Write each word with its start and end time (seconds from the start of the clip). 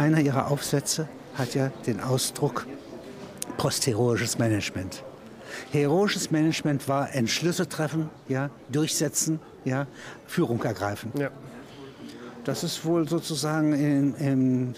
einer 0.00 0.20
ihrer 0.20 0.50
Aufsätze 0.50 1.08
hat 1.34 1.54
ja 1.54 1.70
den 1.86 2.00
Ausdruck 2.00 2.66
postheroisches 3.58 4.38
Management. 4.38 5.04
Heroisches 5.72 6.30
Management 6.30 6.88
war 6.88 7.14
Entschlüsse 7.14 7.68
treffen, 7.68 8.08
ja, 8.26 8.50
durchsetzen, 8.70 9.40
ja, 9.64 9.86
Führung 10.26 10.62
ergreifen. 10.62 11.12
Ja. 11.18 11.30
Das 12.44 12.64
ist 12.64 12.82
wohl 12.86 13.06
sozusagen 13.06 13.74
im, 13.74 14.14
im 14.14 14.74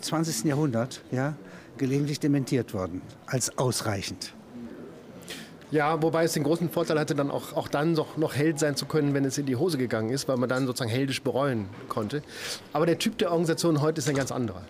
20. 0.00 0.44
Jahrhundert 0.44 1.02
ja, 1.10 1.34
gelegentlich 1.76 2.20
dementiert 2.20 2.72
worden 2.72 3.02
als 3.26 3.58
ausreichend. 3.58 4.34
Ja, 5.70 6.02
wobei 6.02 6.24
es 6.24 6.32
den 6.32 6.42
großen 6.42 6.68
Vorteil 6.68 6.98
hatte, 6.98 7.14
dann 7.14 7.30
auch, 7.30 7.52
auch 7.52 7.68
dann 7.68 7.92
noch, 7.92 8.16
noch 8.16 8.34
Held 8.34 8.58
sein 8.58 8.74
zu 8.74 8.86
können, 8.86 9.14
wenn 9.14 9.24
es 9.24 9.38
in 9.38 9.46
die 9.46 9.54
Hose 9.54 9.78
gegangen 9.78 10.10
ist, 10.10 10.26
weil 10.26 10.36
man 10.36 10.48
dann 10.48 10.66
sozusagen 10.66 10.90
heldisch 10.90 11.22
bereuen 11.22 11.68
konnte. 11.88 12.22
Aber 12.72 12.86
der 12.86 12.98
Typ 12.98 13.18
der 13.18 13.30
Organisation 13.30 13.80
heute 13.80 14.00
ist 14.00 14.08
ein 14.08 14.16
ganz 14.16 14.32
anderer. 14.32 14.62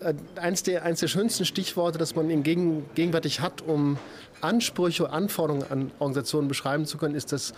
Äh, 0.00 0.14
eins, 0.36 0.62
der, 0.62 0.84
eins 0.84 1.00
der 1.00 1.08
schönsten 1.08 1.44
Stichworte, 1.44 1.98
das 1.98 2.14
man 2.14 2.30
in 2.30 2.42
gegen, 2.42 2.86
gegenwärtig 2.94 3.40
hat, 3.40 3.60
um 3.60 3.98
Ansprüche, 4.40 5.10
Anforderungen 5.10 5.66
an 5.70 5.90
Organisationen 5.98 6.48
beschreiben 6.48 6.86
zu 6.86 6.96
können, 6.96 7.14
ist, 7.14 7.32
das, 7.32 7.52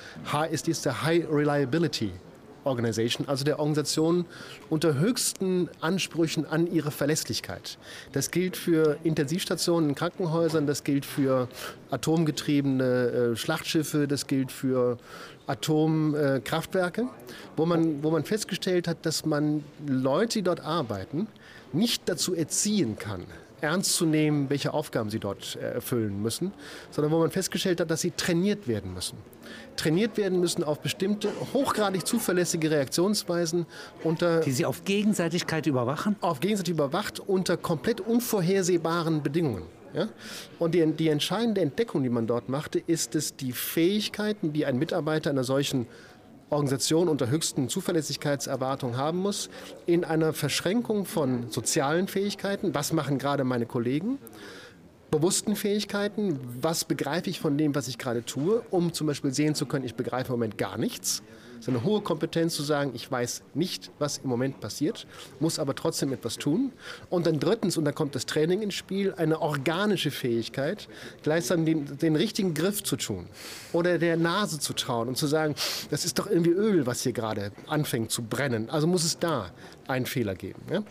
ist 0.50 0.66
dies 0.66 0.82
der 0.82 1.02
High 1.02 1.26
Reliability 1.30 2.10
Organization, 2.64 3.28
also 3.28 3.44
der 3.44 3.58
Organisation 3.58 4.24
unter 4.70 4.98
höchsten 4.98 5.68
Ansprüchen 5.80 6.46
an 6.46 6.66
ihre 6.72 6.90
Verlässlichkeit. 6.90 7.78
Das 8.12 8.30
gilt 8.30 8.56
für 8.56 8.98
Intensivstationen 9.04 9.90
in 9.90 9.94
Krankenhäusern, 9.94 10.66
das 10.66 10.84
gilt 10.84 11.04
für 11.04 11.48
atomgetriebene 11.90 12.84
äh, 12.84 13.36
Schlachtschiffe, 13.36 14.06
das 14.08 14.26
gilt 14.26 14.52
für 14.52 14.98
Atomkraftwerke, 15.46 17.02
äh, 17.02 17.32
wo, 17.56 17.66
man, 17.66 18.02
wo 18.02 18.10
man 18.10 18.24
festgestellt 18.24 18.88
hat, 18.88 19.04
dass 19.04 19.26
man 19.26 19.64
Leute, 19.86 20.38
die 20.38 20.42
dort 20.42 20.60
arbeiten, 20.60 21.26
nicht 21.72 22.08
dazu 22.08 22.34
erziehen 22.34 22.96
kann, 22.98 23.24
ernst 23.62 23.94
zu 23.94 24.06
nehmen, 24.06 24.50
welche 24.50 24.74
Aufgaben 24.74 25.10
sie 25.10 25.20
dort 25.20 25.56
äh, 25.56 25.74
erfüllen 25.74 26.20
müssen, 26.20 26.52
sondern 26.90 27.12
wo 27.12 27.18
man 27.18 27.30
festgestellt 27.30 27.80
hat, 27.80 27.90
dass 27.90 28.00
sie 28.00 28.10
trainiert 28.10 28.68
werden 28.68 28.92
müssen. 28.92 29.16
Trainiert 29.76 30.16
werden 30.16 30.40
müssen 30.40 30.64
auf 30.64 30.80
bestimmte 30.80 31.28
hochgradig 31.52 32.06
zuverlässige 32.06 32.70
Reaktionsweisen 32.70 33.66
unter. 34.02 34.40
Die 34.40 34.52
sie 34.52 34.66
auf 34.66 34.84
Gegenseitigkeit 34.84 35.66
überwachen? 35.66 36.16
Auf 36.20 36.40
gegenseitig 36.40 36.74
überwacht 36.74 37.20
unter 37.20 37.56
komplett 37.56 38.00
unvorhersehbaren 38.00 39.22
Bedingungen. 39.22 39.64
Ja? 39.94 40.08
Und 40.58 40.74
die, 40.74 40.84
die 40.92 41.08
entscheidende 41.08 41.60
Entdeckung, 41.60 42.02
die 42.02 42.08
man 42.08 42.26
dort 42.26 42.48
machte, 42.48 42.78
ist 42.78 43.14
es, 43.14 43.36
die 43.36 43.52
Fähigkeiten, 43.52 44.52
die 44.52 44.66
ein 44.66 44.78
Mitarbeiter 44.78 45.30
einer 45.30 45.44
solchen 45.44 45.86
Organisation 46.52 47.08
unter 47.08 47.30
höchsten 47.30 47.68
Zuverlässigkeitserwartungen 47.68 48.96
haben 48.96 49.18
muss, 49.18 49.48
in 49.86 50.04
einer 50.04 50.32
Verschränkung 50.32 51.06
von 51.06 51.50
sozialen 51.50 52.08
Fähigkeiten, 52.08 52.74
was 52.74 52.92
machen 52.92 53.18
gerade 53.18 53.44
meine 53.44 53.66
Kollegen, 53.66 54.18
bewussten 55.10 55.56
Fähigkeiten, 55.56 56.38
was 56.60 56.84
begreife 56.84 57.30
ich 57.30 57.40
von 57.40 57.56
dem, 57.56 57.74
was 57.74 57.88
ich 57.88 57.98
gerade 57.98 58.24
tue, 58.24 58.62
um 58.70 58.92
zum 58.92 59.06
Beispiel 59.06 59.32
sehen 59.32 59.54
zu 59.54 59.66
können, 59.66 59.84
ich 59.84 59.94
begreife 59.94 60.28
im 60.28 60.38
Moment 60.38 60.58
gar 60.58 60.78
nichts 60.78 61.22
ist 61.62 61.68
eine 61.68 61.84
hohe 61.84 62.00
Kompetenz 62.00 62.56
zu 62.56 62.64
sagen, 62.64 62.90
ich 62.92 63.08
weiß 63.08 63.42
nicht, 63.54 63.92
was 64.00 64.18
im 64.18 64.28
Moment 64.28 64.58
passiert, 64.58 65.06
muss 65.38 65.60
aber 65.60 65.76
trotzdem 65.76 66.12
etwas 66.12 66.36
tun. 66.36 66.72
Und 67.08 67.26
dann 67.26 67.38
drittens, 67.38 67.76
und 67.76 67.84
da 67.84 67.92
kommt 67.92 68.16
das 68.16 68.26
Training 68.26 68.62
ins 68.62 68.74
Spiel, 68.74 69.14
eine 69.16 69.40
organische 69.40 70.10
Fähigkeit, 70.10 70.88
gleichsam 71.22 71.64
den, 71.64 71.98
den 71.98 72.16
richtigen 72.16 72.54
Griff 72.54 72.82
zu 72.82 72.96
tun 72.96 73.26
oder 73.72 73.98
der 73.98 74.16
Nase 74.16 74.58
zu 74.58 74.72
trauen 74.72 75.06
und 75.06 75.16
zu 75.16 75.28
sagen, 75.28 75.54
das 75.90 76.04
ist 76.04 76.18
doch 76.18 76.28
irgendwie 76.28 76.50
Öl, 76.50 76.84
was 76.86 77.02
hier 77.02 77.12
gerade 77.12 77.52
anfängt 77.68 78.10
zu 78.10 78.22
brennen. 78.22 78.68
Also 78.68 78.88
muss 78.88 79.04
es 79.04 79.20
da 79.20 79.52
einen 79.86 80.06
Fehler 80.06 80.34
geben. 80.34 80.62
Ja? 80.68 80.82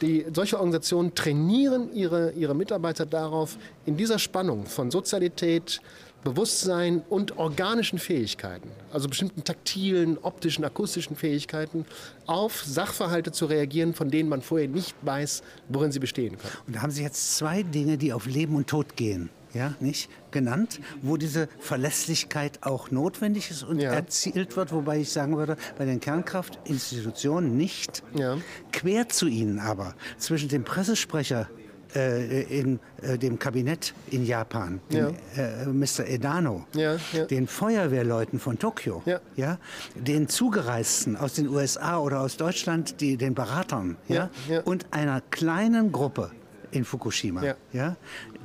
Die, 0.00 0.26
solche 0.34 0.56
Organisationen 0.56 1.14
trainieren 1.14 1.94
ihre, 1.94 2.32
ihre 2.32 2.54
Mitarbeiter 2.54 3.06
darauf, 3.06 3.56
in 3.86 3.96
dieser 3.96 4.18
Spannung 4.18 4.66
von 4.66 4.90
Sozialität, 4.90 5.80
Bewusstsein 6.24 7.02
und 7.08 7.38
organischen 7.38 7.98
Fähigkeiten, 7.98 8.68
also 8.92 9.08
bestimmten 9.08 9.44
taktilen, 9.44 10.18
optischen, 10.18 10.64
akustischen 10.64 11.14
Fähigkeiten, 11.14 11.86
auf 12.26 12.64
Sachverhalte 12.64 13.30
zu 13.30 13.46
reagieren, 13.46 13.94
von 13.94 14.10
denen 14.10 14.28
man 14.28 14.42
vorher 14.42 14.68
nicht 14.68 14.96
weiß, 15.02 15.44
worin 15.68 15.92
sie 15.92 16.00
bestehen 16.00 16.36
können. 16.36 16.52
Und 16.66 16.76
da 16.76 16.82
haben 16.82 16.90
Sie 16.90 17.02
jetzt 17.02 17.36
zwei 17.36 17.62
Dinge, 17.62 17.96
die 17.96 18.12
auf 18.12 18.26
Leben 18.26 18.56
und 18.56 18.66
Tod 18.66 18.96
gehen. 18.96 19.30
Ja, 19.54 19.74
nicht 19.80 20.10
genannt, 20.32 20.80
wo 21.00 21.16
diese 21.16 21.48
Verlässlichkeit 21.60 22.58
auch 22.62 22.90
notwendig 22.90 23.50
ist 23.50 23.62
und 23.62 23.78
ja. 23.78 23.90
erzielt 23.90 24.54
wird, 24.54 24.70
wobei 24.70 25.00
ich 25.00 25.10
sagen 25.10 25.38
würde, 25.38 25.56
bei 25.78 25.86
den 25.86 25.98
Kernkraftinstitutionen 25.98 27.56
nicht. 27.56 28.02
Ja. 28.14 28.36
Quer 28.72 29.08
zu 29.08 29.28
ihnen 29.28 29.58
aber 29.58 29.94
zwischen 30.18 30.50
dem 30.50 30.64
Pressesprecher 30.64 31.48
in 31.94 32.80
äh, 33.02 33.16
dem 33.18 33.38
Kabinett 33.38 33.94
in 34.10 34.26
Japan, 34.26 34.80
ja. 34.90 35.08
äh, 35.36 35.66
Mr. 35.66 36.06
Edano, 36.06 36.66
ja, 36.74 36.96
ja. 37.12 37.24
den 37.24 37.46
Feuerwehrleuten 37.46 38.38
von 38.38 38.58
Tokio, 38.58 39.02
ja. 39.36 39.58
den 39.94 40.28
Zugereisten 40.28 41.16
aus 41.16 41.34
den 41.34 41.48
USA 41.48 41.98
oder 41.98 42.20
aus 42.20 42.36
Deutschland, 42.36 43.00
die, 43.00 43.16
den 43.16 43.34
Beratern 43.34 43.96
ja, 44.08 44.30
und 44.64 44.86
einer 44.90 45.20
kleinen 45.30 45.92
Gruppe 45.92 46.30
in 46.70 46.84
Fukushima. 46.84 47.42
Ja. 47.72 47.96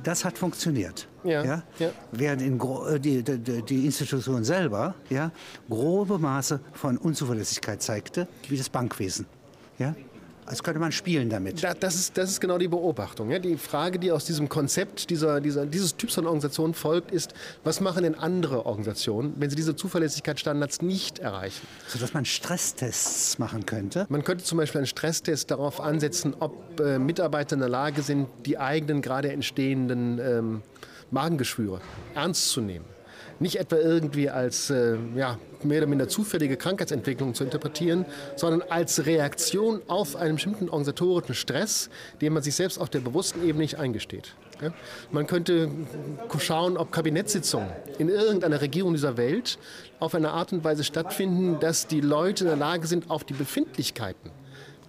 Das 0.02 0.24
hat 0.24 0.38
funktioniert. 0.38 1.08
Ja? 1.24 1.62
Während 2.10 2.42
in 2.42 2.60
äh, 2.60 2.98
die, 2.98 3.22
die, 3.22 3.62
die, 3.62 3.84
Institution 3.84 4.42
selber 4.44 4.94
ja, 5.10 5.30
grobe 5.68 6.18
Maße 6.18 6.60
von 6.72 6.98
Unzuverlässigkeit 6.98 7.80
zeigte, 7.82 8.26
wie 8.48 8.56
das 8.56 8.68
Bankwesen. 8.68 9.26
Ja? 9.78 9.94
Als 10.52 10.62
könnte 10.62 10.80
man 10.80 10.92
spielen 10.92 11.30
damit. 11.30 11.64
Da, 11.64 11.72
das, 11.72 11.94
ist, 11.94 12.18
das 12.18 12.28
ist 12.28 12.38
genau 12.38 12.58
die 12.58 12.68
Beobachtung. 12.68 13.30
Ja? 13.30 13.38
Die 13.38 13.56
Frage, 13.56 13.98
die 13.98 14.12
aus 14.12 14.26
diesem 14.26 14.50
Konzept 14.50 15.08
dieser, 15.08 15.40
dieser, 15.40 15.64
dieses 15.64 15.96
Typs 15.96 16.16
von 16.16 16.26
Organisation 16.26 16.74
folgt, 16.74 17.10
ist, 17.10 17.32
was 17.64 17.80
machen 17.80 18.02
denn 18.02 18.14
andere 18.14 18.66
Organisationen, 18.66 19.32
wenn 19.38 19.48
sie 19.48 19.56
diese 19.56 19.74
Zuverlässigkeitsstandards 19.74 20.82
nicht 20.82 21.20
erreichen? 21.20 21.66
Sodass 21.88 22.12
man 22.12 22.26
Stresstests 22.26 23.38
machen 23.38 23.64
könnte? 23.64 24.04
Man 24.10 24.24
könnte 24.24 24.44
zum 24.44 24.58
Beispiel 24.58 24.80
einen 24.80 24.86
Stresstest 24.86 25.50
darauf 25.50 25.80
ansetzen, 25.80 26.34
ob 26.38 26.78
äh, 26.80 26.98
Mitarbeiter 26.98 27.54
in 27.54 27.60
der 27.60 27.70
Lage 27.70 28.02
sind, 28.02 28.28
die 28.44 28.58
eigenen 28.58 29.00
gerade 29.00 29.32
entstehenden 29.32 30.18
ähm, 30.18 30.62
Magengeschwüre 31.10 31.80
ernst 32.14 32.50
zu 32.50 32.60
nehmen 32.60 32.91
nicht 33.42 33.56
etwa 33.56 33.76
irgendwie 33.76 34.30
als 34.30 34.70
äh, 34.70 34.96
ja, 35.16 35.38
mehr 35.62 35.78
oder 35.78 35.86
minder 35.86 36.08
zufällige 36.08 36.56
Krankheitsentwicklung 36.56 37.34
zu 37.34 37.44
interpretieren, 37.44 38.06
sondern 38.36 38.62
als 38.70 39.04
Reaktion 39.04 39.82
auf 39.88 40.16
einen 40.16 40.36
bestimmten 40.36 40.68
organisatorischen 40.68 41.34
Stress, 41.34 41.90
den 42.20 42.32
man 42.32 42.42
sich 42.42 42.54
selbst 42.54 42.78
auf 42.78 42.88
der 42.88 43.00
bewussten 43.00 43.42
Ebene 43.42 43.62
nicht 43.62 43.78
eingesteht. 43.78 44.34
Man 45.10 45.26
könnte 45.26 45.70
schauen, 46.38 46.76
ob 46.76 46.92
Kabinettssitzungen 46.92 47.68
in 47.98 48.08
irgendeiner 48.08 48.60
Regierung 48.60 48.92
dieser 48.92 49.16
Welt 49.16 49.58
auf 49.98 50.14
eine 50.14 50.30
Art 50.30 50.52
und 50.52 50.62
Weise 50.62 50.84
stattfinden, 50.84 51.58
dass 51.58 51.88
die 51.88 52.00
Leute 52.00 52.44
in 52.44 52.48
der 52.48 52.56
Lage 52.56 52.86
sind, 52.86 53.10
auf 53.10 53.24
die 53.24 53.34
Befindlichkeiten 53.34 54.30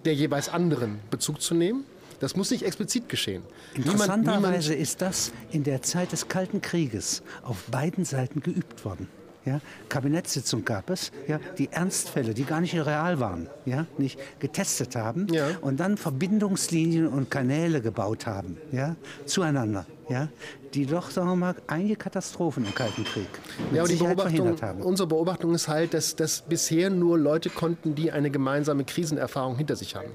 der 0.04 0.14
jeweils 0.14 0.48
anderen 0.48 1.00
Bezug 1.10 1.40
zu 1.40 1.54
nehmen 1.54 1.84
das 2.20 2.36
muss 2.36 2.50
nicht 2.50 2.64
explizit 2.64 3.08
geschehen. 3.08 3.42
Interessanterweise 3.74 4.74
ist 4.74 5.02
das 5.02 5.32
in 5.50 5.64
der 5.64 5.82
Zeit 5.82 6.12
des 6.12 6.28
Kalten 6.28 6.60
Krieges 6.60 7.22
auf 7.42 7.64
beiden 7.70 8.04
Seiten 8.04 8.40
geübt 8.40 8.84
worden. 8.84 9.08
Ja, 9.44 9.60
Kabinettssitzung 9.90 10.64
gab 10.64 10.88
es, 10.88 11.12
ja, 11.28 11.38
die 11.58 11.68
Ernstfälle, 11.70 12.32
die 12.32 12.44
gar 12.44 12.62
nicht 12.62 12.74
real 12.74 13.20
waren, 13.20 13.48
ja, 13.66 13.86
nicht 13.98 14.18
getestet 14.38 14.96
haben 14.96 15.26
ja. 15.30 15.48
und 15.60 15.80
dann 15.80 15.98
Verbindungslinien 15.98 17.06
und 17.06 17.30
Kanäle 17.30 17.82
gebaut 17.82 18.24
haben, 18.24 18.56
ja, 18.72 18.96
zueinander, 19.26 19.84
ja, 20.08 20.28
die 20.74 20.86
doch, 20.86 21.10
sagen 21.10 21.28
wir 21.28 21.36
mal, 21.36 21.54
einige 21.66 21.96
Katastrophen 21.96 22.64
im 22.64 22.74
Kalten 22.74 23.04
Krieg 23.04 23.28
ja, 23.72 23.82
aber 23.82 23.88
die 23.88 23.96
Beobachtung, 23.96 24.60
haben. 24.60 24.82
Unsere 24.82 25.08
Beobachtung 25.08 25.54
ist 25.54 25.68
halt, 25.68 25.94
dass, 25.94 26.16
dass 26.16 26.42
bisher 26.42 26.90
nur 26.90 27.18
Leute 27.18 27.50
konnten, 27.50 27.94
die 27.94 28.10
eine 28.12 28.30
gemeinsame 28.30 28.84
Krisenerfahrung 28.84 29.56
hinter 29.56 29.76
sich 29.76 29.94
haben. 29.94 30.10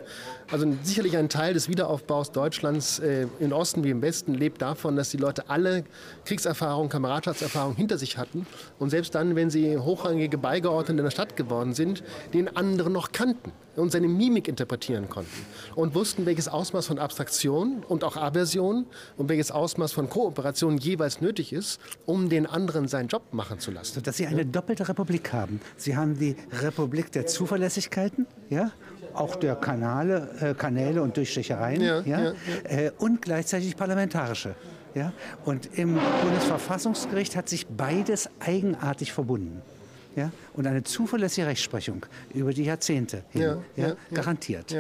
Also 0.52 0.66
sicherlich 0.84 1.16
ein 1.16 1.30
Teil 1.30 1.54
des 1.54 1.70
Wiederaufbaus 1.70 2.32
Deutschlands 2.32 3.00
äh, 3.00 3.28
im 3.40 3.52
Osten 3.52 3.84
wie 3.84 3.92
im 3.92 4.02
Westen 4.02 4.34
lebt 4.34 4.62
davon, 4.62 4.96
dass 4.96 5.10
die 5.10 5.18
Leute 5.18 5.50
alle 5.50 5.84
Kriegserfahrungen, 6.26 6.90
Kameradschaftserfahrungen 6.90 7.78
hinter 7.78 7.98
sich 7.98 8.18
hatten 8.18 8.46
und 8.80 8.90
selbst 8.90 9.16
dann, 9.16 9.36
wenn 9.36 9.50
sie 9.50 9.78
hochrangige 9.78 10.38
Beigeordnete 10.38 11.00
in 11.00 11.04
der 11.04 11.12
Stadt 11.12 11.36
geworden 11.36 11.74
sind, 11.74 12.04
den 12.34 12.56
anderen 12.56 12.94
noch 12.94 13.12
kannten 13.12 13.52
und 13.76 13.92
seine 13.92 14.08
Mimik 14.08 14.48
interpretieren 14.48 15.10
konnten 15.10 15.46
und 15.76 15.96
wussten, 15.96 16.26
welches 16.26 16.48
Ausmaß 16.48 16.88
von 16.88 17.00
Abstraktion 17.00 17.84
und 17.88 18.04
auch 18.04 18.18
Aversion 18.18 18.86
und 19.18 19.30
welches 19.30 19.52
Ausmaß 19.52 19.79
von 19.88 20.10
Kooperation 20.10 20.78
jeweils 20.78 21.22
nötig 21.22 21.54
ist, 21.54 21.80
um 22.06 22.30
den 22.30 22.46
anderen 22.46 22.88
seinen 22.88 23.08
Job 23.08 23.34
machen 23.34 23.60
zu 23.60 23.72
lassen. 23.72 24.04
Dass 24.04 24.18
Sie 24.18 24.28
eine 24.28 24.46
doppelte 24.46 24.88
Republik 24.88 25.34
haben. 25.34 25.62
Sie 25.78 25.96
haben 25.96 26.18
die 26.18 26.36
Republik 26.62 27.12
der 27.12 27.26
Zuverlässigkeiten, 27.26 28.28
ja, 28.50 28.72
auch 29.14 29.36
der 29.36 29.56
Kanale, 29.56 30.30
äh, 30.40 30.54
Kanäle 30.54 31.02
und 31.02 31.18
Durchstechereien, 31.18 31.82
ja, 31.82 32.02
ja, 32.02 32.22
ja. 32.22 32.34
Äh, 32.66 32.92
und 33.00 33.22
gleichzeitig 33.22 33.76
parlamentarische. 33.76 34.56
Ja? 34.96 35.14
Und 35.46 35.78
im 35.78 36.00
Bundesverfassungsgericht 36.24 37.36
hat 37.36 37.50
sich 37.50 37.68
beides 37.68 38.30
eigenartig 38.40 39.14
verbunden 39.14 39.62
ja, 40.16 40.32
und 40.54 40.68
eine 40.68 40.84
zuverlässige 40.84 41.48
Rechtsprechung 41.48 42.06
über 42.34 42.54
die 42.54 42.64
Jahrzehnte 42.64 43.24
hin 43.30 43.42
ja, 43.42 43.58
ja, 43.76 43.96
garantiert. 44.14 44.76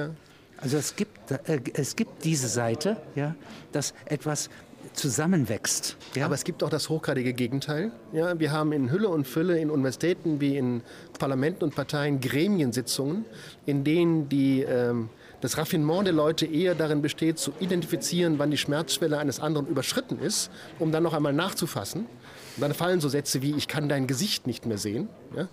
Also 0.57 0.78
es 0.78 0.96
gibt, 0.96 1.31
äh, 1.31 1.62
es 1.74 1.96
gibt 1.96 2.25
diese 2.25 2.48
Seite, 2.48 2.98
ja, 3.16 3.36
dass 3.72 3.94
etwas 4.06 4.50
zusammenwächst. 4.94 5.97
Ja? 6.15 6.25
Aber 6.25 6.36
es 6.36 6.44
gibt 6.44 6.63
auch 6.63 6.69
das 6.69 6.89
hochgradige 6.89 7.33
Gegenteil. 7.33 7.91
Ja, 8.13 8.39
wir 8.39 8.51
haben 8.51 8.71
in 8.71 8.91
Hülle 8.91 9.09
und 9.09 9.27
Fülle 9.27 9.59
in 9.59 9.69
Universitäten 9.69 10.41
wie 10.41 10.57
in 10.57 10.81
Parlamenten 11.18 11.63
und 11.63 11.75
Parteien 11.75 12.19
Gremiensitzungen, 12.19 13.25
in 13.65 13.83
denen 13.83 14.30
die, 14.30 14.62
ähm, 14.62 15.09
das 15.41 15.57
Raffinement 15.57 16.06
der 16.06 16.13
Leute 16.13 16.45
eher 16.45 16.75
darin 16.75 17.01
besteht, 17.01 17.39
zu 17.39 17.51
identifizieren, 17.59 18.39
wann 18.39 18.51
die 18.51 18.57
Schmerzschwelle 18.57 19.18
eines 19.18 19.39
anderen 19.39 19.68
überschritten 19.68 20.19
ist, 20.19 20.51
um 20.80 20.91
dann 20.91 21.03
noch 21.03 21.13
einmal 21.13 21.33
nachzufassen. 21.33 22.01
Und 22.01 22.62
dann 22.62 22.74
fallen 22.74 23.00
so 23.00 23.09
Sätze 23.09 23.41
wie, 23.41 23.56
ich 23.56 23.68
kann 23.68 23.88
dein 23.88 24.07
Gesicht 24.07 24.47
nicht 24.47 24.65
mehr 24.65 24.77
sehen. 24.77 25.07
Ja? 25.36 25.47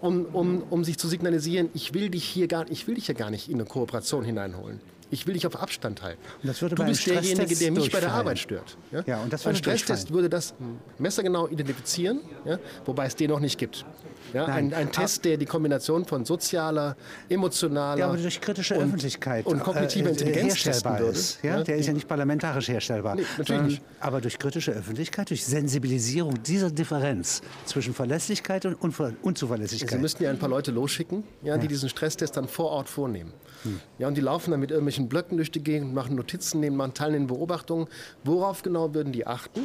Um, 0.00 0.26
um, 0.32 0.64
um 0.68 0.84
sich 0.84 0.98
zu 0.98 1.08
signalisieren, 1.08 1.70
ich 1.74 1.94
will 1.94 2.10
dich 2.10 2.24
hier 2.24 2.48
gar, 2.48 2.68
ich 2.70 2.86
will 2.88 2.96
dich 2.96 3.06
hier 3.06 3.14
gar 3.14 3.30
nicht 3.30 3.48
in 3.48 3.54
eine 3.54 3.64
Kooperation 3.64 4.24
hineinholen. 4.24 4.80
Ich 5.12 5.26
will 5.26 5.34
dich 5.34 5.46
auf 5.46 5.60
Abstand 5.60 6.02
halten. 6.02 6.22
du 6.42 6.84
bist 6.86 7.06
derjenige, 7.06 7.54
der 7.54 7.70
mich 7.70 7.92
bei 7.92 8.00
der 8.00 8.12
Arbeit 8.12 8.38
stört. 8.38 8.78
Ja? 8.90 9.02
ja 9.06 9.22
und 9.22 9.30
das 9.30 9.46
ein 9.46 9.54
Stresstest 9.54 10.10
würde 10.10 10.30
das 10.30 10.54
messergenau 10.98 11.48
identifizieren, 11.48 12.20
ja? 12.46 12.58
wobei 12.86 13.04
es 13.06 13.14
den 13.14 13.28
noch 13.28 13.38
nicht 13.38 13.58
gibt. 13.58 13.84
Ja, 14.32 14.46
ein, 14.46 14.72
ein, 14.72 14.90
Test, 14.90 15.24
der 15.24 15.36
die 15.36 15.46
Kombination 15.46 16.04
von 16.04 16.24
sozialer, 16.24 16.96
emotionaler 17.28 17.98
ja, 17.98 18.06
aber 18.08 18.16
durch 18.16 18.40
kritische 18.40 18.74
und, 18.74 18.84
Öffentlichkeit 18.84 19.46
und 19.46 19.60
kognitiver 19.60 20.08
äh, 20.08 20.12
Intelligenz 20.12 20.64
herstellbar 20.64 21.00
würde. 21.00 21.12
ist. 21.12 21.42
Ja? 21.42 21.58
ja? 21.58 21.64
Der 21.64 21.76
ist 21.76 21.86
ja 21.86 21.92
nicht 21.92 22.08
parlamentarisch 22.08 22.68
herstellbar. 22.68 23.16
Nee, 23.16 23.24
natürlich 23.38 23.62
nicht. 23.62 23.82
Aber 24.00 24.20
durch 24.20 24.38
kritische 24.38 24.72
Öffentlichkeit, 24.72 25.30
durch 25.30 25.44
Sensibilisierung 25.44 26.42
dieser 26.42 26.70
Differenz 26.70 27.42
zwischen 27.66 27.94
Verlässlichkeit 27.94 28.66
und 28.66 28.74
Unver 28.74 29.12
Unzuverlässigkeit. 29.22 29.90
Sie 29.90 29.98
müssten 29.98 30.24
ja 30.24 30.30
ein 30.30 30.38
paar 30.38 30.48
Leute 30.48 30.70
losschicken, 30.70 31.24
ja, 31.42 31.58
die 31.58 31.68
diesen 31.68 31.88
Stresstest 31.88 32.36
dann 32.36 32.48
vor 32.48 32.70
Ort 32.70 32.88
vornehmen. 32.88 33.32
Hm. 33.62 33.80
Ja, 33.98 34.08
und 34.08 34.16
die 34.16 34.20
laufen 34.20 34.50
dann 34.50 34.60
mit 34.60 34.70
irgendwelchen 34.70 35.08
Blöcken 35.08 35.36
durch 35.36 35.50
die 35.50 35.62
Gegend, 35.62 35.94
machen 35.94 36.16
Notizen, 36.16 36.60
nehmen 36.60 36.76
machen 36.76 36.94
teilnehmen 36.94 37.26
Beobachtungen. 37.26 37.86
Worauf 38.24 38.62
genau 38.62 38.94
würden 38.94 39.12
die 39.12 39.26
achten? 39.26 39.60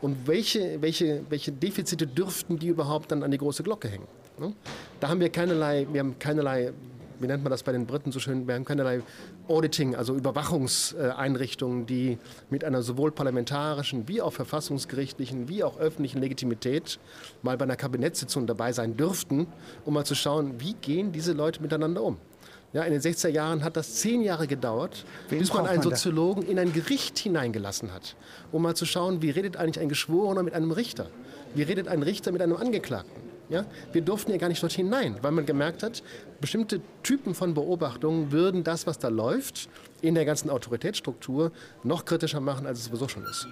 Und 0.00 0.26
welche, 0.26 0.80
welche, 0.80 1.22
welche 1.28 1.52
Defizite 1.52 2.06
dürften 2.06 2.58
die 2.58 2.68
überhaupt 2.68 3.10
dann 3.12 3.22
an 3.22 3.30
die 3.30 3.38
große 3.38 3.62
Glocke 3.62 3.88
hängen? 3.88 3.99
Ne? 4.40 4.54
Da 5.00 5.08
haben 5.08 5.20
wir 5.20 5.28
keinerlei, 5.28 5.86
wir 5.92 6.00
haben 6.00 6.18
keinerlei, 6.18 6.72
wie 7.18 7.26
nennt 7.26 7.44
man 7.44 7.50
das 7.50 7.62
bei 7.62 7.72
den 7.72 7.86
Briten 7.86 8.10
so 8.10 8.18
schön, 8.20 8.48
wir 8.48 8.54
haben 8.54 8.64
keinerlei 8.64 9.02
Auditing, 9.48 9.94
also 9.94 10.14
Überwachungseinrichtungen, 10.14 11.84
die 11.84 12.16
mit 12.48 12.64
einer 12.64 12.80
sowohl 12.80 13.12
parlamentarischen 13.12 14.08
wie 14.08 14.22
auch 14.22 14.32
verfassungsgerichtlichen 14.32 15.50
wie 15.50 15.62
auch 15.62 15.78
öffentlichen 15.78 16.22
Legitimität 16.22 16.98
mal 17.42 17.58
bei 17.58 17.64
einer 17.64 17.76
Kabinettssitzung 17.76 18.46
dabei 18.46 18.72
sein 18.72 18.96
dürften, 18.96 19.46
um 19.84 19.92
mal 19.92 20.06
zu 20.06 20.14
schauen, 20.14 20.58
wie 20.58 20.72
gehen 20.72 21.12
diese 21.12 21.34
Leute 21.34 21.60
miteinander 21.60 22.02
um. 22.02 22.16
Ja, 22.72 22.84
in 22.84 22.92
den 22.92 23.02
60er 23.02 23.28
Jahren 23.28 23.62
hat 23.62 23.76
das 23.76 23.96
zehn 23.96 24.22
Jahre 24.22 24.46
gedauert, 24.46 25.04
Wen 25.28 25.40
bis 25.40 25.52
man 25.52 25.66
einen 25.66 25.82
Soziologen 25.82 26.44
in 26.44 26.58
ein 26.58 26.72
Gericht 26.72 27.18
hineingelassen 27.18 27.92
hat, 27.92 28.16
um 28.52 28.62
mal 28.62 28.76
zu 28.76 28.86
schauen, 28.86 29.20
wie 29.20 29.30
redet 29.30 29.58
eigentlich 29.58 29.80
ein 29.80 29.88
Geschworener 29.90 30.44
mit 30.44 30.54
einem 30.54 30.70
Richter? 30.70 31.10
Wie 31.54 31.62
redet 31.62 31.88
ein 31.88 32.02
Richter 32.02 32.32
mit 32.32 32.40
einem 32.40 32.56
Angeklagten? 32.56 33.29
Ja? 33.50 33.66
Wir 33.92 34.02
durften 34.02 34.30
ja 34.30 34.38
gar 34.38 34.48
nicht 34.48 34.62
dort 34.62 34.72
hinein, 34.72 35.16
weil 35.20 35.32
man 35.32 35.44
gemerkt 35.44 35.82
hat, 35.82 36.02
bestimmte 36.40 36.80
Typen 37.02 37.34
von 37.34 37.52
Beobachtungen 37.52 38.32
würden 38.32 38.64
das, 38.64 38.86
was 38.86 38.98
da 38.98 39.08
läuft, 39.08 39.68
in 40.00 40.14
der 40.14 40.24
ganzen 40.24 40.48
Autoritätsstruktur 40.48 41.52
noch 41.82 42.04
kritischer 42.04 42.40
machen, 42.40 42.66
als 42.66 42.78
es 42.78 42.84
sowieso 42.86 43.08
schon 43.08 43.24
ist. 43.24 43.46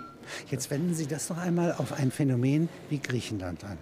Jetzt 0.50 0.70
wenden 0.70 0.94
Sie 0.94 1.06
das 1.06 1.28
noch 1.28 1.38
einmal 1.38 1.72
auf 1.72 1.92
ein 1.92 2.10
Phänomen 2.10 2.68
wie 2.88 2.98
Griechenland 2.98 3.64
an. 3.64 3.78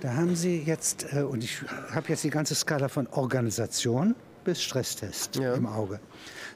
Da 0.00 0.14
haben 0.14 0.36
Sie 0.36 0.62
jetzt, 0.62 1.06
äh, 1.12 1.22
und 1.22 1.42
ich 1.42 1.62
habe 1.92 2.08
jetzt 2.08 2.24
die 2.24 2.30
ganze 2.30 2.54
Skala 2.54 2.88
von 2.88 3.06
Organisation, 3.08 4.14
bis 4.44 4.62
Stresstest 4.62 5.36
ja. 5.36 5.54
im 5.54 5.66
Auge. 5.66 6.00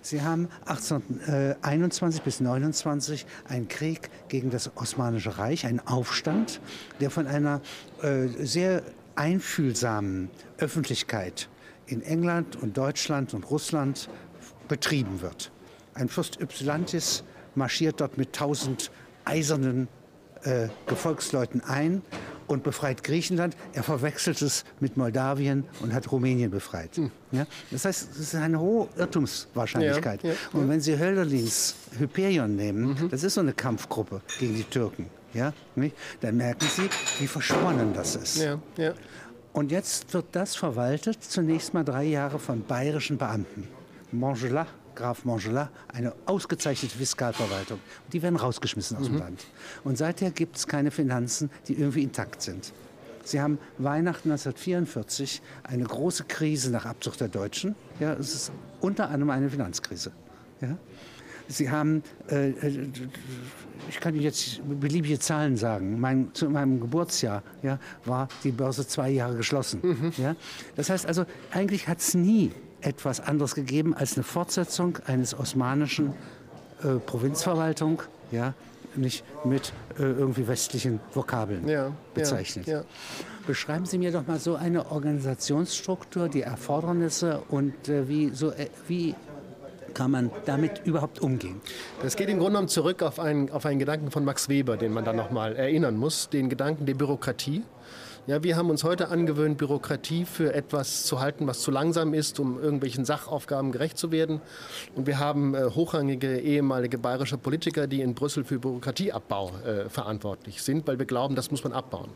Sie 0.02 0.22
haben 0.22 0.48
1821 0.66 2.22
bis 2.22 2.40
1929 2.40 3.26
einen 3.48 3.68
Krieg 3.68 4.10
gegen 4.28 4.50
das 4.50 4.70
Osmanische 4.76 5.38
Reich, 5.38 5.66
einen 5.66 5.80
Aufstand, 5.80 6.60
der 7.00 7.10
von 7.10 7.26
einer 7.26 7.60
äh, 8.02 8.28
sehr 8.38 8.82
einfühlsamen 9.18 10.30
Öffentlichkeit 10.58 11.48
in 11.86 12.02
England 12.02 12.56
und 12.56 12.76
Deutschland 12.76 13.34
und 13.34 13.50
Russland 13.50 14.08
betrieben 14.68 15.20
wird. 15.20 15.50
Ein 15.94 16.08
Fürst 16.08 16.40
Ypsilantis 16.40 17.24
marschiert 17.54 18.00
dort 18.00 18.16
mit 18.16 18.32
tausend 18.32 18.90
eisernen 19.24 19.88
äh, 20.44 20.68
Gefolgsleuten 20.86 21.62
ein 21.62 22.02
und 22.46 22.62
befreit 22.62 23.02
Griechenland. 23.02 23.56
Er 23.72 23.82
verwechselt 23.82 24.40
es 24.40 24.64
mit 24.78 24.96
Moldawien 24.96 25.64
und 25.80 25.92
hat 25.92 26.10
Rumänien 26.12 26.50
befreit. 26.50 26.96
Hm. 26.96 27.10
Ja? 27.32 27.46
Das 27.72 27.84
heißt, 27.84 28.12
es 28.12 28.18
ist 28.18 28.34
eine 28.36 28.60
hohe 28.60 28.88
Irrtumswahrscheinlichkeit. 28.96 30.22
Ja, 30.22 30.30
ja, 30.30 30.36
und 30.52 30.68
wenn 30.68 30.80
Sie 30.80 30.96
Hölderlins 30.96 31.74
Hyperion 31.98 32.54
nehmen, 32.54 32.90
mhm. 32.90 33.08
das 33.10 33.24
ist 33.24 33.34
so 33.34 33.40
eine 33.40 33.52
Kampfgruppe 33.52 34.22
gegen 34.38 34.54
die 34.54 34.64
Türken, 34.64 35.06
ja? 35.34 35.52
dann 36.20 36.36
merken 36.36 36.66
Sie, 36.68 36.88
wie 37.18 37.26
verschwonnen 37.26 37.92
das 37.94 38.16
ist. 38.16 38.46
Und 39.52 39.70
jetzt 39.70 40.12
wird 40.14 40.26
das 40.32 40.56
verwaltet, 40.56 41.22
zunächst 41.22 41.74
mal 41.74 41.84
drei 41.84 42.04
Jahre 42.04 42.38
von 42.38 42.62
bayerischen 42.62 43.18
Beamten. 43.18 43.68
Montgelat 44.12 44.68
Graf 44.98 45.24
Montgelat, 45.24 45.70
eine 45.94 46.12
ausgezeichnete 46.26 46.98
Fiskalverwaltung. 46.98 47.78
Die 48.12 48.20
werden 48.20 48.34
rausgeschmissen 48.34 48.96
aus 48.96 49.04
dem 49.04 49.14
mhm. 49.14 49.20
Land. 49.20 49.46
Und 49.84 49.96
seither 49.96 50.32
gibt 50.32 50.56
es 50.56 50.66
keine 50.66 50.90
Finanzen, 50.90 51.50
die 51.68 51.74
irgendwie 51.74 52.02
intakt 52.02 52.42
sind. 52.42 52.72
Sie 53.22 53.40
haben 53.40 53.58
Weihnachten 53.78 54.32
1944 54.32 55.40
eine 55.62 55.84
große 55.84 56.24
Krise 56.24 56.72
nach 56.72 56.84
Abzug 56.84 57.16
der 57.16 57.28
Deutschen. 57.28 57.76
Ja, 58.00 58.14
es 58.14 58.34
ist 58.34 58.52
unter 58.80 59.08
anderem 59.08 59.30
eine 59.30 59.48
Finanzkrise. 59.48 60.10
Ja. 60.60 60.76
Sie 61.46 61.70
haben, 61.70 62.02
äh, 62.28 62.48
äh 62.50 62.88
ich 63.88 64.00
kann 64.00 64.14
Ihnen 64.14 64.24
jetzt 64.24 64.60
beliebige 64.80 65.18
Zahlen 65.18 65.56
sagen. 65.56 66.00
Mein, 66.00 66.30
zu 66.34 66.48
meinem 66.48 66.80
Geburtsjahr 66.80 67.42
ja, 67.62 67.78
war 68.04 68.28
die 68.44 68.52
Börse 68.52 68.86
zwei 68.86 69.10
Jahre 69.10 69.36
geschlossen. 69.36 69.80
Mhm. 69.82 70.12
Ja. 70.16 70.36
Das 70.76 70.90
heißt 70.90 71.06
also, 71.06 71.24
eigentlich 71.52 71.88
hat 71.88 71.98
es 71.98 72.14
nie 72.14 72.52
etwas 72.80 73.20
anderes 73.20 73.54
gegeben 73.54 73.94
als 73.94 74.14
eine 74.14 74.24
Fortsetzung 74.24 74.98
eines 75.06 75.38
osmanischen 75.38 76.14
äh, 76.82 76.94
Provinzverwaltung, 77.04 78.02
ja, 78.30 78.54
nicht 78.94 79.24
mit 79.44 79.72
äh, 79.98 80.02
irgendwie 80.02 80.46
westlichen 80.46 81.00
Vokabeln 81.12 81.68
ja, 81.68 81.92
bezeichnet. 82.14 82.66
Ja, 82.66 82.78
ja. 82.78 82.84
Beschreiben 83.46 83.86
Sie 83.86 83.98
mir 83.98 84.12
doch 84.12 84.26
mal 84.26 84.38
so 84.38 84.56
eine 84.56 84.90
Organisationsstruktur, 84.90 86.28
die 86.28 86.42
Erfordernisse 86.42 87.42
und 87.48 87.88
äh, 87.88 88.08
wie, 88.08 88.30
so, 88.30 88.50
äh, 88.50 88.68
wie 88.86 89.14
kann 89.94 90.10
man 90.10 90.30
damit 90.44 90.82
überhaupt 90.84 91.20
umgehen? 91.20 91.60
Das 92.02 92.16
geht 92.16 92.28
im 92.28 92.38
Grunde 92.38 92.52
genommen 92.52 92.68
zurück 92.68 93.02
auf 93.02 93.18
einen, 93.20 93.50
auf 93.50 93.66
einen 93.66 93.78
Gedanken 93.78 94.10
von 94.10 94.24
Max 94.24 94.48
Weber, 94.48 94.76
den 94.76 94.92
man 94.92 95.04
dann 95.04 95.16
noch 95.16 95.30
mal 95.30 95.56
erinnern 95.56 95.96
muss, 95.96 96.28
den 96.28 96.48
Gedanken 96.48 96.86
der 96.86 96.94
Bürokratie. 96.94 97.62
Ja, 98.28 98.42
wir 98.42 98.56
haben 98.56 98.68
uns 98.68 98.84
heute 98.84 99.08
angewöhnt, 99.08 99.56
Bürokratie 99.56 100.26
für 100.26 100.52
etwas 100.52 101.04
zu 101.04 101.18
halten, 101.18 101.46
was 101.46 101.60
zu 101.60 101.70
langsam 101.70 102.12
ist, 102.12 102.38
um 102.38 102.62
irgendwelchen 102.62 103.06
Sachaufgaben 103.06 103.72
gerecht 103.72 103.96
zu 103.96 104.12
werden. 104.12 104.42
Und 104.94 105.06
wir 105.06 105.18
haben 105.18 105.54
äh, 105.54 105.62
hochrangige 105.74 106.38
ehemalige 106.38 106.98
bayerische 106.98 107.38
Politiker, 107.38 107.86
die 107.86 108.02
in 108.02 108.14
Brüssel 108.14 108.44
für 108.44 108.58
Bürokratieabbau 108.58 109.52
äh, 109.64 109.88
verantwortlich 109.88 110.60
sind, 110.60 110.86
weil 110.86 110.98
wir 110.98 111.06
glauben, 111.06 111.36
das 111.36 111.50
muss 111.50 111.64
man 111.64 111.72
abbauen. 111.72 112.10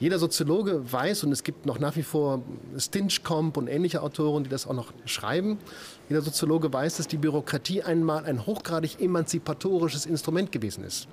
Jeder 0.00 0.18
Soziologe 0.18 0.90
weiß, 0.90 1.22
und 1.22 1.30
es 1.30 1.44
gibt 1.44 1.66
noch 1.66 1.78
nach 1.78 1.94
wie 1.94 2.02
vor 2.02 2.42
Stinchcomp 2.76 3.56
und 3.56 3.68
ähnliche 3.68 4.02
Autoren, 4.02 4.42
die 4.42 4.50
das 4.50 4.66
auch 4.66 4.74
noch 4.74 4.92
schreiben, 5.04 5.60
jeder 6.08 6.22
Soziologe 6.22 6.72
weiß, 6.72 6.96
dass 6.96 7.06
die 7.06 7.16
Bürokratie 7.16 7.80
einmal 7.80 8.24
ein 8.24 8.44
hochgradig 8.44 9.00
emanzipatorisches 9.00 10.04
Instrument 10.04 10.50
gewesen 10.50 10.82
ist. 10.82 11.06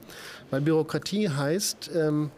Weil 0.49 0.61
Bürokratie 0.61 1.29
heißt, 1.29 1.91
ähm, 1.93 2.31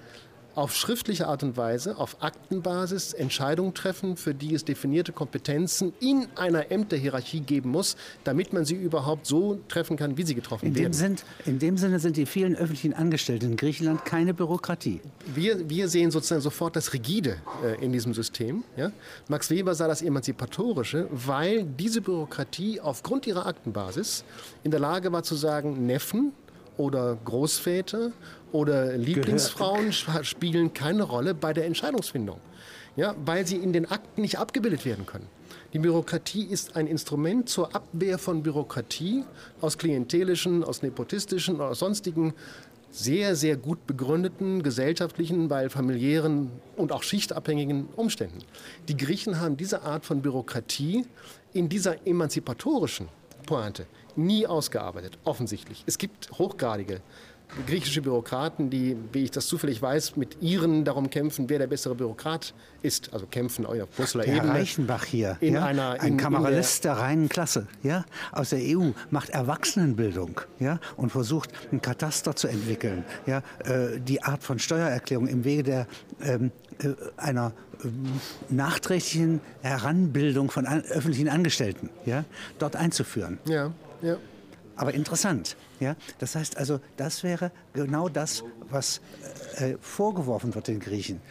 auf 0.56 0.76
schriftliche 0.76 1.28
Art 1.28 1.44
und 1.44 1.58
Weise, 1.58 1.98
auf 1.98 2.22
Aktenbasis 2.22 3.14
Entscheidungen 3.14 3.74
treffen, 3.74 4.18
für 4.18 4.34
die 4.34 4.54
es 4.54 4.66
definierte 4.66 5.12
Kompetenzen 5.12 5.94
in 6.00 6.28
einer 6.36 6.72
Ämterhierarchie 6.72 7.42
geben 7.42 7.72
muss, 7.72 7.96
damit 8.24 8.54
man 8.54 8.66
sie 8.66 8.76
überhaupt 8.76 9.26
so 9.26 9.60
treffen 9.68 9.98
kann, 9.98 10.18
wie 10.18 10.24
sie 10.24 10.36
getroffen 10.36 10.68
in 10.68 10.76
werden. 10.76 10.86
Dem 10.86 10.94
sind, 10.94 11.26
in 11.46 11.60
dem 11.60 11.78
Sinne 11.78 12.00
sind 12.00 12.18
die 12.18 12.26
vielen 12.26 12.56
öffentlichen 12.56 12.94
Angestellten 12.94 13.52
in 13.52 13.58
Griechenland 13.58 14.06
keine 14.06 14.34
Bürokratie. 14.34 15.02
Wir, 15.34 15.70
wir 15.70 15.88
sehen 15.88 16.12
sozusagen 16.12 16.42
sofort 16.42 16.76
das 16.76 16.94
Rigide 16.94 17.38
äh, 17.64 17.84
in 17.84 17.92
diesem 17.92 18.14
System. 18.14 18.64
Ja? 18.78 18.92
Max 19.28 19.50
Weber 19.50 19.74
sah 19.76 19.88
das 19.88 20.02
Emanzipatorische, 20.02 21.08
weil 21.12 21.64
diese 21.64 22.02
Bürokratie 22.02 22.80
aufgrund 22.80 23.28
ihrer 23.28 23.46
Aktenbasis 23.46 24.24
in 24.64 24.72
der 24.72 24.80
Lage 24.80 25.12
war 25.12 25.24
zu 25.24 25.36
sagen, 25.36 25.86
Neffen 25.86 26.34
oder 26.78 27.18
Großväter 27.24 28.12
oder 28.52 28.98
Lieblingsfrauen 28.98 29.92
Gehört. 29.92 30.26
spielen 30.26 30.74
keine 30.74 31.04
Rolle 31.04 31.34
bei 31.34 31.54
der 31.54 31.66
Entscheidungsfindung, 31.66 32.40
ja, 32.96 33.16
weil 33.26 33.46
sie 33.48 33.58
in 33.58 33.74
den 33.74 33.90
Akten 33.90 34.22
nicht 34.22 34.40
abgebildet 34.40 34.86
werden 34.86 35.06
können. 35.06 35.28
Die 35.74 35.80
Bürokratie 35.80 36.46
ist 36.46 36.76
ein 36.76 36.86
Instrument 36.86 37.50
zur 37.50 37.76
Abwehr 37.76 38.20
von 38.20 38.44
Bürokratie 38.44 39.24
aus 39.60 39.80
klientelischen, 39.80 40.64
aus 40.64 40.84
nepotistischen 40.84 41.56
oder 41.56 41.70
aus 41.70 41.80
sonstigen 41.80 42.36
sehr, 42.92 43.36
sehr 43.36 43.58
gut 43.58 43.88
begründeten 43.88 44.62
gesellschaftlichen, 44.62 45.50
weil 45.50 45.72
familiären 45.72 46.52
und 46.78 46.92
auch 46.92 47.02
schichtabhängigen 47.02 47.88
Umständen. 47.96 48.38
Die 48.88 48.96
Griechen 48.96 49.40
haben 49.40 49.58
diese 49.58 49.82
Art 49.82 50.06
von 50.06 50.22
Bürokratie 50.22 51.06
in 51.54 51.70
dieser 51.70 52.06
emanzipatorischen 52.06 53.08
Pointe. 53.44 53.86
Nie 54.16 54.48
ausgearbeitet, 54.48 55.18
offensichtlich. 55.24 55.84
Es 55.86 55.98
gibt 55.98 56.32
hochgradige 56.38 57.02
griechische 57.68 58.02
Bürokraten, 58.02 58.70
die, 58.70 58.98
wie 59.12 59.24
ich 59.24 59.32
das 59.32 59.48
zufällig 59.48 59.82
weiß, 59.82 60.16
mit 60.16 60.42
ihren 60.42 60.86
darum 60.86 61.10
kämpfen, 61.10 61.50
wer 61.50 61.60
der 61.60 61.68
bessere 61.68 61.96
Bürokrat 61.96 62.54
ist. 62.82 63.14
Also 63.14 63.28
kämpfen 63.28 63.66
auf 63.66 63.90
Brüsseler 63.92 64.26
der 64.26 64.36
Ebene. 64.36 64.54
Reichenbach 64.54 65.06
hier, 65.06 65.38
in 65.40 65.56
ja? 65.56 65.66
einer, 65.66 65.96
in, 65.96 66.02
ein 66.02 66.18
Kameralist 66.18 66.84
der, 66.84 66.96
der, 66.96 67.04
reinen 67.04 67.30
Klasse, 67.30 67.68
ja? 67.84 68.06
aus 68.32 68.50
der 68.50 68.60
EU, 68.62 68.92
macht 69.12 69.30
Erwachsenenbildung 69.30 70.42
ja? 70.60 70.80
und 70.98 71.12
versucht, 71.12 71.52
ein 71.72 71.82
Kataster 71.82 72.36
zu 72.36 72.48
entwickeln. 72.48 73.06
Ja? 73.26 73.44
Äh, 73.60 74.00
die 74.00 74.24
Art 74.24 74.44
von 74.44 74.60
Steuererklärung 74.60 75.28
im 75.28 75.44
Wege 75.44 75.64
der, 75.64 75.88
ähm, 76.22 76.52
äh, 76.80 76.90
einer 77.18 77.54
ähm, 77.84 78.20
nachträglichen 78.50 79.42
Heranbildung 79.62 80.50
von 80.50 80.66
öffentlichen 80.66 81.30
Angestellten 81.30 81.90
ja? 82.06 82.26
dort 82.60 82.76
einzuführen. 82.76 83.40
Ja, 83.46 83.72
ja 84.02 84.18
aber 84.76 84.94
interessant. 84.94 85.56
Ja? 85.80 85.96
Das 86.20 86.36
heißt 86.36 86.58
also, 86.58 86.80
das 86.98 87.24
wäre 87.24 87.52
genau 87.74 88.10
das, 88.10 88.44
was 88.70 89.02
äh, 89.58 89.76
vorgeworfen 89.82 90.54
wird 90.56 90.68
den 90.68 90.80
Griechen. 90.80 91.22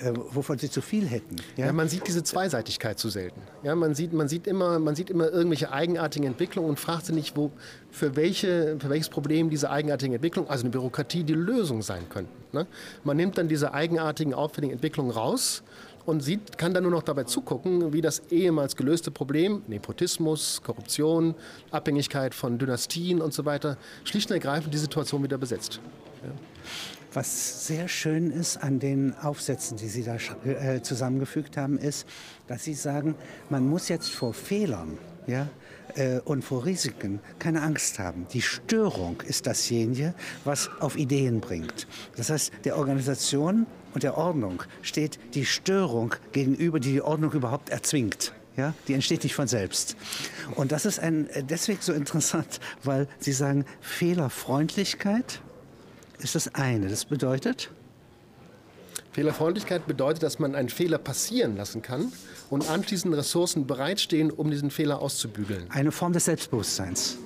Äh, 0.00 0.12
wovon 0.30 0.58
sie 0.58 0.70
zu 0.70 0.80
viel 0.80 1.06
hätten. 1.08 1.36
Ja? 1.56 1.66
ja? 1.66 1.72
man 1.72 1.88
sieht 1.88 2.06
diese 2.06 2.22
Zweiseitigkeit 2.22 3.00
zu 3.00 3.08
selten. 3.08 3.40
Ja, 3.64 3.74
man, 3.74 3.96
sieht, 3.96 4.12
man, 4.12 4.28
sieht 4.28 4.46
immer, 4.46 4.78
man 4.78 4.94
sieht 4.94 5.10
immer 5.10 5.28
irgendwelche 5.28 5.72
eigenartigen 5.72 6.28
Entwicklungen 6.28 6.70
und 6.70 6.78
fragt 6.78 7.06
sich 7.06 7.14
nicht, 7.16 7.36
wo, 7.36 7.50
für, 7.90 8.14
welche, 8.14 8.76
für 8.78 8.90
welches 8.90 9.08
Problem 9.08 9.50
diese 9.50 9.70
eigenartigen 9.70 10.14
Entwicklungen, 10.14 10.48
also 10.48 10.62
eine 10.62 10.70
Bürokratie, 10.70 11.24
die 11.24 11.34
Lösung 11.34 11.82
sein 11.82 12.08
könnten. 12.08 12.32
Ne? 12.52 12.68
Man 13.02 13.16
nimmt 13.16 13.38
dann 13.38 13.48
diese 13.48 13.74
eigenartigen, 13.74 14.34
auffälligen 14.34 14.74
Entwicklungen 14.74 15.10
raus 15.10 15.64
und 16.08 16.20
sieht, 16.20 16.56
kann 16.56 16.72
dann 16.72 16.84
nur 16.84 16.92
noch 16.92 17.02
dabei 17.02 17.24
zugucken, 17.24 17.92
wie 17.92 18.00
das 18.00 18.22
ehemals 18.30 18.76
gelöste 18.76 19.10
Problem, 19.10 19.62
Nepotismus, 19.66 20.62
Korruption, 20.64 21.34
Abhängigkeit 21.70 22.34
von 22.34 22.58
Dynastien 22.58 23.20
und 23.20 23.34
so 23.34 23.44
weiter, 23.44 23.76
schlicht 24.04 24.30
und 24.30 24.36
ergreifend 24.36 24.72
die 24.72 24.78
Situation 24.78 25.22
wieder 25.22 25.36
besetzt. 25.36 25.80
Ja. 26.22 26.30
Was 27.12 27.66
sehr 27.66 27.88
schön 27.88 28.30
ist 28.30 28.56
an 28.56 28.78
den 28.78 29.14
Aufsätzen, 29.18 29.76
die 29.76 29.88
Sie 29.88 30.02
da 30.02 30.16
äh, 30.44 30.80
zusammengefügt 30.80 31.58
haben, 31.58 31.76
ist, 31.76 32.06
dass 32.46 32.64
Sie 32.64 32.74
sagen, 32.74 33.14
man 33.50 33.68
muss 33.68 33.88
jetzt 33.90 34.08
vor 34.08 34.32
Fehlern 34.32 34.96
ja, 35.26 35.46
äh, 35.94 36.20
und 36.20 36.42
vor 36.42 36.64
Risiken 36.64 37.20
keine 37.38 37.60
Angst 37.60 37.98
haben. 37.98 38.26
Die 38.32 38.42
Störung 38.42 39.22
ist 39.26 39.46
dasjenige, 39.46 40.14
was 40.44 40.70
auf 40.80 40.96
Ideen 40.96 41.40
bringt. 41.40 41.86
Das 42.16 42.30
heißt, 42.30 42.52
der 42.64 42.78
Organisation 42.78 43.66
und 43.94 44.02
der 44.02 44.16
Ordnung 44.16 44.62
steht 44.82 45.18
die 45.34 45.44
Störung 45.44 46.14
gegenüber, 46.32 46.80
die 46.80 46.92
die 46.92 47.02
Ordnung 47.02 47.32
überhaupt 47.32 47.70
erzwingt. 47.70 48.32
Ja, 48.56 48.74
die 48.88 48.94
entsteht 48.94 49.22
nicht 49.22 49.36
von 49.36 49.46
selbst. 49.46 49.96
Und 50.56 50.72
das 50.72 50.84
ist 50.84 50.98
ein, 50.98 51.28
deswegen 51.48 51.80
so 51.80 51.92
interessant, 51.92 52.58
weil 52.82 53.06
Sie 53.20 53.32
sagen, 53.32 53.64
Fehlerfreundlichkeit 53.80 55.40
ist 56.18 56.34
das 56.34 56.54
eine. 56.56 56.88
Das 56.88 57.04
bedeutet? 57.04 57.70
Fehlerfreundlichkeit 59.12 59.86
bedeutet, 59.86 60.24
dass 60.24 60.40
man 60.40 60.54
einen 60.54 60.68
Fehler 60.68 60.98
passieren 60.98 61.56
lassen 61.56 61.82
kann 61.82 62.12
und 62.50 62.68
anschließend 62.68 63.14
Ressourcen 63.14 63.66
bereitstehen, 63.66 64.30
um 64.30 64.50
diesen 64.50 64.70
Fehler 64.70 65.00
auszubügeln. 65.00 65.66
Eine 65.70 65.92
Form 65.92 66.12
des 66.12 66.24
Selbstbewusstseins. 66.24 67.16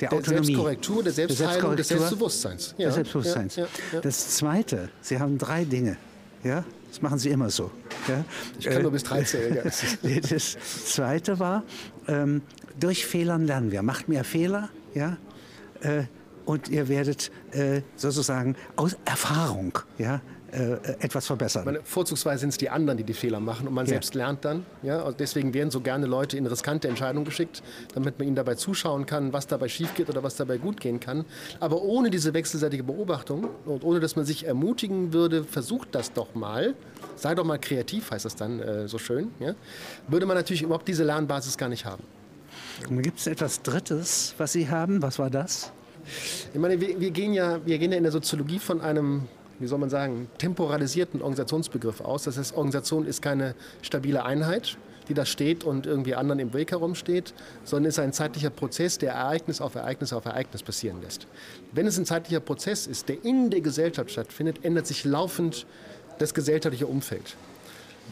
Der, 0.00 0.10
der 0.10 0.18
Autonomie. 0.18 0.46
Selbstkorrektur, 0.46 1.02
der 1.02 1.12
Selbstheilung, 1.12 1.76
des 1.76 1.88
Selbstbewusstseins. 1.88 2.74
Ja. 2.78 2.86
Des 2.86 2.94
Selbstbewusstseins. 2.94 3.56
Ja, 3.56 3.66
ja, 3.92 4.00
das 4.00 4.36
Zweite, 4.36 4.90
Sie 5.00 5.18
haben 5.18 5.38
drei 5.38 5.64
Dinge. 5.64 5.96
Ja? 6.44 6.64
Das 6.88 7.02
machen 7.02 7.18
Sie 7.18 7.30
immer 7.30 7.50
so. 7.50 7.70
Ja? 8.08 8.24
Ich 8.58 8.66
kann 8.66 8.78
äh, 8.78 8.82
nur 8.82 8.92
bis 8.92 9.04
drei 9.04 9.22
zählen. 9.22 9.58
das 10.30 10.56
Zweite 10.86 11.38
war, 11.38 11.64
ähm, 12.06 12.42
durch 12.78 13.06
Fehlern 13.06 13.46
lernen 13.46 13.70
wir. 13.70 13.82
Macht 13.82 14.08
mehr 14.08 14.24
Fehler, 14.24 14.70
ja? 14.94 15.16
Äh, 15.80 16.04
und 16.44 16.70
ihr 16.70 16.88
werdet 16.88 17.30
äh, 17.52 17.82
sozusagen 17.96 18.56
aus 18.74 18.96
Erfahrung 19.04 19.80
ja, 19.98 20.14
äh, 20.16 20.20
etwas 20.50 21.26
verbessern. 21.26 21.64
Meine, 21.64 21.80
vorzugsweise 21.82 22.40
sind 22.40 22.50
es 22.50 22.56
die 22.56 22.70
anderen, 22.70 22.96
die 22.96 23.04
die 23.04 23.12
Fehler 23.12 23.38
machen 23.40 23.68
und 23.68 23.74
man 23.74 23.84
ja. 23.84 23.90
selbst 23.90 24.14
lernt 24.14 24.44
dann. 24.44 24.64
Ja? 24.82 25.02
Und 25.02 25.20
deswegen 25.20 25.52
werden 25.52 25.70
so 25.70 25.80
gerne 25.80 26.06
Leute 26.06 26.38
in 26.38 26.46
riskante 26.46 26.88
Entscheidungen 26.88 27.24
geschickt, 27.24 27.62
damit 27.94 28.18
man 28.18 28.28
ihnen 28.28 28.36
dabei 28.36 28.54
zuschauen 28.54 29.04
kann, 29.04 29.32
was 29.32 29.46
dabei 29.46 29.68
schief 29.68 29.94
geht 29.94 30.08
oder 30.08 30.22
was 30.22 30.36
dabei 30.36 30.56
gut 30.56 30.80
gehen 30.80 31.00
kann. 31.00 31.24
Aber 31.60 31.82
ohne 31.82 32.10
diese 32.10 32.32
wechselseitige 32.32 32.82
Beobachtung 32.82 33.48
und 33.66 33.84
ohne 33.84 34.00
dass 34.00 34.16
man 34.16 34.24
sich 34.24 34.46
ermutigen 34.46 35.12
würde, 35.12 35.44
versucht 35.44 35.94
das 35.94 36.12
doch 36.12 36.34
mal, 36.34 36.74
sei 37.16 37.34
doch 37.34 37.44
mal 37.44 37.58
kreativ, 37.58 38.10
heißt 38.10 38.24
das 38.24 38.36
dann 38.36 38.60
äh, 38.60 38.88
so 38.88 38.98
schön, 38.98 39.30
ja? 39.40 39.54
würde 40.06 40.24
man 40.24 40.36
natürlich 40.36 40.62
überhaupt 40.62 40.88
diese 40.88 41.04
Lernbasis 41.04 41.58
gar 41.58 41.68
nicht 41.68 41.84
haben. 41.84 42.04
Gibt 42.88 43.18
es 43.18 43.26
etwas 43.26 43.62
Drittes, 43.62 44.34
was 44.38 44.52
Sie 44.52 44.70
haben? 44.70 45.02
Was 45.02 45.18
war 45.18 45.30
das? 45.30 45.72
Ich 46.54 46.58
meine, 46.58 46.80
wir, 46.80 46.98
wir, 46.98 47.10
gehen 47.10 47.34
ja, 47.34 47.64
wir 47.66 47.78
gehen 47.78 47.90
ja 47.90 47.98
in 47.98 48.04
der 48.04 48.12
Soziologie 48.12 48.58
von 48.58 48.80
einem 48.80 49.22
wie 49.58 49.66
soll 49.66 49.78
man 49.78 49.90
sagen, 49.90 50.28
temporalisierten 50.38 51.20
Organisationsbegriff 51.20 52.00
aus. 52.00 52.24
Das 52.24 52.38
heißt, 52.38 52.56
Organisation 52.56 53.06
ist 53.06 53.22
keine 53.22 53.54
stabile 53.82 54.24
Einheit, 54.24 54.76
die 55.08 55.14
da 55.14 55.24
steht 55.24 55.64
und 55.64 55.86
irgendwie 55.86 56.14
anderen 56.14 56.38
im 56.38 56.52
Weg 56.52 56.70
herumsteht, 56.70 57.32
sondern 57.64 57.88
ist 57.88 57.98
ein 57.98 58.12
zeitlicher 58.12 58.50
Prozess, 58.50 58.98
der 58.98 59.12
Ereignis 59.12 59.60
auf 59.60 59.74
Ereignis 59.74 60.12
auf 60.12 60.26
Ereignis 60.26 60.62
passieren 60.62 61.00
lässt. 61.02 61.26
Wenn 61.72 61.86
es 61.86 61.98
ein 61.98 62.04
zeitlicher 62.04 62.40
Prozess 62.40 62.86
ist, 62.86 63.08
der 63.08 63.24
in 63.24 63.50
der 63.50 63.60
Gesellschaft 63.60 64.10
stattfindet, 64.10 64.64
ändert 64.64 64.86
sich 64.86 65.04
laufend 65.04 65.66
das 66.18 66.34
gesellschaftliche 66.34 66.86
Umfeld. 66.86 67.36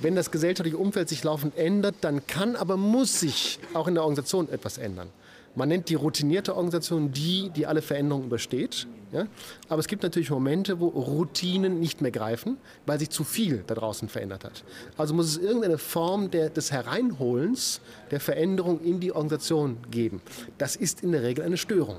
Wenn 0.02 0.14
das 0.14 0.30
gesellschaftliche 0.30 0.76
Umfeld 0.76 1.08
sich 1.08 1.24
laufend 1.24 1.56
ändert, 1.56 1.96
dann 2.02 2.26
kann, 2.26 2.56
aber 2.56 2.76
muss 2.76 3.20
sich 3.20 3.58
auch 3.72 3.88
in 3.88 3.94
der 3.94 4.02
Organisation 4.02 4.48
etwas 4.50 4.78
ändern. 4.78 5.08
Man 5.56 5.70
nennt 5.70 5.88
die 5.88 5.94
routinierte 5.94 6.54
Organisation 6.54 7.10
die, 7.10 7.50
die 7.50 7.66
alle 7.66 7.82
Veränderungen 7.82 8.26
übersteht. 8.26 8.86
Ja? 9.10 9.26
Aber 9.68 9.80
es 9.80 9.88
gibt 9.88 10.02
natürlich 10.02 10.30
Momente, 10.30 10.78
wo 10.78 10.88
Routinen 10.88 11.80
nicht 11.80 12.02
mehr 12.02 12.10
greifen, 12.10 12.58
weil 12.84 12.98
sich 12.98 13.10
zu 13.10 13.24
viel 13.24 13.64
da 13.66 13.74
draußen 13.74 14.08
verändert 14.08 14.44
hat. 14.44 14.64
Also 14.96 15.14
muss 15.14 15.26
es 15.26 15.38
irgendeine 15.38 15.78
Form 15.78 16.30
der, 16.30 16.50
des 16.50 16.70
Hereinholens 16.70 17.80
der 18.10 18.20
Veränderung 18.20 18.80
in 18.82 19.00
die 19.00 19.12
Organisation 19.12 19.78
geben. 19.90 20.20
Das 20.58 20.76
ist 20.76 21.02
in 21.02 21.12
der 21.12 21.22
Regel 21.22 21.44
eine 21.44 21.56
Störung 21.56 21.96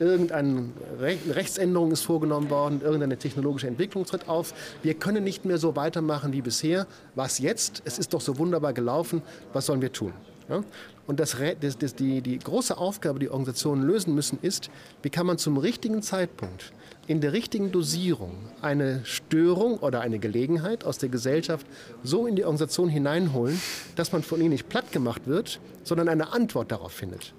irgendeine 0.00 0.68
Rechtsänderung 1.30 1.90
ist 1.90 2.02
vorgenommen 2.02 2.50
worden, 2.50 2.80
irgendeine 2.82 3.16
technologische 3.16 3.66
Entwicklung 3.66 4.04
tritt 4.04 4.28
auf. 4.28 4.54
Wir 4.82 4.94
können 4.94 5.24
nicht 5.24 5.44
mehr 5.44 5.58
so 5.58 5.76
weitermachen 5.76 6.32
wie 6.32 6.42
bisher. 6.42 6.86
Was 7.14 7.38
jetzt? 7.38 7.82
Es 7.84 7.98
ist 7.98 8.14
doch 8.14 8.20
so 8.20 8.38
wunderbar 8.38 8.72
gelaufen. 8.72 9.22
Was 9.52 9.66
sollen 9.66 9.82
wir 9.82 9.92
tun? 9.92 10.12
Ja? 10.48 10.62
Und 11.08 11.18
das, 11.20 11.36
das, 11.60 11.78
das, 11.78 11.94
die, 11.94 12.20
die 12.20 12.38
große 12.38 12.76
Aufgabe, 12.76 13.18
die 13.18 13.30
Organisationen 13.30 13.82
lösen 13.82 14.14
müssen, 14.14 14.38
ist, 14.42 14.70
wie 15.02 15.08
kann 15.08 15.26
man 15.26 15.38
zum 15.38 15.56
richtigen 15.56 16.02
Zeitpunkt 16.02 16.72
in 17.06 17.22
der 17.22 17.32
richtigen 17.32 17.72
Dosierung 17.72 18.36
eine 18.60 19.00
Störung 19.04 19.78
oder 19.78 20.02
eine 20.02 20.18
Gelegenheit 20.18 20.84
aus 20.84 20.98
der 20.98 21.08
Gesellschaft 21.08 21.66
so 22.04 22.26
in 22.26 22.36
die 22.36 22.44
Organisation 22.44 22.90
hineinholen, 22.90 23.58
dass 23.96 24.12
man 24.12 24.22
von 24.22 24.40
ihnen 24.40 24.50
nicht 24.50 24.68
platt 24.68 24.92
gemacht 24.92 25.22
wird, 25.26 25.60
sondern 25.82 26.10
eine 26.10 26.34
Antwort 26.34 26.70
darauf 26.70 26.92
findet. 26.92 27.32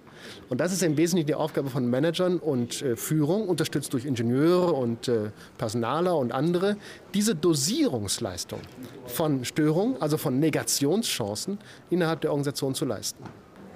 Und 0.49 0.59
das 0.59 0.73
ist 0.73 0.81
im 0.81 0.97
Wesentlichen 0.97 1.27
die 1.27 1.35
Aufgabe 1.35 1.69
von 1.69 1.87
Managern 1.87 2.39
und 2.39 2.81
äh, 2.81 2.95
Führung, 2.95 3.47
unterstützt 3.47 3.93
durch 3.93 4.05
Ingenieure 4.05 4.73
und 4.73 5.07
äh, 5.07 5.29
Personaler 5.59 6.17
und 6.17 6.31
andere, 6.31 6.75
diese 7.13 7.35
Dosierungsleistung 7.35 8.59
von 9.05 9.45
Störungen, 9.45 10.01
also 10.01 10.17
von 10.17 10.39
Negationschancen 10.39 11.59
innerhalb 11.91 12.21
der 12.21 12.31
Organisation 12.31 12.73
zu 12.73 12.85
leisten. 12.85 13.23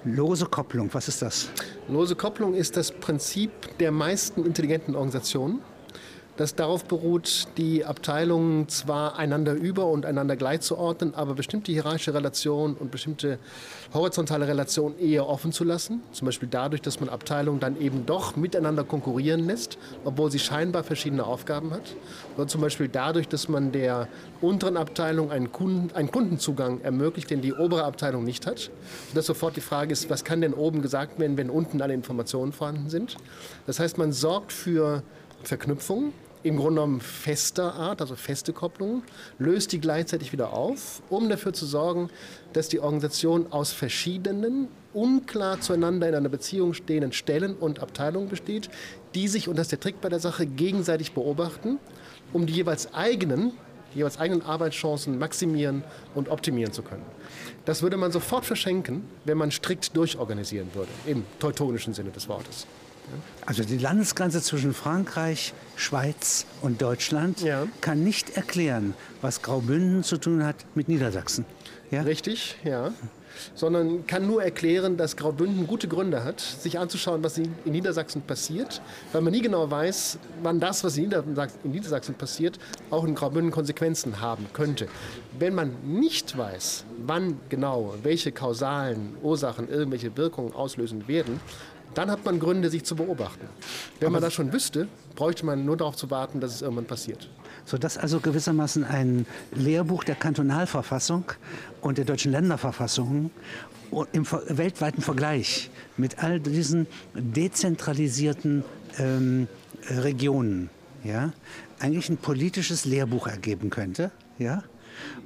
Lose 0.06 0.44
Kopplung, 0.44 0.92
was 0.92 1.08
ist 1.08 1.22
das? 1.22 1.48
Lose 1.88 2.14
Kopplung 2.14 2.52
ist 2.52 2.76
das 2.76 2.92
Prinzip 2.92 3.50
der 3.78 3.90
meisten 3.90 4.44
intelligenten 4.44 4.94
Organisationen 4.94 5.60
das 6.36 6.56
darauf 6.56 6.84
beruht, 6.84 7.46
die 7.56 7.84
Abteilungen 7.84 8.68
zwar 8.68 9.16
einander 9.16 9.52
über 9.52 9.86
und 9.86 10.04
einander 10.04 10.34
gleichzuordnen, 10.36 11.14
aber 11.14 11.34
bestimmte 11.34 11.70
hierarchische 11.70 12.12
Relationen 12.12 12.74
und 12.74 12.90
bestimmte 12.90 13.38
horizontale 13.92 14.48
Relationen 14.48 14.98
eher 14.98 15.28
offen 15.28 15.52
zu 15.52 15.62
lassen. 15.62 16.02
Zum 16.10 16.26
Beispiel 16.26 16.48
dadurch, 16.50 16.82
dass 16.82 16.98
man 16.98 17.08
Abteilungen 17.08 17.60
dann 17.60 17.80
eben 17.80 18.04
doch 18.04 18.34
miteinander 18.34 18.82
konkurrieren 18.82 19.46
lässt, 19.46 19.78
obwohl 20.04 20.30
sie 20.32 20.40
scheinbar 20.40 20.82
verschiedene 20.82 21.24
Aufgaben 21.24 21.70
hat. 21.70 21.94
Oder 22.36 22.48
zum 22.48 22.60
Beispiel 22.60 22.88
dadurch, 22.88 23.28
dass 23.28 23.48
man 23.48 23.70
der 23.70 24.08
unteren 24.40 24.76
Abteilung 24.76 25.30
einen, 25.30 25.52
Kunden, 25.52 25.94
einen 25.94 26.10
Kundenzugang 26.10 26.80
ermöglicht, 26.80 27.30
den 27.30 27.42
die 27.42 27.52
obere 27.52 27.84
Abteilung 27.84 28.24
nicht 28.24 28.46
hat. 28.46 28.70
Und 29.10 29.16
dass 29.16 29.26
sofort 29.26 29.56
die 29.56 29.60
Frage 29.60 29.92
ist, 29.92 30.10
was 30.10 30.24
kann 30.24 30.40
denn 30.40 30.54
oben 30.54 30.82
gesagt 30.82 31.20
werden, 31.20 31.36
wenn 31.36 31.48
unten 31.48 31.80
alle 31.80 31.94
Informationen 31.94 32.52
vorhanden 32.52 32.90
sind. 32.90 33.16
Das 33.66 33.78
heißt, 33.78 33.98
man 33.98 34.12
sorgt 34.12 34.52
für 34.52 35.04
Verknüpfungen 35.44 36.12
im 36.44 36.56
Grunde 36.56 36.82
genommen 36.82 37.00
fester 37.00 37.74
Art, 37.74 38.00
also 38.00 38.14
feste 38.14 38.52
Kopplungen, 38.52 39.02
löst 39.38 39.72
die 39.72 39.80
gleichzeitig 39.80 40.32
wieder 40.32 40.52
auf, 40.52 41.02
um 41.08 41.28
dafür 41.28 41.52
zu 41.52 41.66
sorgen, 41.66 42.10
dass 42.52 42.68
die 42.68 42.80
Organisation 42.80 43.50
aus 43.50 43.72
verschiedenen, 43.72 44.68
unklar 44.92 45.60
zueinander 45.60 46.08
in 46.08 46.14
einer 46.14 46.28
Beziehung 46.28 46.74
stehenden 46.74 47.12
Stellen 47.12 47.56
und 47.56 47.80
Abteilungen 47.80 48.28
besteht, 48.28 48.68
die 49.14 49.26
sich, 49.26 49.48
und 49.48 49.56
das 49.56 49.66
ist 49.66 49.72
der 49.72 49.80
Trick 49.80 50.00
bei 50.00 50.08
der 50.08 50.20
Sache, 50.20 50.46
gegenseitig 50.46 51.12
beobachten, 51.12 51.78
um 52.32 52.46
die 52.46 52.52
jeweils 52.52 52.94
eigenen 52.94 53.52
die 53.94 53.98
jeweils 53.98 54.18
eigenen 54.18 54.42
Arbeitschancen 54.42 55.18
maximieren 55.18 55.84
und 56.16 56.28
optimieren 56.28 56.72
zu 56.72 56.82
können. 56.82 57.04
Das 57.64 57.80
würde 57.82 57.96
man 57.96 58.10
sofort 58.10 58.44
verschenken, 58.44 59.04
wenn 59.24 59.38
man 59.38 59.52
strikt 59.52 59.96
durchorganisieren 59.96 60.74
würde, 60.74 60.90
im 61.06 61.24
teutonischen 61.38 61.94
Sinne 61.94 62.10
des 62.10 62.28
Wortes. 62.28 62.66
Also 63.46 63.64
die 63.64 63.78
Landesgrenze 63.78 64.40
zwischen 64.42 64.74
Frankreich, 64.74 65.52
Schweiz 65.76 66.46
und 66.62 66.80
Deutschland 66.80 67.40
ja. 67.40 67.66
kann 67.80 68.02
nicht 68.02 68.36
erklären, 68.36 68.94
was 69.20 69.42
Graubünden 69.42 70.02
zu 70.02 70.16
tun 70.16 70.44
hat 70.44 70.56
mit 70.74 70.88
Niedersachsen. 70.88 71.44
Ja? 71.90 72.02
Richtig, 72.02 72.56
ja 72.64 72.92
sondern 73.54 74.06
kann 74.06 74.26
nur 74.26 74.42
erklären, 74.42 74.96
dass 74.96 75.16
Graubünden 75.16 75.66
gute 75.66 75.88
Gründe 75.88 76.24
hat, 76.24 76.40
sich 76.40 76.78
anzuschauen, 76.78 77.22
was 77.22 77.38
in 77.38 77.54
Niedersachsen 77.64 78.22
passiert, 78.22 78.80
weil 79.12 79.22
man 79.22 79.32
nie 79.32 79.42
genau 79.42 79.70
weiß, 79.70 80.18
wann 80.42 80.60
das, 80.60 80.84
was 80.84 80.96
in 80.96 81.12
Niedersachsen 81.64 82.14
passiert, 82.14 82.58
auch 82.90 83.04
in 83.04 83.14
Graubünden 83.14 83.50
Konsequenzen 83.50 84.20
haben 84.20 84.46
könnte. 84.52 84.88
Wenn 85.38 85.54
man 85.54 85.74
nicht 85.84 86.36
weiß, 86.36 86.84
wann 87.06 87.40
genau 87.48 87.94
welche 88.02 88.32
kausalen 88.32 89.16
Ursachen 89.22 89.68
irgendwelche 89.68 90.16
Wirkungen 90.16 90.54
auslösen 90.54 91.08
werden, 91.08 91.40
dann 91.94 92.10
hat 92.10 92.24
man 92.24 92.38
Gründe, 92.38 92.70
sich 92.70 92.84
zu 92.84 92.96
beobachten. 92.96 93.46
Wenn 93.98 94.06
Aber 94.06 94.14
man 94.14 94.22
das 94.22 94.34
schon 94.34 94.52
wüsste, 94.52 94.88
bräuchte 95.14 95.46
man 95.46 95.64
nur 95.64 95.76
darauf 95.76 95.96
zu 95.96 96.10
warten, 96.10 96.40
dass 96.40 96.54
es 96.54 96.62
irgendwann 96.62 96.86
passiert 96.86 97.28
sodass 97.64 97.96
also 97.96 98.20
gewissermaßen 98.20 98.84
ein 98.84 99.26
Lehrbuch 99.52 100.04
der 100.04 100.14
Kantonalverfassung 100.14 101.24
und 101.80 101.98
der 101.98 102.04
deutschen 102.04 102.32
Länderverfassungen 102.32 103.30
im 104.12 104.26
weltweiten 104.48 105.02
Vergleich 105.02 105.70
mit 105.96 106.22
all 106.22 106.40
diesen 106.40 106.86
dezentralisierten 107.14 108.64
ähm, 108.98 109.48
Regionen 109.88 110.70
ja, 111.04 111.32
eigentlich 111.78 112.08
ein 112.08 112.16
politisches 112.16 112.84
Lehrbuch 112.84 113.26
ergeben 113.26 113.70
könnte. 113.70 114.10
Ja? 114.38 114.62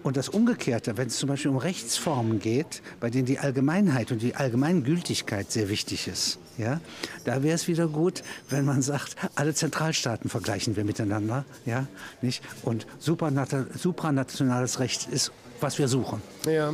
Und 0.03 0.17
das 0.17 0.29
Umgekehrte, 0.29 0.97
wenn 0.97 1.09
es 1.09 1.19
zum 1.19 1.29
Beispiel 1.29 1.51
um 1.51 1.57
Rechtsformen 1.57 2.39
geht, 2.39 2.83
bei 3.01 3.11
denen 3.11 3.27
die 3.27 3.39
Allgemeinheit 3.39 4.13
und 4.13 4.23
die 4.23 4.35
Allgemeingültigkeit 4.35 5.51
sehr 5.51 5.69
wichtig 5.69 6.09
ist, 6.09 6.39
ja, 6.57 6.81
da 7.25 7.43
wäre 7.43 7.55
es 7.55 7.69
wieder 7.69 7.87
gut, 7.87 8.23
wenn 8.51 8.65
man 8.65 8.83
sagt, 8.83 9.17
alle 9.35 9.55
Zentralstaaten 9.55 10.29
vergleichen 10.29 10.77
wir 10.77 10.85
miteinander, 10.85 11.45
ja, 11.67 11.87
nicht? 12.21 12.43
Und 12.63 12.87
supranationales 12.99 14.81
Recht 14.81 15.09
ist 15.09 15.33
was 15.61 15.79
wir 15.79 15.89
suchen. 15.89 16.23
Ja, 16.47 16.73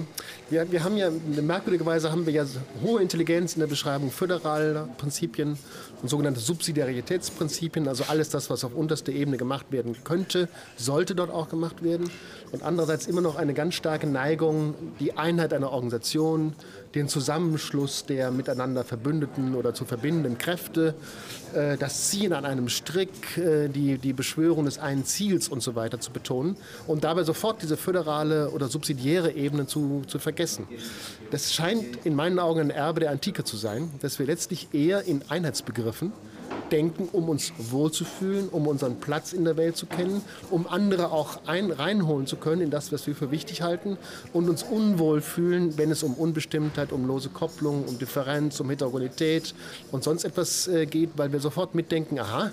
wir, 0.50 0.70
wir 0.70 0.84
haben 0.84 0.96
ja, 0.96 1.10
merkwürdigerweise 1.10 2.10
haben 2.10 2.26
wir 2.26 2.32
ja 2.32 2.44
hohe 2.82 3.00
Intelligenz 3.00 3.54
in 3.54 3.60
der 3.60 3.66
Beschreibung 3.66 4.10
föderaler 4.10 4.88
Prinzipien 4.98 5.58
sogenannte 6.08 6.40
Subsidiaritätsprinzipien, 6.40 7.88
also 7.88 8.04
alles 8.08 8.28
das, 8.28 8.50
was 8.50 8.64
auf 8.64 8.74
unterster 8.74 9.12
Ebene 9.12 9.36
gemacht 9.36 9.66
werden 9.70 9.96
könnte, 10.04 10.48
sollte 10.76 11.14
dort 11.14 11.30
auch 11.30 11.48
gemacht 11.48 11.82
werden. 11.82 12.10
Und 12.52 12.62
andererseits 12.62 13.06
immer 13.06 13.20
noch 13.20 13.36
eine 13.36 13.54
ganz 13.54 13.74
starke 13.74 14.06
Neigung, 14.06 14.74
die 15.00 15.16
Einheit 15.16 15.52
einer 15.52 15.72
Organisation, 15.72 16.54
den 16.94 17.08
Zusammenschluss 17.08 18.06
der 18.06 18.30
miteinander 18.30 18.84
verbündeten 18.84 19.54
oder 19.54 19.74
zu 19.74 19.84
verbindenden 19.84 20.38
Kräfte, 20.38 20.94
äh, 21.54 21.76
das 21.76 22.08
Ziehen 22.10 22.32
an 22.32 22.44
einem 22.44 22.68
Strick, 22.68 23.36
äh, 23.36 23.68
die, 23.68 23.98
die 23.98 24.12
Beschwörung 24.12 24.64
des 24.64 24.78
einen 24.78 25.04
Ziels 25.04 25.48
und 25.48 25.62
so 25.62 25.74
weiter 25.74 26.00
zu 26.00 26.12
betonen 26.12 26.56
und 26.86 27.04
dabei 27.04 27.24
sofort 27.24 27.62
diese 27.62 27.76
föderale 27.76 28.50
oder 28.50 28.68
subsidiäre 28.68 29.32
Ebene 29.32 29.66
zu, 29.66 30.02
zu 30.06 30.18
vergessen. 30.18 30.66
Das 31.30 31.52
scheint 31.52 32.04
in 32.04 32.14
meinen 32.14 32.38
Augen 32.38 32.60
ein 32.60 32.70
Erbe 32.70 33.00
der 33.00 33.10
Antike 33.10 33.44
zu 33.44 33.56
sein, 33.56 33.90
dass 34.00 34.18
wir 34.18 34.26
letztlich 34.26 34.68
eher 34.72 35.04
in 35.04 35.22
Einheitsbegriffen 35.28 36.12
denken, 36.74 37.08
um 37.12 37.28
uns 37.28 37.52
wohlzufühlen, 37.56 38.48
um 38.48 38.66
unseren 38.66 38.96
Platz 38.96 39.32
in 39.32 39.44
der 39.44 39.56
Welt 39.56 39.76
zu 39.76 39.86
kennen, 39.86 40.22
um 40.50 40.66
andere 40.66 41.12
auch 41.12 41.46
ein, 41.46 41.70
reinholen 41.70 42.26
zu 42.26 42.36
können 42.36 42.62
in 42.62 42.70
das, 42.70 42.90
was 42.90 43.06
wir 43.06 43.14
für 43.14 43.30
wichtig 43.30 43.62
halten 43.62 43.96
und 44.32 44.48
uns 44.48 44.64
unwohl 44.64 45.20
fühlen, 45.20 45.78
wenn 45.78 45.92
es 45.92 46.02
um 46.02 46.14
Unbestimmtheit, 46.14 46.90
um 46.90 47.06
lose 47.06 47.28
Kopplung, 47.28 47.84
um 47.84 47.96
Differenz, 47.98 48.58
um 48.58 48.68
Heterogenität 48.70 49.54
und 49.92 50.02
sonst 50.02 50.24
etwas 50.24 50.66
äh, 50.66 50.86
geht, 50.86 51.10
weil 51.16 51.32
wir 51.32 51.38
sofort 51.38 51.76
mitdenken, 51.76 52.18
aha, 52.18 52.50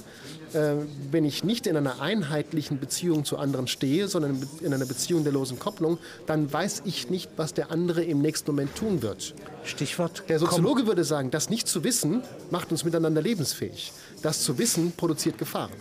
äh, 0.54 0.74
wenn 1.10 1.26
ich 1.26 1.44
nicht 1.44 1.66
in 1.66 1.76
einer 1.76 2.00
einheitlichen 2.00 2.80
Beziehung 2.80 3.26
zu 3.26 3.38
anderen 3.38 3.68
stehe, 3.68 4.08
sondern 4.08 4.48
in 4.62 4.72
einer 4.72 4.86
Beziehung 4.86 5.24
der 5.24 5.34
losen 5.34 5.58
Kopplung, 5.58 5.98
dann 6.28 6.52
weiß 6.52 6.84
ich 6.86 7.10
nicht, 7.10 7.32
was 7.38 7.56
der 7.56 7.72
andere 7.72 8.04
im 8.04 8.22
nächsten 8.22 8.52
Moment 8.52 8.76
tun 8.76 9.02
wird. 9.02 9.34
Stichwort. 9.64 10.24
Der 10.30 10.40
Soziologe 10.40 10.86
würde 10.88 11.04
sagen, 11.04 11.32
das 11.32 11.50
nicht 11.50 11.68
zu 11.68 11.84
wissen, 11.84 12.22
macht 12.50 12.72
uns 12.72 12.84
miteinander 12.84 13.22
lebensfähig. 13.22 13.94
Das 14.22 14.42
zu 14.42 14.58
wissen 14.58 14.94
produziert 14.96 15.38
Gefahren. 15.38 15.72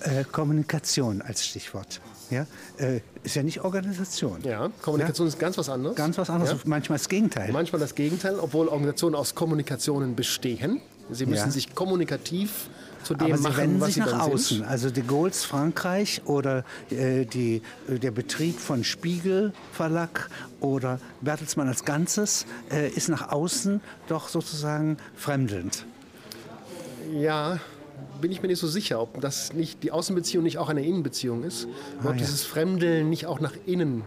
Äh, 0.00 0.24
Kommunikation 0.24 1.22
als 1.22 1.44
Stichwort. 1.44 2.00
Ja, 2.30 2.46
äh, 2.78 3.00
ist 3.22 3.36
ja 3.36 3.42
nicht 3.42 3.60
Organisation. 3.60 4.40
Ja, 4.42 4.70
Kommunikation 4.80 5.26
ja? 5.26 5.32
ist 5.34 5.38
ganz 5.38 5.58
was 5.58 5.68
anderes. 5.68 5.96
Ganz 5.96 6.16
was 6.16 6.30
anderes, 6.30 6.52
ja? 6.52 6.58
manchmal 6.64 6.98
das 6.98 7.08
Gegenteil. 7.08 7.52
Manchmal 7.52 7.80
das 7.80 7.94
Gegenteil, 7.94 8.38
obwohl 8.38 8.68
Organisationen 8.68 9.14
aus 9.14 9.34
Kommunikationen 9.34 10.16
bestehen. 10.16 10.80
Sie 11.10 11.26
müssen 11.26 11.46
ja. 11.46 11.50
sich 11.50 11.74
kommunikativ 11.74 12.70
zu 13.02 13.14
dem 13.14 13.32
Aber 13.32 13.42
machen, 13.42 13.52
sie 13.52 13.60
wenden 13.60 13.80
was 13.80 13.86
sich 13.88 13.94
sie 13.96 14.00
nach 14.00 14.20
außen. 14.20 14.56
Sind. 14.58 14.66
Also 14.66 14.90
de 14.90 15.02
Gaulle's 15.02 15.44
Frankreich 15.44 16.22
oder 16.24 16.64
äh, 16.90 17.26
die, 17.26 17.60
äh, 17.88 17.98
der 17.98 18.12
Betrieb 18.12 18.58
von 18.58 18.84
Spiegel 18.84 19.52
Verlag 19.72 20.30
oder 20.60 21.00
Bertelsmann 21.20 21.68
als 21.68 21.84
Ganzes 21.84 22.46
äh, 22.70 22.88
ist 22.88 23.08
nach 23.08 23.30
außen 23.30 23.80
doch 24.08 24.28
sozusagen 24.28 24.96
fremdelnd. 25.16 25.84
Ja, 27.12 27.58
bin 28.20 28.32
ich 28.32 28.42
mir 28.42 28.48
nicht 28.48 28.60
so 28.60 28.66
sicher, 28.66 29.00
ob 29.00 29.20
das 29.20 29.52
nicht 29.52 29.82
die 29.82 29.92
Außenbeziehung 29.92 30.42
nicht 30.44 30.58
auch 30.58 30.68
eine 30.68 30.84
Innenbeziehung 30.84 31.44
ist, 31.44 31.66
ah, 31.98 32.08
ob 32.08 32.12
ja. 32.12 32.18
dieses 32.18 32.44
Fremdeln 32.44 33.10
nicht 33.10 33.26
auch 33.26 33.40
nach 33.40 33.54
innen 33.66 34.02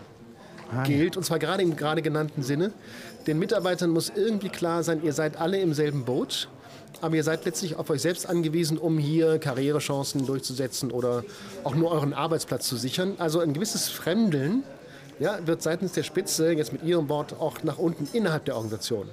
ah, 0.71 0.83
gilt, 0.83 1.15
ja. 1.15 1.19
und 1.19 1.23
zwar 1.23 1.39
gerade 1.39 1.63
im 1.63 1.75
gerade 1.75 2.01
genannten 2.01 2.43
Sinne. 2.43 2.71
Den 3.27 3.39
Mitarbeitern 3.39 3.89
muss 3.89 4.11
irgendwie 4.15 4.49
klar 4.49 4.83
sein, 4.83 5.03
ihr 5.03 5.13
seid 5.13 5.37
alle 5.37 5.59
im 5.59 5.73
selben 5.73 6.05
Boot 6.05 6.49
aber 7.01 7.15
ihr 7.15 7.23
seid 7.23 7.45
letztlich 7.45 7.75
auf 7.75 7.89
euch 7.89 8.01
selbst 8.01 8.27
angewiesen, 8.27 8.77
um 8.77 8.97
hier 8.97 9.37
Karrierechancen 9.39 10.25
durchzusetzen 10.25 10.91
oder 10.91 11.23
auch 11.63 11.75
nur 11.75 11.91
euren 11.91 12.13
Arbeitsplatz 12.13 12.67
zu 12.67 12.77
sichern. 12.77 13.15
Also 13.17 13.39
ein 13.39 13.53
gewisses 13.53 13.89
Fremdeln 13.89 14.63
ja, 15.19 15.37
wird 15.45 15.61
seitens 15.61 15.93
der 15.93 16.03
Spitze, 16.03 16.51
jetzt 16.51 16.73
mit 16.73 16.83
Ihrem 16.83 17.09
Wort, 17.09 17.39
auch 17.39 17.63
nach 17.63 17.77
unten 17.77 18.07
innerhalb 18.13 18.45
der 18.45 18.55
Organisation 18.55 19.09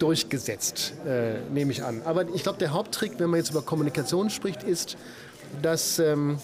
durchgesetzt, 0.00 0.94
äh, 1.06 1.40
nehme 1.52 1.72
ich 1.72 1.82
an. 1.82 2.02
Aber 2.04 2.28
ich 2.34 2.42
glaube, 2.42 2.58
der 2.58 2.72
Haupttrick, 2.72 3.12
wenn 3.18 3.30
man 3.30 3.38
jetzt 3.38 3.50
über 3.50 3.62
Kommunikation 3.62 4.30
spricht, 4.30 4.62
ist, 4.62 4.96
dass 5.62 5.98
ähm, 5.98 6.38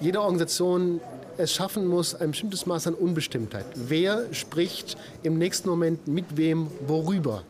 jede 0.00 0.20
Organisation 0.20 1.00
es 1.36 1.52
schaffen 1.52 1.86
muss, 1.86 2.14
ein 2.14 2.30
bestimmtes 2.30 2.66
Maß 2.66 2.86
an 2.86 2.94
Unbestimmtheit. 2.94 3.66
Wer 3.74 4.32
spricht 4.32 4.96
im 5.22 5.38
nächsten 5.38 5.68
Moment 5.68 6.06
mit 6.06 6.36
wem, 6.36 6.68
worüber, 6.86 7.42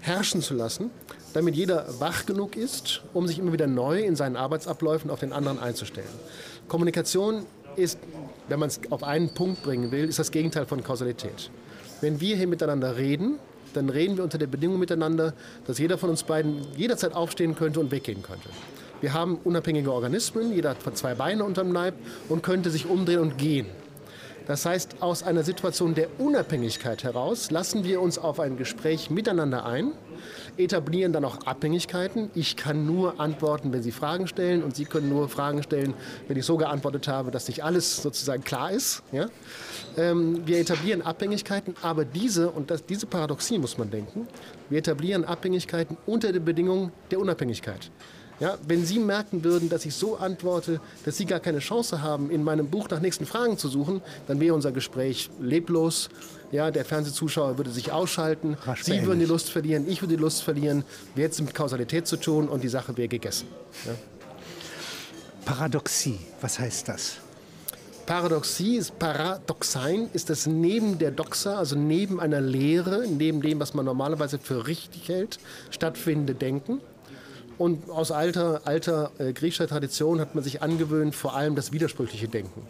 herrschen 0.00 0.42
zu 0.42 0.54
lassen 0.54 0.90
damit 1.32 1.54
jeder 1.54 1.86
wach 1.98 2.26
genug 2.26 2.56
ist, 2.56 3.02
um 3.12 3.26
sich 3.26 3.38
immer 3.38 3.52
wieder 3.52 3.66
neu 3.66 4.00
in 4.00 4.16
seinen 4.16 4.36
Arbeitsabläufen 4.36 5.10
auf 5.10 5.20
den 5.20 5.32
anderen 5.32 5.58
einzustellen. 5.58 6.08
Kommunikation 6.68 7.46
ist, 7.76 7.98
wenn 8.48 8.58
man 8.58 8.68
es 8.68 8.80
auf 8.90 9.04
einen 9.04 9.32
Punkt 9.32 9.62
bringen 9.62 9.90
will, 9.90 10.08
ist 10.08 10.18
das 10.18 10.30
Gegenteil 10.30 10.66
von 10.66 10.82
Kausalität. 10.82 11.50
Wenn 12.00 12.20
wir 12.20 12.36
hier 12.36 12.46
miteinander 12.46 12.96
reden, 12.96 13.38
dann 13.74 13.88
reden 13.88 14.16
wir 14.16 14.24
unter 14.24 14.38
der 14.38 14.46
Bedingung 14.46 14.78
miteinander, 14.78 15.34
dass 15.66 15.78
jeder 15.78 15.98
von 15.98 16.10
uns 16.10 16.22
beiden 16.22 16.58
jederzeit 16.76 17.14
aufstehen 17.14 17.54
könnte 17.54 17.80
und 17.80 17.90
weggehen 17.90 18.22
könnte. 18.22 18.48
Wir 19.00 19.14
haben 19.14 19.38
unabhängige 19.44 19.92
Organismen, 19.92 20.52
jeder 20.52 20.70
hat 20.70 20.96
zwei 20.96 21.14
Beine 21.14 21.44
unterm 21.44 21.72
Leib 21.72 21.94
und 22.28 22.42
könnte 22.42 22.70
sich 22.70 22.86
umdrehen 22.86 23.20
und 23.20 23.38
gehen. 23.38 23.66
Das 24.46 24.66
heißt, 24.66 24.96
aus 25.00 25.22
einer 25.22 25.44
Situation 25.44 25.94
der 25.94 26.08
Unabhängigkeit 26.18 27.04
heraus 27.04 27.50
lassen 27.50 27.84
wir 27.84 28.00
uns 28.00 28.18
auf 28.18 28.40
ein 28.40 28.56
Gespräch 28.56 29.08
miteinander 29.08 29.64
ein 29.64 29.92
etablieren 30.56 31.12
dann 31.12 31.24
auch 31.24 31.46
Abhängigkeiten. 31.46 32.30
Ich 32.34 32.56
kann 32.56 32.86
nur 32.86 33.20
antworten, 33.20 33.72
wenn 33.72 33.82
Sie 33.82 33.92
Fragen 33.92 34.26
stellen 34.26 34.62
und 34.62 34.76
Sie 34.76 34.84
können 34.84 35.08
nur 35.08 35.28
Fragen 35.28 35.62
stellen, 35.62 35.94
wenn 36.28 36.36
ich 36.36 36.44
so 36.44 36.56
geantwortet 36.56 37.08
habe, 37.08 37.30
dass 37.30 37.48
nicht 37.48 37.64
alles 37.64 38.02
sozusagen 38.02 38.44
klar 38.44 38.70
ist. 38.70 39.02
Ja? 39.12 39.28
Ähm, 39.96 40.46
wir 40.46 40.58
etablieren 40.58 41.02
Abhängigkeiten, 41.02 41.74
aber 41.82 42.04
diese, 42.04 42.50
und 42.50 42.70
das, 42.70 42.84
diese 42.84 43.06
Paradoxie 43.06 43.58
muss 43.58 43.76
man 43.78 43.90
denken, 43.90 44.26
wir 44.68 44.78
etablieren 44.78 45.24
Abhängigkeiten 45.24 45.96
unter 46.06 46.32
der 46.32 46.40
Bedingung 46.40 46.92
der 47.10 47.18
Unabhängigkeit. 47.18 47.90
Ja, 48.40 48.56
wenn 48.66 48.86
Sie 48.86 48.98
merken 48.98 49.44
würden, 49.44 49.68
dass 49.68 49.84
ich 49.84 49.94
so 49.94 50.16
antworte, 50.16 50.80
dass 51.04 51.18
Sie 51.18 51.26
gar 51.26 51.40
keine 51.40 51.58
Chance 51.58 52.00
haben, 52.00 52.30
in 52.30 52.42
meinem 52.42 52.68
Buch 52.68 52.88
nach 52.88 53.00
nächsten 53.00 53.26
Fragen 53.26 53.58
zu 53.58 53.68
suchen, 53.68 54.00
dann 54.26 54.40
wäre 54.40 54.54
unser 54.54 54.72
Gespräch 54.72 55.28
leblos. 55.38 56.08
Ja, 56.50 56.70
der 56.70 56.86
Fernsehzuschauer 56.86 57.58
würde 57.58 57.70
sich 57.70 57.92
ausschalten, 57.92 58.56
Rasch 58.64 58.82
Sie 58.84 59.04
würden 59.04 59.20
die 59.20 59.26
Lust 59.26 59.50
verlieren, 59.50 59.86
ich 59.86 60.00
würde 60.00 60.16
die 60.16 60.22
Lust 60.22 60.42
verlieren. 60.42 60.84
Wir 61.14 61.24
hätten 61.24 61.34
es 61.34 61.40
mit 61.42 61.54
Kausalität 61.54 62.06
zu 62.06 62.16
tun 62.16 62.48
und 62.48 62.64
die 62.64 62.68
Sache 62.68 62.96
wäre 62.96 63.08
gegessen. 63.08 63.46
Ja. 63.84 63.92
Paradoxie, 65.44 66.18
was 66.40 66.58
heißt 66.58 66.88
das? 66.88 67.18
Paradoxie 68.10 68.74
ist 68.74 68.98
Paradoxein, 68.98 70.08
ist 70.12 70.30
das 70.30 70.48
neben 70.48 70.98
der 70.98 71.12
Doxa, 71.12 71.56
also 71.56 71.76
neben 71.76 72.18
einer 72.18 72.40
Lehre, 72.40 73.06
neben 73.06 73.40
dem, 73.40 73.60
was 73.60 73.72
man 73.72 73.84
normalerweise 73.84 74.40
für 74.40 74.66
richtig 74.66 75.08
hält, 75.08 75.38
stattfindende 75.70 76.34
Denken. 76.34 76.80
Und 77.56 77.88
aus 77.88 78.10
alter, 78.10 78.62
alter 78.64 79.12
äh, 79.18 79.32
griechischer 79.32 79.68
Tradition 79.68 80.18
hat 80.18 80.34
man 80.34 80.42
sich 80.42 80.60
angewöhnt, 80.60 81.14
vor 81.14 81.36
allem 81.36 81.54
das 81.54 81.70
widersprüchliche 81.70 82.26
Denken 82.26 82.66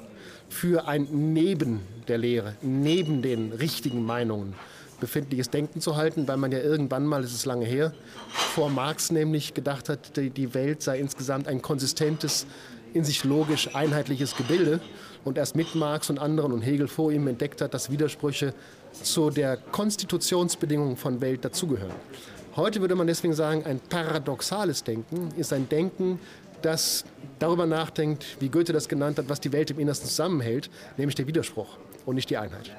für 0.50 0.86
ein 0.86 1.08
Neben 1.32 1.80
der 2.06 2.18
Lehre, 2.18 2.56
neben 2.60 3.22
den 3.22 3.52
richtigen 3.52 4.04
Meinungen 4.04 4.54
befindliches 5.00 5.48
Denken 5.48 5.80
zu 5.80 5.96
halten, 5.96 6.28
weil 6.28 6.36
man 6.36 6.52
ja 6.52 6.58
irgendwann 6.58 7.06
mal, 7.06 7.22
das 7.22 7.32
ist 7.32 7.46
lange 7.46 7.64
her, 7.64 7.94
vor 8.28 8.68
Marx 8.68 9.10
nämlich 9.10 9.54
gedacht 9.54 9.88
hat, 9.88 10.18
die 10.18 10.52
Welt 10.52 10.82
sei 10.82 10.98
insgesamt 10.98 11.48
ein 11.48 11.62
konsistentes, 11.62 12.46
in 12.92 13.04
sich 13.04 13.24
logisch 13.24 13.74
einheitliches 13.74 14.36
Gebilde 14.36 14.80
und 15.24 15.38
erst 15.38 15.56
mit 15.56 15.74
Marx 15.74 16.10
und 16.10 16.18
anderen 16.18 16.52
und 16.52 16.62
Hegel 16.62 16.88
vor 16.88 17.12
ihm 17.12 17.26
entdeckt 17.28 17.60
hat, 17.60 17.74
dass 17.74 17.90
Widersprüche 17.90 18.54
zu 18.92 19.30
der 19.30 19.56
Konstitutionsbedingung 19.56 20.96
von 20.96 21.20
Welt 21.20 21.44
dazugehören. 21.44 21.94
Heute 22.56 22.80
würde 22.80 22.94
man 22.94 23.06
deswegen 23.06 23.34
sagen, 23.34 23.64
ein 23.64 23.78
paradoxales 23.80 24.82
Denken 24.82 25.28
ist 25.36 25.52
ein 25.52 25.68
Denken, 25.68 26.18
das 26.62 27.04
darüber 27.38 27.66
nachdenkt, 27.66 28.36
wie 28.40 28.48
Goethe 28.48 28.72
das 28.72 28.88
genannt 28.88 29.18
hat, 29.18 29.28
was 29.28 29.40
die 29.40 29.52
Welt 29.52 29.70
im 29.70 29.78
Innersten 29.78 30.08
zusammenhält, 30.08 30.68
nämlich 30.96 31.14
der 31.14 31.26
Widerspruch 31.26 31.78
und 32.06 32.16
nicht 32.16 32.28
die 32.28 32.36
Einheit. 32.36 32.70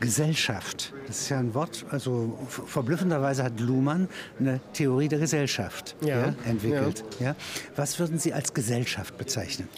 Gesellschaft, 0.00 0.92
das 1.06 1.20
ist 1.20 1.28
ja 1.28 1.38
ein 1.38 1.54
Wort, 1.54 1.84
also 1.90 2.36
verblüffenderweise 2.48 3.44
hat 3.44 3.60
Luhmann 3.60 4.08
eine 4.40 4.60
Theorie 4.72 5.06
der 5.06 5.20
Gesellschaft 5.20 5.94
ja, 6.00 6.18
ja, 6.18 6.34
entwickelt. 6.44 7.04
Ja. 7.20 7.36
Was 7.76 8.00
würden 8.00 8.18
Sie 8.18 8.32
als 8.32 8.52
Gesellschaft 8.52 9.16
bezeichnen? 9.16 9.68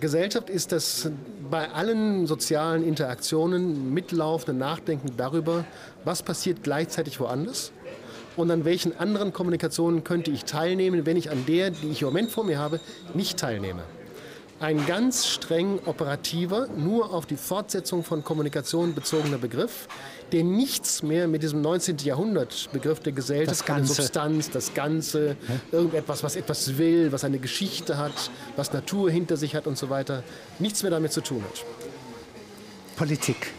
Gesellschaft 0.00 0.50
ist 0.50 0.72
das 0.72 1.10
bei 1.50 1.70
allen 1.70 2.26
sozialen 2.26 2.82
Interaktionen 2.86 3.94
mitlaufende 3.94 4.58
Nachdenken 4.58 5.12
darüber, 5.16 5.64
was 6.04 6.22
passiert 6.22 6.62
gleichzeitig 6.62 7.20
woanders 7.20 7.72
und 8.36 8.50
an 8.50 8.64
welchen 8.64 8.98
anderen 8.98 9.32
Kommunikationen 9.32 10.02
könnte 10.02 10.30
ich 10.30 10.44
teilnehmen, 10.44 11.06
wenn 11.06 11.16
ich 11.16 11.30
an 11.30 11.44
der, 11.46 11.70
die 11.70 11.88
ich 11.90 12.02
im 12.02 12.08
Moment 12.08 12.30
vor 12.30 12.44
mir 12.44 12.58
habe, 12.58 12.80
nicht 13.14 13.38
teilnehme 13.38 13.82
ein 14.60 14.86
ganz 14.86 15.26
streng 15.26 15.80
operativer, 15.84 16.68
nur 16.76 17.12
auf 17.12 17.26
die 17.26 17.36
Fortsetzung 17.36 18.04
von 18.04 18.22
Kommunikation 18.24 18.94
bezogener 18.94 19.38
Begriff, 19.38 19.88
der 20.32 20.44
nichts 20.44 21.02
mehr 21.02 21.28
mit 21.28 21.42
diesem 21.42 21.60
19. 21.60 21.98
Jahrhundert 21.98 22.70
Begriff 22.72 23.00
der 23.00 23.12
Gesellschaft, 23.12 23.68
das 23.68 23.96
Substanz, 23.96 24.50
das 24.50 24.74
Ganze, 24.74 25.36
irgendetwas, 25.72 26.22
was 26.22 26.36
etwas 26.36 26.78
will, 26.78 27.12
was 27.12 27.24
eine 27.24 27.38
Geschichte 27.38 27.98
hat, 27.98 28.30
was 28.56 28.72
Natur 28.72 29.10
hinter 29.10 29.36
sich 29.36 29.54
hat 29.54 29.66
und 29.66 29.76
so 29.76 29.90
weiter, 29.90 30.22
nichts 30.58 30.82
mehr 30.82 30.90
damit 30.90 31.12
zu 31.12 31.20
tun 31.20 31.42
hat. 31.42 31.64
Politik 32.96 33.52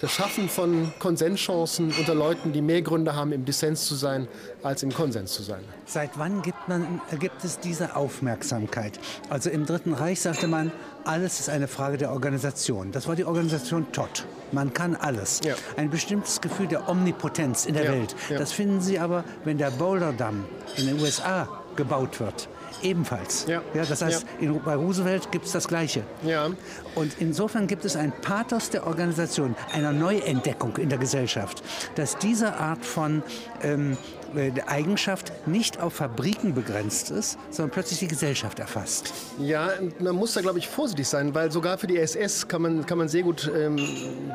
das 0.00 0.12
Schaffen 0.12 0.48
von 0.48 0.92
Konsenschancen 0.98 1.92
unter 1.96 2.14
Leuten, 2.14 2.52
die 2.52 2.62
mehr 2.62 2.80
Gründe 2.80 3.14
haben, 3.14 3.32
im 3.32 3.44
Dissens 3.44 3.84
zu 3.84 3.94
sein, 3.94 4.28
als 4.62 4.82
im 4.82 4.92
Konsens 4.92 5.32
zu 5.32 5.42
sein. 5.42 5.60
Seit 5.84 6.18
wann 6.18 6.40
gibt, 6.40 6.68
man, 6.68 7.02
gibt 7.18 7.44
es 7.44 7.58
diese 7.58 7.94
Aufmerksamkeit? 7.94 8.98
Also 9.28 9.50
im 9.50 9.66
Dritten 9.66 9.92
Reich 9.92 10.20
sagte 10.20 10.48
man, 10.48 10.72
alles 11.04 11.38
ist 11.40 11.50
eine 11.50 11.68
Frage 11.68 11.98
der 11.98 12.12
Organisation. 12.12 12.92
Das 12.92 13.08
war 13.08 13.14
die 13.14 13.24
Organisation 13.24 13.92
Todd. 13.92 14.26
Man 14.52 14.72
kann 14.72 14.96
alles. 14.96 15.40
Ja. 15.44 15.54
Ein 15.76 15.90
bestimmtes 15.90 16.40
Gefühl 16.40 16.66
der 16.66 16.88
Omnipotenz 16.88 17.66
in 17.66 17.74
der 17.74 17.84
ja. 17.84 17.92
Welt. 17.92 18.16
Ja. 18.30 18.38
Das 18.38 18.52
finden 18.52 18.80
Sie 18.80 18.98
aber, 18.98 19.24
wenn 19.44 19.58
der 19.58 19.70
Boulder-Damm 19.70 20.44
in 20.76 20.86
den 20.86 21.00
USA 21.00 21.46
gebaut 21.76 22.20
wird 22.20 22.48
ebenfalls. 22.82 23.46
Ja. 23.46 23.62
Ja, 23.74 23.84
das 23.84 24.02
heißt, 24.02 24.26
ja. 24.40 24.46
in, 24.46 24.60
bei 24.62 24.74
Roosevelt 24.74 25.30
gibt 25.32 25.46
es 25.46 25.52
das 25.52 25.68
Gleiche. 25.68 26.02
Ja. 26.22 26.50
Und 26.94 27.16
insofern 27.18 27.66
gibt 27.66 27.84
es 27.84 27.96
ein 27.96 28.12
Pathos 28.20 28.70
der 28.70 28.86
Organisation, 28.86 29.54
einer 29.72 29.92
Neuentdeckung 29.92 30.76
in 30.76 30.88
der 30.88 30.98
Gesellschaft, 30.98 31.62
dass 31.94 32.18
diese 32.18 32.54
Art 32.54 32.84
von 32.84 33.22
ähm, 33.62 33.96
äh, 34.34 34.52
Eigenschaft 34.66 35.32
nicht 35.46 35.80
auf 35.80 35.94
Fabriken 35.94 36.54
begrenzt 36.54 37.10
ist, 37.10 37.38
sondern 37.50 37.70
plötzlich 37.70 37.98
die 37.98 38.08
Gesellschaft 38.08 38.58
erfasst. 38.58 39.12
Ja, 39.38 39.70
man 39.98 40.14
muss 40.14 40.34
da, 40.34 40.40
glaube 40.40 40.58
ich, 40.58 40.68
vorsichtig 40.68 41.08
sein, 41.08 41.34
weil 41.34 41.50
sogar 41.50 41.78
für 41.78 41.86
die 41.86 41.98
SS 41.98 42.46
kann 42.46 42.62
man, 42.62 42.86
kann 42.86 42.98
man 42.98 43.08
sehr 43.08 43.22
gut 43.22 43.50
ähm, 43.54 43.78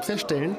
feststellen, 0.02 0.58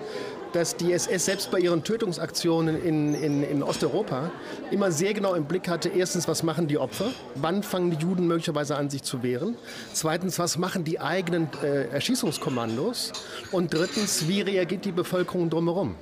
dass 0.53 0.77
die 0.77 0.93
SS 0.93 1.25
selbst 1.27 1.51
bei 1.51 1.59
ihren 1.59 1.85
Tötungsaktionen 1.85 2.83
in, 2.83 3.15
in, 3.15 3.43
in 3.43 3.63
Osteuropa 3.63 4.31
immer 4.71 4.91
sehr 4.91 5.15
genau 5.15 5.35
im 5.35 5.45
Blick 5.45 5.69
hatte, 5.69 5.89
erstens, 5.89 6.29
was 6.29 6.43
machen 6.43 6.69
die 6.69 6.79
Opfer, 6.79 7.11
wann 7.35 7.63
fangen 7.63 7.91
die 7.91 7.97
Juden 7.97 8.27
möglicherweise 8.27 8.77
an, 8.77 8.91
sich 8.91 9.03
zu 9.03 9.23
wehren, 9.23 9.57
zweitens, 9.93 10.39
was 10.39 10.59
machen 10.59 10.85
die 10.85 11.01
eigenen 11.01 11.49
äh, 11.63 11.89
Erschießungskommandos 11.89 13.13
und 13.53 13.73
drittens, 13.73 14.29
wie 14.29 14.41
reagiert 14.41 14.85
die 14.85 14.93
Bevölkerung 14.93 15.51
drumherum. 15.51 15.95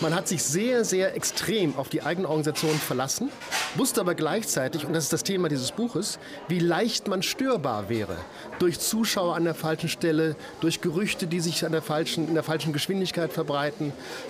Man 0.00 0.14
hat 0.14 0.28
sich 0.28 0.42
sehr, 0.42 0.84
sehr 0.84 1.14
extrem 1.16 1.76
auf 1.76 1.88
die 1.88 2.02
eigene 2.02 2.28
Organisation 2.28 2.74
verlassen, 2.74 3.30
wusste 3.76 4.00
aber 4.00 4.14
gleichzeitig, 4.14 4.84
und 4.84 4.92
das 4.92 5.04
ist 5.04 5.12
das 5.12 5.24
Thema 5.24 5.48
dieses 5.48 5.72
Buches, 5.72 6.18
wie 6.48 6.58
leicht 6.58 7.08
man 7.08 7.22
störbar 7.22 7.88
wäre. 7.88 8.16
Durch 8.58 8.78
Zuschauer 8.78 9.36
an 9.36 9.44
der 9.44 9.54
falschen 9.54 9.88
Stelle, 9.88 10.36
durch 10.60 10.80
Gerüchte, 10.80 11.26
die 11.26 11.40
sich 11.40 11.64
an 11.64 11.72
der 11.72 11.82
falschen, 11.82 12.28
in 12.28 12.34
der 12.34 12.42
falschen 12.42 12.72
Geschwindigkeit 12.72 13.32
verbreiten, 13.32 13.85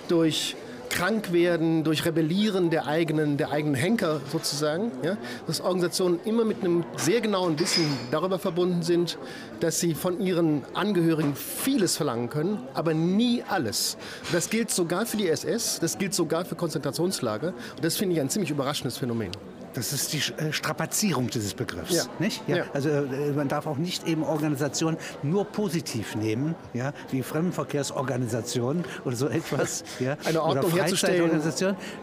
durch 0.07 0.55
Krankwerden, 0.89 1.83
durch 1.83 2.05
Rebellieren 2.05 2.69
der 2.69 2.87
eigenen, 2.87 3.37
der 3.37 3.51
eigenen 3.51 3.75
Henker 3.75 4.21
sozusagen. 4.31 4.91
Ja? 5.03 5.17
Dass 5.45 5.61
Organisationen 5.61 6.19
immer 6.25 6.45
mit 6.45 6.63
einem 6.63 6.85
sehr 6.95 7.21
genauen 7.21 7.59
Wissen 7.59 7.85
darüber 8.11 8.39
verbunden 8.39 8.81
sind, 8.81 9.17
dass 9.59 9.79
sie 9.79 9.93
von 9.93 10.19
ihren 10.19 10.63
Angehörigen 10.73 11.35
vieles 11.35 11.97
verlangen 11.97 12.29
können, 12.29 12.59
aber 12.73 12.93
nie 12.93 13.43
alles. 13.47 13.97
Das 14.31 14.49
gilt 14.49 14.71
sogar 14.71 15.05
für 15.05 15.17
die 15.17 15.27
SS, 15.27 15.79
das 15.79 15.97
gilt 15.97 16.13
sogar 16.13 16.45
für 16.45 16.55
Konzentrationslager. 16.55 17.49
Und 17.49 17.83
das 17.83 17.97
finde 17.97 18.15
ich 18.15 18.21
ein 18.21 18.29
ziemlich 18.29 18.51
überraschendes 18.51 18.97
Phänomen. 18.97 19.31
Das 19.77 19.93
ist 19.93 20.11
die 20.11 20.17
äh, 20.17 20.51
Strapazierung 20.51 21.29
dieses 21.29 21.53
Begriffs. 21.53 21.93
Ja. 21.93 22.03
Nicht? 22.17 22.41
Ja. 22.47 22.57
ja. 22.57 22.63
Also 22.73 22.89
äh, 22.89 23.31
man 23.35 23.47
darf 23.47 23.67
auch 23.67 23.77
nicht 23.77 24.07
eben 24.07 24.23
Organisationen 24.23 24.97
nur 25.21 25.45
positiv 25.45 26.15
nehmen, 26.15 26.55
ja, 26.73 26.93
wie 27.11 27.21
Fremdenverkehrsorganisationen 27.21 28.83
oder 29.05 29.15
so 29.15 29.27
etwas. 29.27 29.83
Ja, 29.99 30.15
eine 30.25 30.41
Ordnung 30.41 30.71
herzustellen. 30.71 31.41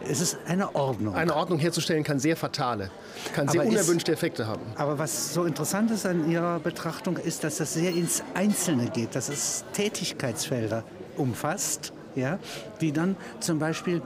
Es 0.09 0.19
ist 0.19 0.37
eine 0.47 0.75
Ordnung. 0.75 1.15
Eine 1.15 1.35
Ordnung 1.35 1.59
herzustellen 1.59 2.03
kann 2.03 2.19
sehr 2.19 2.35
fatale, 2.35 2.89
kann 3.33 3.47
sehr 3.47 3.61
aber 3.61 3.69
unerwünschte 3.69 4.11
ist, 4.11 4.17
Effekte 4.17 4.47
haben. 4.47 4.61
Aber 4.75 4.99
was 4.99 5.33
so 5.33 5.45
interessant 5.45 5.91
ist 5.91 6.05
an 6.05 6.29
Ihrer 6.29 6.59
Betrachtung, 6.59 7.17
ist, 7.17 7.43
dass 7.43 7.57
das 7.57 7.73
sehr 7.73 7.93
ins 7.93 8.23
Einzelne 8.33 8.87
geht, 8.87 9.15
dass 9.15 9.29
es 9.29 9.63
Tätigkeitsfelder 9.73 10.83
umfasst, 11.15 11.93
ja, 12.15 12.39
die 12.81 12.91
dann 12.91 13.15
zum 13.39 13.59
Beispiel 13.59 14.01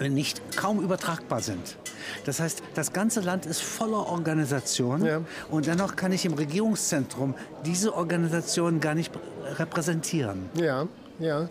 nicht 0.00 0.56
kaum 0.56 0.80
übertragbar 0.82 1.40
sind. 1.40 1.76
Das 2.24 2.40
heißt, 2.40 2.62
das 2.74 2.92
ganze 2.92 3.20
Land 3.20 3.46
ist 3.46 3.62
voller 3.62 4.06
Organisation 4.06 5.04
ja. 5.04 5.20
und 5.50 5.66
dennoch 5.66 5.96
kann 5.96 6.12
ich 6.12 6.24
im 6.24 6.34
Regierungszentrum 6.34 7.34
diese 7.64 7.94
Organisation 7.94 8.80
gar 8.80 8.94
nicht 8.94 9.12
repräsentieren. 9.58 10.48
Ja. 10.54 10.86
Ja, 11.18 11.48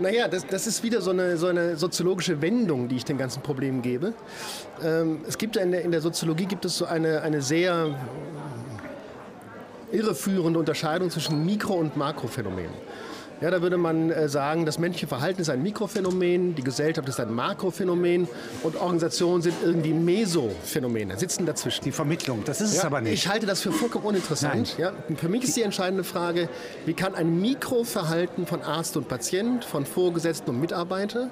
naja, 0.00 0.26
das, 0.26 0.44
das 0.44 0.66
ist 0.66 0.82
wieder 0.82 1.00
so 1.00 1.10
eine, 1.10 1.36
so 1.36 1.46
eine 1.46 1.76
soziologische 1.76 2.42
Wendung, 2.42 2.88
die 2.88 2.96
ich 2.96 3.04
dem 3.04 3.16
ganzen 3.16 3.42
Problem 3.42 3.80
gebe. 3.80 4.12
Ähm, 4.82 5.20
es 5.28 5.38
gibt 5.38 5.56
in 5.56 5.70
der, 5.70 5.82
in 5.82 5.92
der 5.92 6.00
Soziologie 6.00 6.46
gibt 6.46 6.64
es 6.64 6.76
so 6.76 6.84
eine, 6.84 7.22
eine 7.22 7.40
sehr 7.40 7.96
irreführende 9.92 10.58
Unterscheidung 10.58 11.10
zwischen 11.10 11.46
Mikro- 11.46 11.74
und 11.74 11.96
Makrophänomenen. 11.96 12.74
Ja, 13.40 13.50
da 13.50 13.60
würde 13.62 13.76
man 13.76 14.10
äh, 14.10 14.28
sagen, 14.28 14.64
das 14.64 14.78
menschliche 14.78 15.06
Verhalten 15.06 15.40
ist 15.40 15.50
ein 15.50 15.62
Mikrophänomen, 15.62 16.54
die 16.54 16.62
Gesellschaft 16.62 17.08
ist 17.08 17.18
ein 17.18 17.32
Makrophänomen 17.32 18.28
und 18.62 18.76
Organisationen 18.76 19.42
sind 19.42 19.54
irgendwie 19.62 19.92
Mesophänomene, 19.92 21.18
sitzen 21.18 21.44
dazwischen. 21.44 21.84
Die 21.84 21.92
Vermittlung, 21.92 22.42
das 22.44 22.60
ist 22.60 22.74
ja, 22.74 22.80
es 22.80 22.84
aber 22.84 23.00
nicht. 23.00 23.12
Ich 23.12 23.28
halte 23.28 23.46
das 23.46 23.60
für 23.60 23.72
vollkommen 23.72 24.06
uninteressant. 24.06 24.76
Ja, 24.78 24.92
für 25.16 25.28
mich 25.28 25.44
ist 25.44 25.56
die 25.56 25.62
entscheidende 25.62 26.04
Frage, 26.04 26.48
wie 26.86 26.94
kann 26.94 27.14
ein 27.14 27.40
Mikroverhalten 27.40 28.46
von 28.46 28.62
Arzt 28.62 28.96
und 28.96 29.08
Patient, 29.08 29.64
von 29.64 29.84
Vorgesetzten 29.84 30.50
und 30.50 30.60
Mitarbeiter 30.60 31.30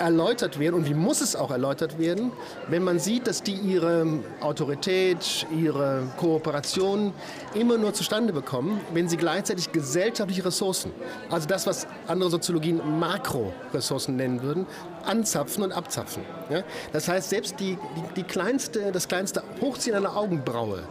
erläutert 0.00 0.58
werden 0.58 0.74
und 0.74 0.88
wie 0.88 0.94
muss 0.94 1.20
es 1.20 1.36
auch 1.36 1.50
erläutert 1.50 1.98
werden, 1.98 2.32
wenn 2.68 2.82
man 2.82 2.98
sieht, 2.98 3.26
dass 3.26 3.42
die 3.42 3.54
ihre 3.54 4.20
Autorität, 4.40 5.46
ihre 5.56 6.02
Kooperation 6.16 7.12
immer 7.54 7.78
nur 7.78 7.92
zustande 7.92 8.32
bekommen, 8.32 8.80
wenn 8.92 9.08
sie 9.08 9.16
gleichzeitig 9.16 9.72
gesellschaftliche 9.72 10.44
Ressourcen, 10.44 10.92
also 11.28 11.46
das, 11.46 11.66
was 11.66 11.86
andere 12.08 12.30
Soziologien 12.30 12.80
Makroressourcen 12.98 14.16
nennen 14.16 14.42
würden, 14.42 14.66
anzapfen 15.04 15.62
und 15.62 15.72
abzapfen. 15.72 16.22
Ja? 16.50 16.62
Das 16.92 17.08
heißt, 17.08 17.30
selbst 17.30 17.60
die, 17.60 17.76
die, 17.96 18.02
die, 18.16 18.22
kleinste, 18.22 18.92
das 18.92 19.08
kleinste 19.08 19.42
Hochziehen 19.60 19.94
einer 19.94 20.16
Augenbraue 20.16 20.82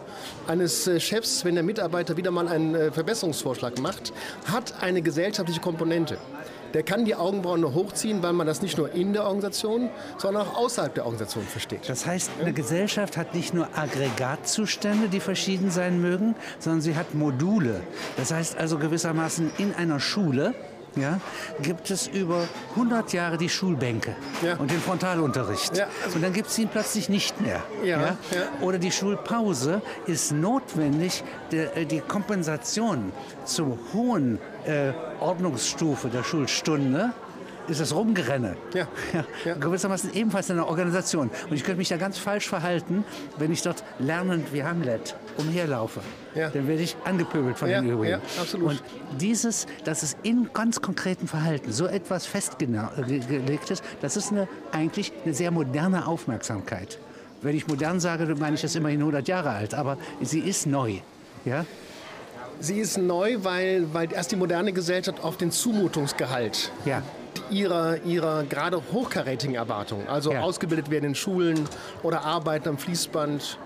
eines 0.48 0.88
äh, 0.88 1.00
Chefs, 1.00 1.46
wenn 1.46 1.56
der 1.56 1.64
Mitarbeiter 1.64 2.18
wieder 2.18 2.32
mal 2.32 2.48
einen 2.48 2.76
äh, 2.76 2.92
Verbesserungsvorschlag 2.92 3.80
macht, 3.80 4.14
hat 4.46 4.74
eine 4.82 5.02
gesellschaftliche 5.02 5.62
Komponente 5.62 6.18
der 6.74 6.84
kann 6.84 7.06
die 7.06 7.16
Augenbrauen 7.16 7.62
nur 7.62 7.74
hochziehen, 7.74 8.22
weil 8.24 8.34
man 8.34 8.48
das 8.48 8.62
nicht 8.62 8.78
nur 8.78 8.94
in 8.94 9.14
der 9.14 9.24
Organisation, 9.24 9.90
sondern 10.18 10.48
auch 10.48 10.56
außerhalb 10.56 10.94
der 10.94 11.06
Organisation 11.06 11.44
versteht. 11.44 11.88
Das 11.88 12.06
heißt, 12.06 12.32
eine 12.40 12.54
Gesellschaft 12.54 13.18
hat 13.18 13.36
nicht 13.36 13.54
nur 13.54 13.68
Aggregatzustände, 13.76 15.10
die 15.10 15.20
verschieden 15.20 15.72
sein 15.72 16.02
mögen, 16.02 16.36
sondern 16.60 16.82
sie 16.82 16.96
hat 16.96 17.14
Module. 17.14 17.82
Das 18.18 18.32
heißt 18.32 18.58
also 18.58 18.78
gewissermaßen 18.78 19.52
in 19.58 19.74
einer 19.74 20.00
Schule 20.00 20.54
ja, 21.00 21.20
gibt 21.62 21.90
es 21.92 22.08
über 22.08 22.48
100 22.72 23.14
Jahre 23.14 23.38
die 23.38 23.50
Schulbänke 23.50 24.16
ja. 24.42 24.56
und 24.58 24.72
den 24.72 24.80
Frontalunterricht. 24.80 25.78
Ja. 25.78 25.88
Und 26.14 26.24
dann 26.24 26.34
gibt 26.34 26.48
es 26.48 26.58
ihn 26.58 26.70
plötzlich 26.70 27.10
nicht 27.10 27.40
mehr. 27.42 27.64
Ja. 27.84 28.18
Oder 28.62 28.78
die 28.78 28.92
Schulpause 28.92 29.82
ist 30.06 30.32
notwendig, 30.32 31.24
der, 31.52 31.76
äh, 31.78 31.86
die 31.86 32.00
Kompensation 32.00 33.12
zur 33.46 33.78
hohen 33.94 34.40
äh, 34.66 34.92
Ordnungsstufe 35.20 36.10
der 36.10 36.24
Schulstunde 36.24 37.14
ist 37.70 37.80
das 37.80 37.94
Rumgerenne. 37.94 38.58
Ja. 38.74 38.88
ja. 39.46 39.54
Gewissermaßen 39.56 40.14
ebenfalls 40.14 40.50
eine 40.52 40.68
Organisation. 40.68 41.30
Und 41.50 41.56
ich 41.56 41.64
könnte 41.64 41.78
mich 41.78 41.90
da 41.90 41.98
ganz 41.98 42.18
falsch 42.18 42.48
verhalten, 42.48 43.04
wenn 43.38 43.52
ich 43.52 43.62
dort 43.62 43.84
lernend 44.00 44.52
wie 44.54 44.64
Hamlet 44.64 45.16
umherlaufe. 45.40 46.02
Ja. 46.36 46.50
Dann 46.50 46.68
werde 46.68 46.84
ich 46.84 46.96
angepöbelt 47.06 47.58
von 47.58 47.70
ja, 47.70 47.82
den 47.82 47.92
Übrigen. 47.92 48.12
Ja, 48.12 48.22
absolut. 48.40 48.70
Und 48.70 48.84
dieses, 49.20 49.66
dass 49.84 50.04
es 50.04 50.16
in 50.24 50.50
ganz 50.54 50.82
konkreten 50.82 51.28
Verhalten 51.28 51.72
so 51.72 51.88
etwas 51.88 52.26
festgelegt 52.26 53.72
ist, 53.72 53.84
das 54.02 54.18
ist 54.18 54.32
eine, 54.32 54.48
eigentlich 54.72 55.12
eine 55.24 55.34
sehr 55.34 55.52
moderne 55.52 56.08
Aufmerksamkeit. 56.08 57.00
Wenn 57.42 57.56
ich 57.56 57.68
modern 57.68 58.00
sage, 58.00 58.26
dann 58.26 58.40
meine 58.40 58.56
ich 58.56 58.62
das 58.62 58.76
immerhin 58.76 59.00
100 59.00 59.28
Jahre 59.28 59.52
alt, 59.52 59.74
aber 59.74 59.98
sie 60.22 60.40
ist 60.40 60.68
neu. 60.68 60.96
Ja? 61.46 61.66
Sie 62.60 62.80
ist 62.80 62.98
neu, 62.98 63.38
weil, 63.44 63.94
weil 63.94 64.12
erst 64.12 64.34
die 64.34 64.36
moderne 64.36 64.74
Gesellschaft 64.74 65.24
auf 65.24 65.38
den 65.38 65.52
Zumutungsgehalt 65.52 66.72
ja 66.86 67.02
ihrer, 67.50 68.04
ihrer 68.04 68.44
gerade 68.44 68.82
hochkarätigen 68.92 69.56
Erwartungen, 69.56 70.08
also 70.08 70.32
ja. 70.32 70.42
ausgebildet 70.42 70.90
werden 70.90 71.06
in 71.06 71.16
Schulen 71.16 71.68
oder 72.04 72.24
arbeiten 72.24 72.70
am 72.70 72.78
Fließband 72.78 73.58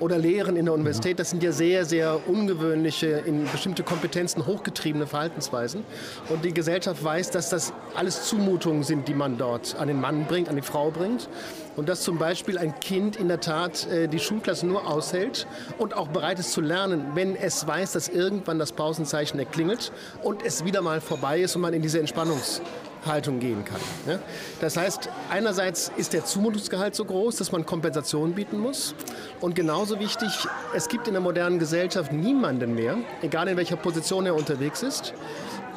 oder 0.00 0.18
Lehren 0.18 0.56
in 0.56 0.64
der 0.64 0.74
Universität, 0.74 1.18
das 1.18 1.30
sind 1.30 1.42
ja 1.42 1.52
sehr, 1.52 1.84
sehr 1.84 2.28
ungewöhnliche, 2.28 3.22
in 3.26 3.44
bestimmte 3.44 3.82
Kompetenzen 3.82 4.46
hochgetriebene 4.46 5.06
Verhaltensweisen. 5.06 5.84
Und 6.28 6.44
die 6.44 6.52
Gesellschaft 6.52 7.02
weiß, 7.02 7.30
dass 7.30 7.50
das 7.50 7.72
alles 7.94 8.24
Zumutungen 8.24 8.82
sind, 8.82 9.08
die 9.08 9.14
man 9.14 9.38
dort 9.38 9.76
an 9.76 9.88
den 9.88 10.00
Mann 10.00 10.26
bringt, 10.26 10.48
an 10.48 10.56
die 10.56 10.62
Frau 10.62 10.90
bringt. 10.90 11.28
Und 11.76 11.88
dass 11.88 12.02
zum 12.02 12.18
Beispiel 12.18 12.58
ein 12.58 12.78
Kind 12.80 13.16
in 13.16 13.28
der 13.28 13.40
Tat 13.40 13.86
äh, 13.86 14.06
die 14.06 14.18
Schulklasse 14.18 14.66
nur 14.66 14.86
aushält 14.86 15.46
und 15.78 15.96
auch 15.96 16.08
bereit 16.08 16.38
ist 16.38 16.52
zu 16.52 16.60
lernen, 16.60 17.12
wenn 17.14 17.34
es 17.34 17.66
weiß, 17.66 17.92
dass 17.92 18.08
irgendwann 18.08 18.58
das 18.58 18.72
Pausenzeichen 18.72 19.38
erklingelt 19.38 19.90
und 20.22 20.44
es 20.44 20.64
wieder 20.64 20.82
mal 20.82 21.00
vorbei 21.00 21.40
ist 21.40 21.56
und 21.56 21.62
man 21.62 21.72
in 21.72 21.80
diese 21.80 21.98
Entspannungs 21.98 22.60
Haltung 23.06 23.40
gehen 23.40 23.64
kann. 23.64 23.80
Ja? 24.06 24.18
Das 24.60 24.76
heißt, 24.76 25.08
einerseits 25.30 25.90
ist 25.96 26.12
der 26.12 26.24
Zumutungsgehalt 26.24 26.94
so 26.94 27.04
groß, 27.04 27.36
dass 27.36 27.52
man 27.52 27.66
Kompensation 27.66 28.34
bieten 28.34 28.58
muss. 28.58 28.94
Und 29.40 29.54
genauso 29.54 29.98
wichtig, 29.98 30.30
es 30.74 30.88
gibt 30.88 31.06
in 31.08 31.14
der 31.14 31.22
modernen 31.22 31.58
Gesellschaft 31.58 32.12
niemanden 32.12 32.74
mehr, 32.74 32.96
egal 33.22 33.48
in 33.48 33.56
welcher 33.56 33.76
Position 33.76 34.26
er 34.26 34.34
unterwegs 34.34 34.82
ist, 34.82 35.14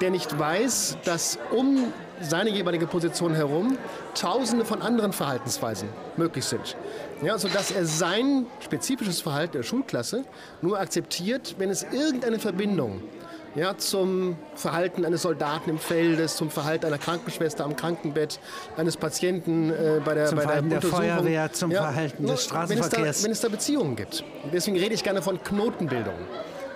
der 0.01 0.11
nicht 0.11 0.38
weiß, 0.38 0.97
dass 1.05 1.39
um 1.51 1.93
seine 2.21 2.49
jeweilige 2.49 2.88
Position 2.88 3.33
herum 3.33 3.77
tausende 4.13 4.65
von 4.65 4.81
anderen 4.81 5.13
Verhaltensweisen 5.13 5.89
möglich 6.17 6.45
sind. 6.45 6.75
Ja, 7.21 7.38
sodass 7.38 7.71
er 7.71 7.85
sein 7.85 8.45
spezifisches 8.59 9.21
Verhalten 9.21 9.53
der 9.53 9.63
Schulklasse 9.63 10.23
nur 10.61 10.79
akzeptiert, 10.79 11.55
wenn 11.57 11.69
es 11.69 11.83
irgendeine 11.83 12.39
Verbindung 12.39 13.01
ja, 13.55 13.77
zum 13.77 14.35
Verhalten 14.55 15.05
eines 15.05 15.21
Soldaten 15.21 15.69
im 15.69 15.79
Feld, 15.79 16.29
zum 16.29 16.49
Verhalten 16.49 16.85
einer 16.85 16.97
Krankenschwester 16.97 17.63
am 17.63 17.75
Krankenbett, 17.75 18.39
eines 18.77 18.97
Patienten 18.97 19.69
äh, 19.69 20.01
bei 20.03 20.13
der, 20.13 20.27
zum 20.27 20.37
bei 20.37 20.43
Verhalten 20.43 20.69
der, 20.69 20.79
der 20.81 20.89
Feuerwehr, 20.89 21.51
zum 21.53 21.71
ja, 21.71 21.83
Verhalten 21.83 22.27
des 22.27 22.43
Straßenverkehrs. 22.43 22.93
Wenn 22.93 23.09
es, 23.09 23.19
da, 23.19 23.23
wenn 23.23 23.31
es 23.31 23.39
da 23.41 23.49
Beziehungen 23.49 23.95
gibt. 23.95 24.23
Deswegen 24.51 24.77
rede 24.77 24.93
ich 24.93 25.03
gerne 25.03 25.21
von 25.21 25.41
Knotenbildung. 25.41 26.15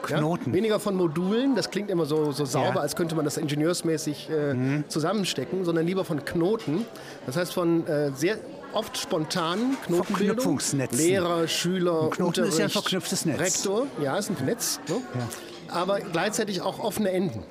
Knoten. 0.01 0.51
Ja? 0.51 0.55
Weniger 0.55 0.79
von 0.79 0.95
Modulen, 0.95 1.55
das 1.55 1.69
klingt 1.69 1.91
immer 1.91 2.05
so, 2.05 2.31
so 2.31 2.45
sauber, 2.45 2.75
ja. 2.75 2.81
als 2.81 2.95
könnte 2.95 3.15
man 3.15 3.25
das 3.25 3.35
ingenieursmäßig 3.35 4.29
äh, 4.29 4.53
mhm. 4.53 4.83
zusammenstecken, 4.87 5.65
sondern 5.65 5.85
lieber 5.85 6.05
von 6.05 6.23
Knoten. 6.23 6.85
Das 7.25 7.35
heißt 7.35 7.53
von 7.53 7.85
äh, 7.85 8.11
sehr 8.13 8.37
oft 8.71 8.97
spontanen 8.97 9.77
Knotenbildung. 9.85 10.59
Lehrer, 10.91 11.47
Schüler, 11.49 12.03
ein 12.03 12.09
Knoten 12.11 12.23
Unterricht, 12.23 12.53
ist 12.53 12.59
ja 12.59 12.65
ein 12.65 12.71
verknüpftes 12.71 13.25
Netz. 13.25 13.39
Rektor, 13.39 13.87
ja, 14.01 14.17
ist 14.17 14.29
ein 14.29 14.45
Netz. 14.45 14.79
Ne? 14.87 14.95
Ja 15.15 15.27
aber 15.71 15.99
gleichzeitig 15.99 16.61
auch 16.61 16.79
offene 16.79 17.11
Enden. 17.11 17.43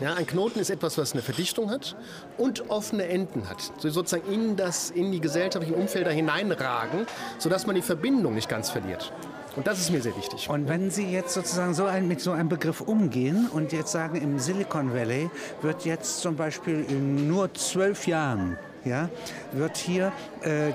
Ja, 0.00 0.14
ein 0.14 0.26
Knoten 0.26 0.60
ist 0.60 0.70
etwas, 0.70 0.96
was 0.96 1.12
eine 1.12 1.20
Verdichtung 1.20 1.70
hat 1.70 1.94
und 2.38 2.70
offene 2.70 3.06
Enden 3.06 3.50
hat. 3.50 3.70
So 3.78 3.90
sozusagen 3.90 4.32
in, 4.32 4.56
das, 4.56 4.90
in 4.90 5.12
die 5.12 5.20
gesellschaftlichen 5.20 5.74
Umfelder 5.74 6.10
hineinragen, 6.10 7.06
sodass 7.38 7.66
man 7.66 7.74
die 7.76 7.82
Verbindung 7.82 8.34
nicht 8.34 8.48
ganz 8.48 8.70
verliert. 8.70 9.12
Und 9.56 9.66
das 9.66 9.78
ist 9.78 9.90
mir 9.90 10.00
sehr 10.00 10.16
wichtig. 10.16 10.48
Und 10.48 10.68
wenn 10.68 10.90
Sie 10.90 11.10
jetzt 11.10 11.34
sozusagen 11.34 11.74
so 11.74 11.84
ein, 11.84 12.08
mit 12.08 12.20
so 12.20 12.30
einem 12.30 12.48
Begriff 12.48 12.80
umgehen 12.80 13.48
und 13.52 13.72
jetzt 13.72 13.92
sagen, 13.92 14.16
im 14.16 14.38
Silicon 14.38 14.94
Valley 14.94 15.28
wird 15.60 15.84
jetzt 15.84 16.20
zum 16.20 16.36
Beispiel 16.36 16.86
in 16.88 17.28
nur 17.28 17.52
zwölf 17.52 18.06
Jahren 18.06 18.56
ja, 18.84 19.08
wird 19.52 19.76
hier 19.76 20.12
äh, 20.42 20.72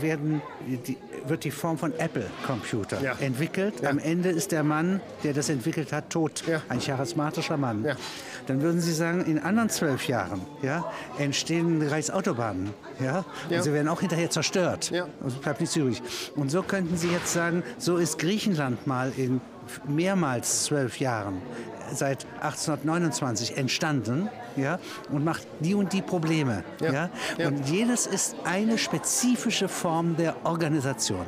werden, 0.00 0.42
die, 0.66 0.96
wird 1.26 1.44
die 1.44 1.50
Form 1.50 1.78
von 1.78 1.92
Apple-Computer 1.98 3.00
ja. 3.02 3.14
entwickelt. 3.20 3.80
Ja. 3.82 3.90
Am 3.90 3.98
Ende 3.98 4.30
ist 4.30 4.52
der 4.52 4.62
Mann, 4.62 5.00
der 5.24 5.32
das 5.32 5.48
entwickelt 5.48 5.92
hat, 5.92 6.10
tot. 6.10 6.42
Ja. 6.46 6.62
Ein 6.68 6.80
charismatischer 6.80 7.56
Mann. 7.56 7.96
Dann 8.46 8.62
würden 8.62 8.80
Sie 8.80 8.92
sagen, 8.92 9.24
in 9.24 9.38
anderen 9.38 9.68
zwölf 9.68 10.08
Jahren 10.08 10.40
ja, 10.62 10.84
entstehen 11.18 11.86
Reichsautobahnen. 11.86 12.70
Ja? 13.00 13.24
Und 13.50 13.62
sie 13.62 13.72
werden 13.72 13.88
auch 13.88 14.00
hinterher 14.00 14.30
zerstört. 14.30 14.90
Ja. 14.90 15.04
Und 15.20 15.28
es 15.28 15.34
bleibt 15.34 15.60
nichts 15.60 15.76
übrig. 15.76 16.02
Und 16.34 16.50
so 16.50 16.62
könnten 16.62 16.96
Sie 16.96 17.08
jetzt 17.08 17.32
sagen, 17.32 17.62
so 17.78 17.96
ist 17.96 18.18
Griechenland 18.18 18.86
mal 18.86 19.12
in 19.16 19.40
mehrmals 19.86 20.64
zwölf 20.64 21.00
Jahren 21.00 21.42
seit 21.92 22.26
1829 22.40 23.56
entstanden 23.56 24.28
ja, 24.56 24.78
und 25.10 25.24
macht 25.24 25.46
die 25.60 25.74
und 25.74 25.92
die 25.92 26.02
Probleme. 26.02 26.64
Ja. 26.80 26.92
ja. 26.92 27.10
ja. 27.38 27.48
Und 27.48 27.68
jedes 27.68 28.06
ist 28.06 28.36
eine 28.44 28.78
spezifische 28.78 29.68
Form 29.68 30.16
der 30.16 30.34
Organisation 30.44 31.26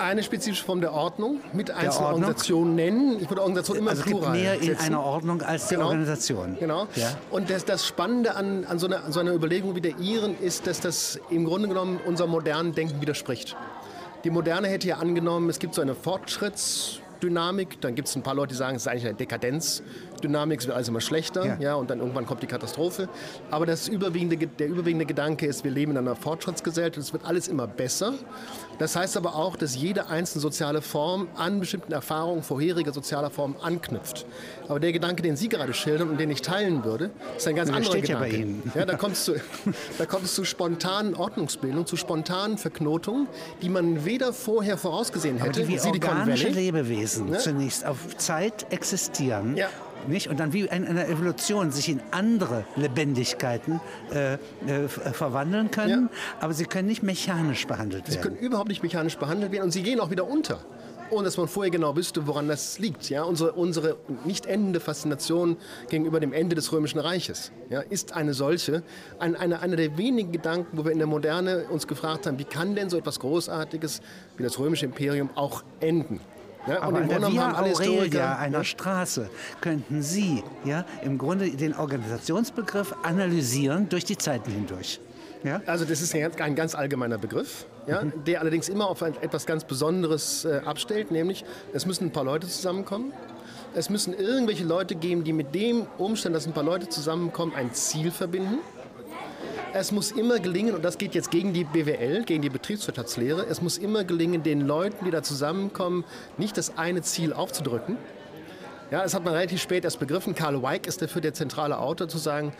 eine 0.00 0.22
spezifische 0.22 0.64
Form 0.64 0.80
der 0.80 0.92
Ordnung 0.92 1.40
mit 1.52 1.70
einzelnen 1.70 2.06
Organisationen 2.06 2.74
nennen. 2.74 3.20
Ich 3.20 3.28
würde 3.28 3.42
Organisation 3.42 3.76
immer 3.76 3.90
also 3.90 4.02
plural 4.02 4.32
mehr 4.32 4.54
in 4.54 4.62
setzen. 4.62 4.86
einer 4.86 5.02
Ordnung 5.02 5.42
als 5.42 5.68
die 5.68 5.74
genau. 5.74 5.88
Organisation. 5.88 6.56
Genau. 6.58 6.86
Ja. 6.96 7.16
Und 7.30 7.50
das, 7.50 7.64
das 7.64 7.86
Spannende 7.86 8.34
an, 8.34 8.64
an, 8.64 8.78
so 8.78 8.86
einer, 8.86 9.04
an 9.04 9.12
so 9.12 9.20
einer 9.20 9.32
Überlegung 9.32 9.74
wie 9.76 9.80
der 9.80 9.98
Iren 9.98 10.38
ist, 10.40 10.66
dass 10.66 10.80
das 10.80 11.20
im 11.30 11.44
Grunde 11.44 11.68
genommen 11.68 12.00
unserem 12.04 12.30
modernen 12.30 12.74
Denken 12.74 13.00
widerspricht. 13.00 13.56
Die 14.24 14.30
Moderne 14.30 14.68
hätte 14.68 14.88
ja 14.88 14.96
angenommen, 14.96 15.48
es 15.48 15.58
gibt 15.58 15.74
so 15.74 15.82
eine 15.82 15.94
Fortschritts- 15.94 17.00
Dynamik. 17.20 17.80
Dann 17.80 17.94
gibt 17.94 18.08
es 18.08 18.16
ein 18.16 18.22
paar 18.22 18.34
Leute, 18.34 18.50
die 18.50 18.56
sagen, 18.56 18.76
es 18.76 18.82
ist 18.82 18.88
eigentlich 18.88 19.06
eine 19.06 19.14
Dekadenzdynamik, 19.14 20.60
es 20.60 20.66
wird 20.66 20.74
alles 20.74 20.88
immer 20.88 21.00
schlechter, 21.00 21.46
ja. 21.46 21.56
ja. 21.60 21.74
und 21.74 21.90
dann 21.90 22.00
irgendwann 22.00 22.26
kommt 22.26 22.42
die 22.42 22.46
Katastrophe. 22.46 23.08
Aber 23.50 23.66
das 23.66 23.88
überwiegende, 23.88 24.36
der 24.46 24.68
überwiegende 24.68 25.06
Gedanke 25.06 25.46
ist, 25.46 25.64
wir 25.64 25.70
leben 25.70 25.92
in 25.92 25.98
einer 25.98 26.16
Fortschrittsgesellschaft, 26.16 26.98
es 26.98 27.12
wird 27.12 27.24
alles 27.24 27.48
immer 27.48 27.66
besser. 27.66 28.14
Das 28.80 28.96
heißt 28.96 29.18
aber 29.18 29.34
auch, 29.36 29.56
dass 29.56 29.76
jede 29.76 30.06
einzelne 30.08 30.40
soziale 30.40 30.80
Form 30.80 31.28
an 31.36 31.60
bestimmten 31.60 31.92
Erfahrungen 31.92 32.42
vorheriger 32.42 32.94
sozialer 32.94 33.28
Formen 33.28 33.56
anknüpft. 33.60 34.24
Aber 34.68 34.80
der 34.80 34.92
Gedanke, 34.92 35.22
den 35.22 35.36
Sie 35.36 35.50
gerade 35.50 35.74
schildern 35.74 36.08
und 36.08 36.18
den 36.18 36.30
ich 36.30 36.40
teilen 36.40 36.82
würde, 36.82 37.10
ist 37.36 37.46
ein 37.46 37.56
ganz 37.56 37.68
der 37.68 37.76
anderer 37.76 37.92
steht 37.92 38.06
Gedanke. 38.06 38.28
Ja, 38.28 38.36
bei 38.36 38.42
Ihnen. 38.42 38.72
Ja, 38.74 38.86
da, 38.86 38.96
kommt 38.96 39.16
es 39.16 39.24
zu, 39.26 39.34
da 39.98 40.06
kommt 40.06 40.24
es 40.24 40.34
zu 40.34 40.46
spontanen 40.46 41.14
Ordnungsbildungen, 41.14 41.86
zu 41.86 41.98
spontanen 41.98 42.56
Verknotungen, 42.56 43.28
die 43.60 43.68
man 43.68 44.06
weder 44.06 44.32
vorher 44.32 44.78
vorausgesehen 44.78 45.36
hätte. 45.36 45.60
Aber 45.60 45.68
die 45.68 45.82
wie 45.84 45.86
organische 45.86 46.48
Lebewesen 46.48 47.34
ja? 47.34 47.38
zunächst 47.38 47.84
auf 47.84 48.16
Zeit 48.16 48.72
existieren. 48.72 49.58
Ja 49.58 49.68
nicht? 50.08 50.28
Und 50.28 50.40
dann 50.40 50.52
wie 50.52 50.60
in 50.60 50.86
einer 50.86 51.08
Evolution 51.08 51.70
sich 51.70 51.88
in 51.88 52.00
andere 52.10 52.64
Lebendigkeiten 52.76 53.80
äh, 54.12 54.34
äh, 54.34 54.88
verwandeln 54.88 55.70
können, 55.70 56.08
ja. 56.12 56.18
aber 56.40 56.54
sie 56.54 56.64
können 56.64 56.88
nicht 56.88 57.02
mechanisch 57.02 57.66
behandelt 57.66 58.04
werden. 58.04 58.12
Sie 58.12 58.18
können 58.18 58.36
überhaupt 58.36 58.68
nicht 58.68 58.82
mechanisch 58.82 59.16
behandelt 59.16 59.52
werden 59.52 59.64
und 59.64 59.70
sie 59.72 59.82
gehen 59.82 60.00
auch 60.00 60.10
wieder 60.10 60.26
unter 60.28 60.60
ohne 61.10 61.24
dass 61.24 61.36
man 61.36 61.48
vorher 61.48 61.70
genau 61.70 61.96
wüsste, 61.96 62.26
woran 62.26 62.48
das 62.48 62.78
liegt. 62.78 63.10
Ja, 63.10 63.24
unsere, 63.24 63.52
unsere 63.52 63.96
nicht 64.24 64.46
endende 64.46 64.80
Faszination 64.80 65.56
gegenüber 65.88 66.20
dem 66.20 66.32
Ende 66.32 66.54
des 66.54 66.72
Römischen 66.72 66.98
Reiches 66.98 67.52
ja, 67.68 67.80
ist 67.80 68.12
eine 68.14 68.34
solche. 68.34 68.82
Ein, 69.18 69.36
eine, 69.36 69.60
einer 69.60 69.76
der 69.76 69.98
wenigen 69.98 70.32
Gedanken, 70.32 70.78
wo 70.78 70.84
wir 70.84 70.92
in 70.92 70.98
der 70.98 71.06
Moderne 71.06 71.66
uns 71.68 71.86
gefragt 71.86 72.26
haben, 72.26 72.38
wie 72.38 72.44
kann 72.44 72.74
denn 72.74 72.90
so 72.90 72.96
etwas 72.96 73.18
Großartiges 73.20 74.00
wie 74.36 74.42
das 74.42 74.58
Römische 74.58 74.86
Imperium 74.86 75.30
auch 75.34 75.62
enden? 75.80 76.20
Ja, 76.66 76.82
Aber 76.82 76.98
an 76.98 77.08
der 77.08 77.22
Via 77.22 77.58
Aurelia 77.58 78.36
einer 78.36 78.58
ja? 78.58 78.64
Straße 78.64 79.30
könnten 79.60 80.02
Sie 80.02 80.44
ja, 80.64 80.84
im 81.02 81.16
Grunde 81.16 81.50
den 81.50 81.74
Organisationsbegriff 81.74 82.94
analysieren 83.02 83.88
durch 83.88 84.04
die 84.04 84.18
Zeiten 84.18 84.50
hindurch. 84.50 85.00
Ja? 85.42 85.62
Also 85.66 85.84
das 85.84 86.02
ist 86.02 86.14
ein 86.14 86.54
ganz 86.54 86.74
allgemeiner 86.74 87.18
Begriff, 87.18 87.64
ja, 87.86 88.04
mhm. 88.04 88.12
der 88.26 88.40
allerdings 88.40 88.68
immer 88.68 88.88
auf 88.88 89.00
etwas 89.00 89.46
ganz 89.46 89.64
Besonderes 89.64 90.44
äh, 90.44 90.60
abstellt, 90.64 91.10
nämlich 91.10 91.44
es 91.72 91.86
müssen 91.86 92.08
ein 92.08 92.12
paar 92.12 92.24
Leute 92.24 92.46
zusammenkommen. 92.46 93.12
Es 93.72 93.88
müssen 93.88 94.12
irgendwelche 94.12 94.64
Leute 94.64 94.96
geben, 94.96 95.22
die 95.22 95.32
mit 95.32 95.54
dem 95.54 95.86
Umstand, 95.96 96.34
dass 96.34 96.44
ein 96.46 96.52
paar 96.52 96.64
Leute 96.64 96.88
zusammenkommen, 96.88 97.54
ein 97.54 97.72
Ziel 97.72 98.10
verbinden. 98.10 98.58
Es 99.72 99.92
muss 99.92 100.10
immer 100.10 100.40
gelingen, 100.40 100.74
und 100.74 100.84
das 100.84 100.98
geht 100.98 101.14
jetzt 101.14 101.30
gegen 101.30 101.52
die 101.52 101.62
BWL, 101.62 102.24
gegen 102.24 102.42
die 102.42 102.50
Betriebswirtschaftslehre, 102.50 103.46
es 103.48 103.62
muss 103.62 103.78
immer 103.78 104.02
gelingen, 104.02 104.42
den 104.42 104.62
Leuten, 104.62 105.04
die 105.04 105.12
da 105.12 105.22
zusammenkommen, 105.22 106.04
nicht 106.38 106.56
das 106.56 106.76
eine 106.76 107.02
Ziel 107.02 107.32
aufzudrücken, 107.32 107.96
Ja, 108.90 109.04
das 109.04 109.14
hat 109.14 109.24
man 109.24 109.34
relativ 109.34 109.62
spät 109.62 109.84
erst 109.84 110.00
begriffen. 110.00 110.34
Karl 110.34 110.60
Weig 110.64 110.88
ist 110.88 111.00
dafür 111.00 111.20
der 111.20 111.32
zentrale 111.32 111.78
Autor, 111.78 112.08
zu 112.08 112.18
sagen, 112.18 112.52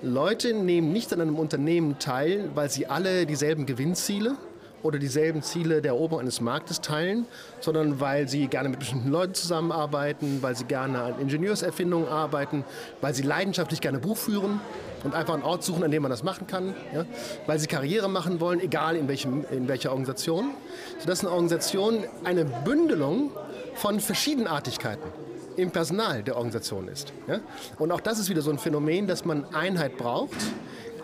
Leute 0.00 0.54
nehmen 0.54 0.94
nicht 0.94 1.12
an 1.12 1.20
einem 1.20 1.36
Unternehmen 1.36 1.98
teil, 1.98 2.48
weil 2.54 2.70
sie 2.70 2.86
alle 2.86 3.26
dieselben 3.26 3.66
Gewinnziele 3.66 4.36
oder 4.82 4.98
dieselben 4.98 5.42
Ziele 5.42 5.82
der 5.82 5.92
Eroberung 5.92 6.22
eines 6.22 6.40
Marktes 6.40 6.80
teilen, 6.80 7.26
sondern 7.60 8.00
weil 8.00 8.26
sie 8.28 8.46
gerne 8.46 8.70
mit 8.70 8.78
bestimmten 8.78 9.10
Leuten 9.10 9.34
zusammenarbeiten, 9.34 10.38
weil 10.40 10.56
sie 10.56 10.64
gerne 10.64 11.02
an 11.02 11.20
Ingenieurserfindungen 11.20 12.08
arbeiten, 12.08 12.64
weil 13.02 13.14
sie 13.14 13.22
leidenschaftlich 13.22 13.82
gerne 13.82 13.98
Buch 13.98 14.16
führen 14.16 14.60
und 15.04 15.14
einfach 15.14 15.34
einen 15.34 15.42
Ort 15.42 15.62
suchen, 15.62 15.84
an 15.84 15.90
dem 15.90 16.02
man 16.02 16.10
das 16.10 16.22
machen 16.22 16.46
kann, 16.46 16.74
ja? 16.92 17.04
weil 17.46 17.58
sie 17.58 17.66
Karriere 17.66 18.08
machen 18.08 18.40
wollen, 18.40 18.60
egal 18.60 18.96
in, 18.96 19.06
welchem, 19.06 19.44
in 19.50 19.68
welcher 19.68 19.90
Organisation. 19.90 20.50
Sodass 20.98 21.20
eine 21.20 21.30
Organisation 21.30 22.04
eine 22.24 22.44
Bündelung 22.44 23.30
von 23.74 24.00
Verschiedenartigkeiten 24.00 25.08
im 25.56 25.70
Personal 25.70 26.22
der 26.22 26.36
Organisation 26.36 26.88
ist. 26.88 27.12
Ja? 27.28 27.40
Und 27.78 27.92
auch 27.92 28.00
das 28.00 28.18
ist 28.18 28.28
wieder 28.28 28.42
so 28.42 28.50
ein 28.50 28.58
Phänomen, 28.58 29.06
dass 29.06 29.24
man 29.24 29.44
Einheit 29.54 29.96
braucht, 29.96 30.36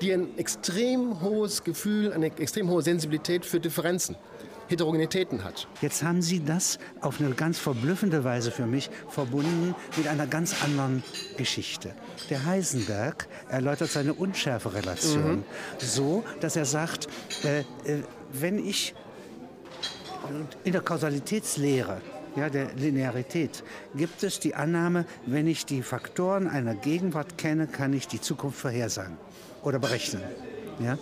die 0.00 0.12
ein 0.12 0.36
extrem 0.38 1.20
hohes 1.20 1.62
Gefühl, 1.62 2.12
eine 2.12 2.26
extrem 2.26 2.70
hohe 2.70 2.82
Sensibilität 2.82 3.44
für 3.44 3.60
Differenzen 3.60 4.16
Heterogenitäten 4.70 5.42
hat. 5.42 5.66
Jetzt 5.82 6.04
haben 6.04 6.22
Sie 6.22 6.44
das 6.44 6.78
auf 7.00 7.20
eine 7.20 7.30
ganz 7.30 7.58
verblüffende 7.58 8.22
Weise 8.22 8.52
für 8.52 8.66
mich 8.66 8.88
verbunden 9.08 9.74
mit 9.96 10.06
einer 10.06 10.28
ganz 10.28 10.62
anderen 10.62 11.02
Geschichte. 11.36 11.92
Der 12.30 12.44
Heisenberg 12.44 13.26
erläutert 13.48 13.90
seine 13.90 14.14
Unschärferelation 14.14 15.38
mhm. 15.38 15.44
so, 15.78 16.22
dass 16.38 16.54
er 16.54 16.66
sagt, 16.66 17.08
äh, 17.44 17.60
äh, 17.60 17.64
wenn 18.32 18.64
ich 18.64 18.94
in 20.62 20.72
der 20.72 20.82
Kausalitätslehre 20.82 22.00
ja, 22.36 22.48
der 22.48 22.72
Linearität, 22.74 23.64
gibt 23.96 24.22
es 24.22 24.38
die 24.38 24.54
Annahme, 24.54 25.04
wenn 25.26 25.48
ich 25.48 25.66
die 25.66 25.82
Faktoren 25.82 26.46
einer 26.46 26.76
Gegenwart 26.76 27.36
kenne, 27.38 27.66
kann 27.66 27.92
ich 27.92 28.06
die 28.06 28.20
Zukunft 28.20 28.60
vorhersagen 28.60 29.16
oder 29.64 29.80
berechnen. 29.80 30.22
Ja? 30.78 30.96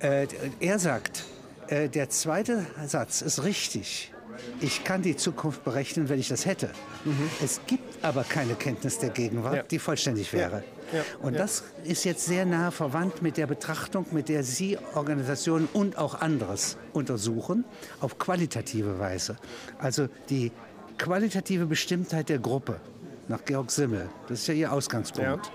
Äh, 0.00 0.26
er 0.60 0.78
sagt, 0.78 1.24
äh, 1.68 1.88
der 1.88 2.08
zweite 2.08 2.66
Satz 2.86 3.22
ist 3.22 3.44
richtig. 3.44 4.12
Ich 4.60 4.84
kann 4.84 5.02
die 5.02 5.16
Zukunft 5.16 5.64
berechnen, 5.64 6.08
wenn 6.08 6.20
ich 6.20 6.28
das 6.28 6.46
hätte. 6.46 6.70
Mhm. 7.04 7.30
Es 7.42 7.60
gibt 7.66 8.04
aber 8.04 8.24
keine 8.24 8.54
Kenntnis 8.54 8.98
der 8.98 9.10
Gegenwart, 9.10 9.56
ja. 9.56 9.62
die 9.64 9.78
vollständig 9.78 10.32
wäre. 10.32 10.58
Ja. 10.92 10.98
Ja. 10.98 11.02
Und 11.20 11.38
das 11.38 11.64
ist 11.84 12.04
jetzt 12.04 12.24
sehr 12.24 12.46
nah 12.46 12.70
verwandt 12.70 13.20
mit 13.20 13.36
der 13.36 13.46
Betrachtung, 13.46 14.06
mit 14.12 14.28
der 14.28 14.42
Sie 14.42 14.78
Organisationen 14.94 15.68
und 15.72 15.98
auch 15.98 16.14
anderes 16.14 16.76
untersuchen, 16.92 17.64
auf 18.00 18.18
qualitative 18.18 18.98
Weise. 18.98 19.36
Also 19.78 20.08
die 20.30 20.50
qualitative 20.96 21.66
Bestimmtheit 21.66 22.28
der 22.28 22.38
Gruppe, 22.38 22.80
nach 23.28 23.44
Georg 23.44 23.70
Simmel, 23.70 24.08
das 24.28 24.40
ist 24.40 24.46
ja 24.48 24.54
Ihr 24.54 24.72
Ausgangspunkt, 24.72 25.52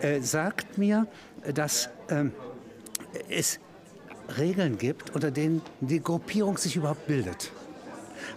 äh, 0.00 0.20
sagt 0.20 0.76
mir, 0.78 1.06
dass 1.54 1.88
äh, 2.08 2.24
es 3.28 3.60
Regeln 4.38 4.78
gibt, 4.78 5.14
unter 5.14 5.30
denen 5.30 5.62
die 5.80 6.02
Gruppierung 6.02 6.58
sich 6.58 6.76
überhaupt 6.76 7.06
bildet. 7.06 7.52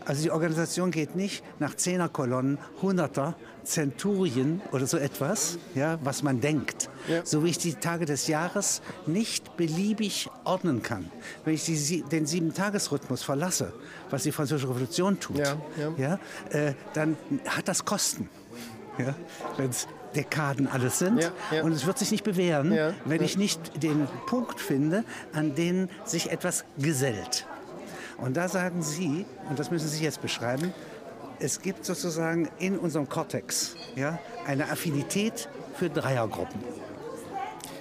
Also 0.06 0.24
die 0.24 0.32
Organisation 0.32 0.92
geht 0.92 1.16
nicht 1.16 1.44
nach 1.60 1.76
Zehnerkolonnen, 1.76 2.58
Hunderter, 2.82 3.36
Zenturien 3.64 4.62
oder 4.72 4.88
so 4.88 4.98
etwas, 4.98 5.58
ja, 5.76 6.00
was 6.04 6.24
man 6.24 6.42
denkt. 6.42 6.90
Ja. 7.08 7.26
So 7.26 7.44
wie 7.44 7.50
ich 7.50 7.58
die 7.58 7.74
Tage 7.74 8.06
des 8.06 8.28
Jahres 8.28 8.82
nicht 9.06 9.58
beliebig 9.58 10.30
ordnen 10.44 10.82
kann. 10.82 11.12
Wenn 11.46 11.54
ich 11.54 11.66
die, 11.66 12.04
den 12.04 12.26
Sieben-Tages-Rhythmus 12.26 13.24
verlasse, 13.24 13.74
was 14.10 14.24
die 14.24 14.32
Französische 14.32 14.70
Revolution 14.70 15.20
tut, 15.20 15.38
ja, 15.38 15.58
ja. 15.98 16.20
äh, 16.50 16.74
dann 16.94 17.18
hat 17.48 17.68
das 17.68 17.86
Kosten. 17.86 18.30
Ja? 18.98 19.16
Wenn 19.58 19.70
es 19.70 19.88
Dekaden 20.16 20.68
alles 20.68 21.00
sind. 21.00 21.22
Ja, 21.22 21.32
ja. 21.52 21.64
Und 21.64 21.72
es 21.72 21.86
wird 21.86 21.98
sich 21.98 22.12
nicht 22.12 22.24
bewähren, 22.24 22.74
ja, 22.74 22.94
wenn 23.06 23.22
ich 23.24 23.38
nicht 23.38 23.84
den 23.84 24.08
Punkt 24.28 24.60
finde, 24.60 25.04
an 25.34 25.56
den 25.56 25.90
sich 26.06 26.32
etwas 26.32 26.66
gesellt. 26.78 27.46
Und 28.18 28.36
da 28.36 28.50
sagen 28.50 28.82
Sie, 28.82 29.26
und 29.50 29.60
das 29.60 29.72
müssen 29.72 29.88
Sie 29.88 30.04
jetzt 30.04 30.22
beschreiben, 30.22 30.74
es 31.40 31.62
gibt 31.62 31.86
sozusagen 31.86 32.50
in 32.60 32.78
unserem 32.78 33.08
Kortex 33.08 33.76
ja, 33.96 34.20
eine 34.46 34.70
Affinität 34.70 35.48
für 35.76 35.90
Dreiergruppen. 35.90 36.62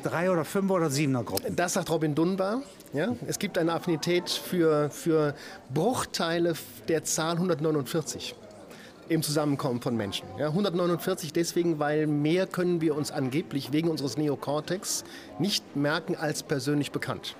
Drei- 0.04 0.30
oder 0.30 0.44
Fünfer- 0.44 0.74
oder 0.74 0.90
Siebener-Gruppen. 0.90 1.56
Das 1.56 1.72
sagt 1.72 1.90
Robin 1.90 2.14
Dunbar. 2.14 2.62
Ja? 2.92 3.16
Es 3.26 3.38
gibt 3.38 3.58
eine 3.58 3.72
Affinität 3.72 4.30
für, 4.30 4.90
für 4.90 5.34
Bruchteile 5.74 6.54
der 6.86 7.02
Zahl 7.02 7.32
149 7.32 8.36
im 9.08 9.22
Zusammenkommen 9.22 9.80
von 9.80 9.96
Menschen. 9.96 10.26
Ja, 10.38 10.48
149 10.48 11.32
deswegen, 11.32 11.78
weil 11.78 12.06
mehr 12.06 12.46
können 12.46 12.80
wir 12.80 12.96
uns 12.96 13.10
angeblich 13.10 13.72
wegen 13.72 13.88
unseres 13.88 14.16
Neokortex 14.16 15.04
nicht 15.38 15.76
merken 15.76 16.16
als 16.16 16.42
persönlich 16.42 16.92
bekannt. 16.92 17.36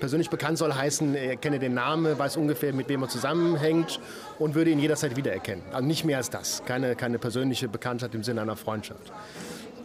Persönlich 0.00 0.28
bekannt 0.28 0.58
soll 0.58 0.74
heißen, 0.74 1.14
er 1.14 1.36
kenne 1.36 1.58
den 1.58 1.74
Namen, 1.74 2.18
weiß 2.18 2.36
ungefähr, 2.36 2.72
mit 2.72 2.88
wem 2.88 3.02
er 3.02 3.08
zusammenhängt 3.08 4.00
und 4.38 4.54
würde 4.54 4.70
ihn 4.70 4.80
jederzeit 4.80 5.16
wiedererkennen. 5.16 5.64
Also 5.72 5.86
nicht 5.86 6.04
mehr 6.04 6.18
als 6.18 6.30
das. 6.30 6.62
Keine, 6.66 6.96
keine 6.96 7.18
persönliche 7.18 7.68
Bekanntheit 7.68 8.14
im 8.14 8.24
Sinne 8.24 8.42
einer 8.42 8.56
Freundschaft. 8.56 9.12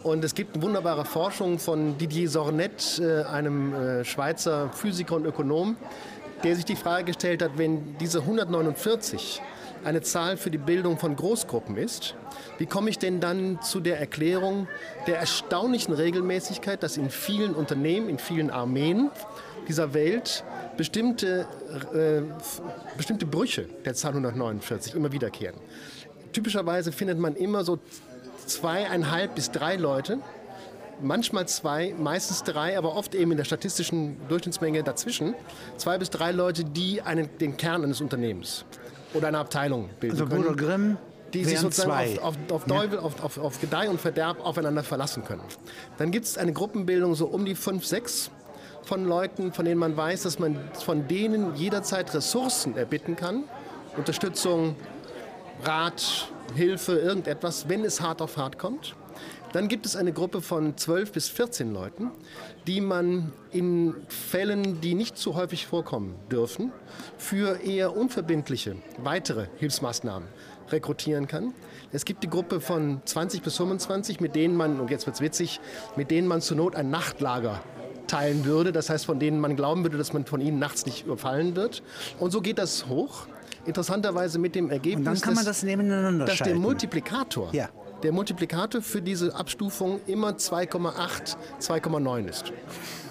Und 0.02 0.24
es 0.24 0.34
gibt 0.34 0.60
wunderbare 0.60 1.04
Forschung 1.04 1.58
von 1.58 1.96
Didier 1.98 2.28
Sornet, 2.28 3.00
äh, 3.00 3.22
einem 3.22 3.74
äh, 3.74 4.04
Schweizer 4.04 4.70
Physiker 4.70 5.16
und 5.16 5.26
Ökonom, 5.26 5.76
der 6.42 6.56
sich 6.56 6.64
die 6.64 6.76
Frage 6.76 7.04
gestellt 7.04 7.42
hat, 7.42 7.52
wenn 7.56 7.96
diese 7.98 8.20
149 8.20 9.42
eine 9.84 10.02
Zahl 10.02 10.36
für 10.36 10.50
die 10.50 10.58
Bildung 10.58 10.98
von 10.98 11.16
Großgruppen 11.16 11.76
ist, 11.76 12.14
wie 12.58 12.66
komme 12.66 12.90
ich 12.90 12.98
denn 12.98 13.20
dann 13.20 13.60
zu 13.62 13.80
der 13.80 13.98
Erklärung 13.98 14.68
der 15.06 15.18
erstaunlichen 15.18 15.94
Regelmäßigkeit, 15.94 16.82
dass 16.82 16.96
in 16.96 17.10
vielen 17.10 17.54
Unternehmen, 17.54 18.08
in 18.08 18.18
vielen 18.18 18.50
Armeen 18.50 19.10
dieser 19.68 19.94
Welt 19.94 20.44
bestimmte, 20.76 21.46
äh, 21.94 22.22
bestimmte 22.96 23.26
Brüche 23.26 23.66
der 23.84 23.94
Zahl 23.94 24.12
149 24.12 24.94
immer 24.94 25.12
wiederkehren? 25.12 25.56
Typischerweise 26.32 26.92
findet 26.92 27.18
man 27.18 27.34
immer 27.34 27.64
so 27.64 27.78
zweieinhalb 28.46 29.34
bis 29.34 29.50
drei 29.50 29.76
Leute, 29.76 30.18
manchmal 31.02 31.48
zwei, 31.48 31.94
meistens 31.98 32.42
drei, 32.42 32.76
aber 32.76 32.94
oft 32.94 33.14
eben 33.14 33.30
in 33.30 33.36
der 33.36 33.44
statistischen 33.44 34.16
Durchschnittsmenge 34.28 34.82
dazwischen, 34.82 35.34
zwei 35.76 35.98
bis 35.98 36.10
drei 36.10 36.32
Leute, 36.32 36.64
die 36.64 37.02
einen, 37.02 37.28
den 37.38 37.56
Kern 37.56 37.84
eines 37.84 38.00
Unternehmens 38.00 38.64
oder 39.14 39.28
eine 39.28 39.38
Abteilung 39.38 39.90
bilden 40.00 40.20
also 40.20 40.26
können. 40.26 40.42
Bruder 40.42 40.56
Grimm 40.56 40.98
die 41.32 41.44
sich 41.44 41.58
sozusagen 41.58 42.18
auf, 42.18 42.36
auf, 42.50 42.52
auf, 42.52 42.64
Teufel, 42.64 42.94
ja. 42.94 43.00
auf, 43.00 43.22
auf, 43.22 43.38
auf 43.38 43.60
Gedeih 43.60 43.88
und 43.88 44.00
Verderb 44.00 44.44
aufeinander 44.44 44.82
verlassen 44.82 45.24
können. 45.24 45.42
Dann 45.98 46.10
gibt 46.10 46.26
es 46.26 46.38
eine 46.38 46.52
Gruppenbildung 46.52 47.14
so 47.14 47.26
um 47.26 47.44
die 47.44 47.54
fünf, 47.54 47.86
sechs 47.86 48.30
von 48.84 49.04
Leuten, 49.04 49.52
von 49.52 49.64
denen 49.64 49.78
man 49.78 49.96
weiß, 49.96 50.22
dass 50.22 50.38
man 50.38 50.58
von 50.84 51.06
denen 51.06 51.54
jederzeit 51.54 52.12
Ressourcen 52.14 52.76
erbitten 52.76 53.16
kann. 53.16 53.44
Unterstützung, 53.96 54.76
Rat, 55.62 56.28
Hilfe, 56.54 56.98
irgendetwas, 56.98 57.68
wenn 57.68 57.84
es 57.84 58.00
hart 58.00 58.22
auf 58.22 58.36
hart 58.36 58.58
kommt. 58.58 58.96
Dann 59.52 59.66
gibt 59.66 59.84
es 59.84 59.96
eine 59.96 60.12
Gruppe 60.12 60.42
von 60.42 60.76
12 60.76 61.12
bis 61.12 61.28
14 61.28 61.72
Leuten, 61.72 62.12
die 62.66 62.80
man 62.80 63.32
in 63.50 63.94
Fällen, 64.08 64.80
die 64.80 64.94
nicht 64.94 65.18
so 65.18 65.34
häufig 65.34 65.66
vorkommen 65.66 66.14
dürfen, 66.30 66.72
für 67.18 67.60
eher 67.60 67.96
unverbindliche 67.96 68.76
weitere 68.98 69.46
Hilfsmaßnahmen 69.58 70.28
rekrutieren 70.70 71.26
kann. 71.26 71.52
Es 71.90 72.04
gibt 72.04 72.22
die 72.22 72.30
Gruppe 72.30 72.60
von 72.60 73.02
20 73.04 73.42
bis 73.42 73.56
25, 73.56 74.20
mit 74.20 74.36
denen 74.36 74.54
man, 74.54 74.78
und 74.78 74.90
jetzt 74.90 75.06
wird 75.06 75.16
es 75.16 75.20
witzig, 75.20 75.60
mit 75.96 76.12
denen 76.12 76.28
man 76.28 76.40
zur 76.40 76.56
Not 76.56 76.76
ein 76.76 76.90
Nachtlager 76.90 77.60
teilen 78.06 78.44
würde. 78.44 78.70
Das 78.70 78.88
heißt, 78.88 79.04
von 79.04 79.18
denen 79.18 79.40
man 79.40 79.56
glauben 79.56 79.82
würde, 79.82 79.98
dass 79.98 80.12
man 80.12 80.26
von 80.26 80.40
ihnen 80.40 80.60
nachts 80.60 80.86
nicht 80.86 81.06
überfallen 81.06 81.56
wird. 81.56 81.82
Und 82.20 82.30
so 82.30 82.40
geht 82.40 82.58
das 82.58 82.86
hoch. 82.86 83.26
Interessanterweise 83.66 84.38
mit 84.38 84.54
dem 84.54 84.70
Ergebnis, 84.70 84.98
und 84.98 85.04
dann 85.06 85.20
kann 85.20 85.34
man 85.34 85.44
das 85.44 85.62
nebeneinander 85.62 86.24
dass 86.24 86.38
der 86.38 86.54
Multiplikator 86.54 87.50
ja 87.52 87.68
der 88.02 88.12
Multiplikator 88.12 88.82
für 88.82 89.02
diese 89.02 89.34
Abstufung 89.34 90.00
immer 90.06 90.30
2,8, 90.30 91.36
2,9 91.60 92.28
ist. 92.28 92.52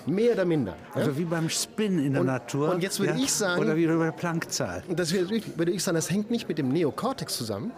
Mehr 0.05 0.33
oder 0.33 0.45
minder. 0.45 0.75
Also 0.93 1.11
ja? 1.11 1.17
wie 1.17 1.25
beim 1.25 1.49
Spin 1.49 1.99
in 1.99 2.13
der 2.13 2.21
und, 2.21 2.27
Natur. 2.27 2.71
Und 2.71 2.81
jetzt 2.81 2.99
würde 2.99 3.13
ja? 3.13 3.19
ich 3.19 3.31
sagen. 3.31 3.61
Oder 3.61 3.75
wie 3.75 3.85
bei 3.85 4.05
der 4.05 4.11
Planckzahl. 4.11 4.83
Das 4.89 5.13
würde 5.13 5.71
ich 5.71 5.83
sagen, 5.83 5.95
das 5.95 6.09
hängt 6.09 6.31
nicht 6.31 6.47
mit 6.47 6.57
dem 6.57 6.69
Neokortex 6.69 7.37
zusammen, 7.37 7.71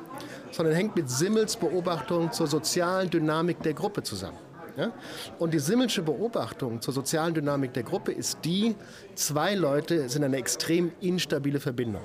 sondern 0.51 0.75
hängt 0.75 0.95
mit 0.95 1.09
Simmels 1.09 1.55
Beobachtung 1.55 2.31
zur 2.31 2.47
sozialen 2.47 3.09
Dynamik 3.09 3.61
der 3.63 3.73
Gruppe 3.73 4.03
zusammen. 4.03 4.37
Ja? 4.77 4.91
Und 5.39 5.53
die 5.53 5.59
Simmelsche 5.59 6.01
Beobachtung 6.01 6.81
zur 6.81 6.93
sozialen 6.93 7.33
Dynamik 7.33 7.73
der 7.73 7.83
Gruppe 7.83 8.11
ist 8.11 8.39
die, 8.43 8.75
zwei 9.15 9.55
Leute 9.55 10.07
sind 10.09 10.23
eine 10.23 10.37
extrem 10.37 10.91
instabile 11.01 11.59
Verbindung. 11.59 12.03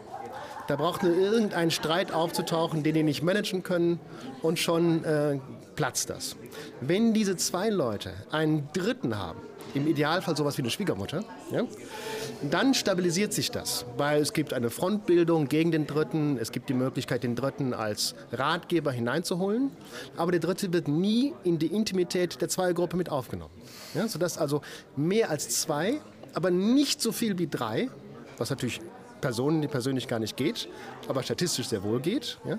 Da 0.68 0.76
braucht 0.76 1.02
nur 1.02 1.16
irgendein 1.16 1.70
Streit 1.70 2.12
aufzutauchen, 2.12 2.82
den 2.82 2.94
die 2.94 3.02
nicht 3.02 3.22
managen 3.22 3.62
können 3.62 4.00
und 4.42 4.58
schon 4.58 5.04
äh, 5.04 5.38
platzt 5.76 6.10
das. 6.10 6.36
Wenn 6.80 7.14
diese 7.14 7.36
zwei 7.36 7.68
Leute 7.68 8.12
einen 8.30 8.68
Dritten 8.72 9.18
haben, 9.18 9.40
im 9.74 9.86
Idealfall 9.86 10.36
sowas 10.36 10.56
wie 10.56 10.62
eine 10.62 10.70
Schwiegermutter. 10.70 11.22
Ja? 11.50 11.64
Dann 12.50 12.74
stabilisiert 12.74 13.32
sich 13.32 13.50
das, 13.50 13.84
weil 13.96 14.22
es 14.22 14.32
gibt 14.32 14.52
eine 14.52 14.70
Frontbildung 14.70 15.48
gegen 15.48 15.70
den 15.70 15.86
Dritten, 15.86 16.38
es 16.38 16.50
gibt 16.50 16.68
die 16.68 16.74
Möglichkeit, 16.74 17.22
den 17.22 17.36
Dritten 17.36 17.74
als 17.74 18.14
Ratgeber 18.32 18.90
hineinzuholen, 18.90 19.70
aber 20.16 20.32
der 20.32 20.40
Dritte 20.40 20.72
wird 20.72 20.88
nie 20.88 21.34
in 21.44 21.58
die 21.58 21.66
Intimität 21.66 22.40
der 22.40 22.48
Zweiergruppe 22.48 22.96
mit 22.96 23.10
aufgenommen. 23.10 23.52
Ja? 23.94 24.08
Sodass 24.08 24.38
also 24.38 24.62
mehr 24.96 25.30
als 25.30 25.60
zwei, 25.60 26.00
aber 26.34 26.50
nicht 26.50 27.00
so 27.02 27.12
viel 27.12 27.38
wie 27.38 27.46
drei, 27.46 27.88
was 28.38 28.50
natürlich 28.50 28.80
Personen, 29.20 29.62
die 29.62 29.68
persönlich 29.68 30.08
gar 30.08 30.18
nicht 30.18 30.36
geht, 30.36 30.68
aber 31.08 31.22
statistisch 31.22 31.68
sehr 31.68 31.82
wohl 31.82 32.00
geht. 32.00 32.38
Ja? 32.44 32.58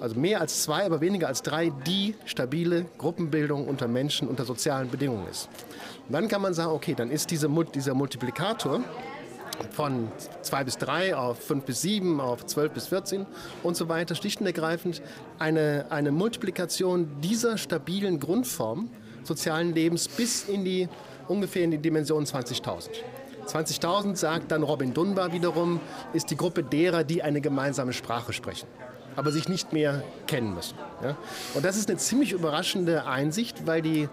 Also 0.00 0.18
mehr 0.18 0.40
als 0.40 0.62
zwei, 0.62 0.84
aber 0.84 1.00
weniger 1.00 1.28
als 1.28 1.42
drei, 1.42 1.70
die 1.86 2.14
stabile 2.24 2.86
Gruppenbildung 2.98 3.68
unter 3.68 3.88
Menschen 3.88 4.28
unter 4.28 4.44
sozialen 4.44 4.90
Bedingungen 4.90 5.26
ist. 5.28 5.48
Und 6.06 6.12
dann 6.12 6.28
kann 6.28 6.42
man 6.42 6.52
sagen, 6.54 6.72
okay, 6.72 6.94
dann 6.94 7.10
ist 7.10 7.30
diese, 7.30 7.48
dieser 7.74 7.94
Multiplikator 7.94 8.80
von 9.70 10.10
2 10.42 10.64
bis 10.64 10.78
3 10.78 11.16
auf 11.16 11.38
5 11.38 11.64
bis 11.64 11.82
7, 11.82 12.20
auf 12.20 12.44
12 12.44 12.72
bis 12.72 12.86
14 12.88 13.26
und 13.62 13.76
so 13.76 13.88
weiter, 13.88 14.14
schlicht 14.14 14.40
und 14.40 14.46
ergreifend 14.46 15.00
eine, 15.38 15.86
eine 15.90 16.12
Multiplikation 16.12 17.08
dieser 17.20 17.56
stabilen 17.56 18.18
Grundform 18.20 18.90
sozialen 19.22 19.74
Lebens 19.74 20.08
bis 20.08 20.44
in 20.48 20.64
die 20.64 20.88
ungefähr 21.28 21.64
in 21.64 21.70
die 21.70 21.78
Dimension 21.78 22.24
20.000. 22.24 22.90
20.000 23.44 24.16
sagt 24.16 24.50
dann 24.50 24.62
Robin 24.62 24.94
Dunbar 24.94 25.32
wiederum, 25.32 25.80
ist 26.12 26.30
die 26.30 26.36
Gruppe 26.36 26.62
derer, 26.62 27.04
die 27.04 27.22
eine 27.22 27.40
gemeinsame 27.40 27.92
Sprache 27.92 28.32
sprechen, 28.32 28.68
aber 29.16 29.30
sich 29.30 29.48
nicht 29.48 29.72
mehr 29.72 30.02
kennen 30.26 30.54
müssen. 30.54 30.76
Ja? 31.02 31.16
Und 31.54 31.64
das 31.64 31.76
ist 31.76 31.88
eine 31.88 31.98
ziemlich 31.98 32.32
überraschende 32.32 33.06
Einsicht, 33.06 33.66
weil 33.66 33.82
die 33.82 34.08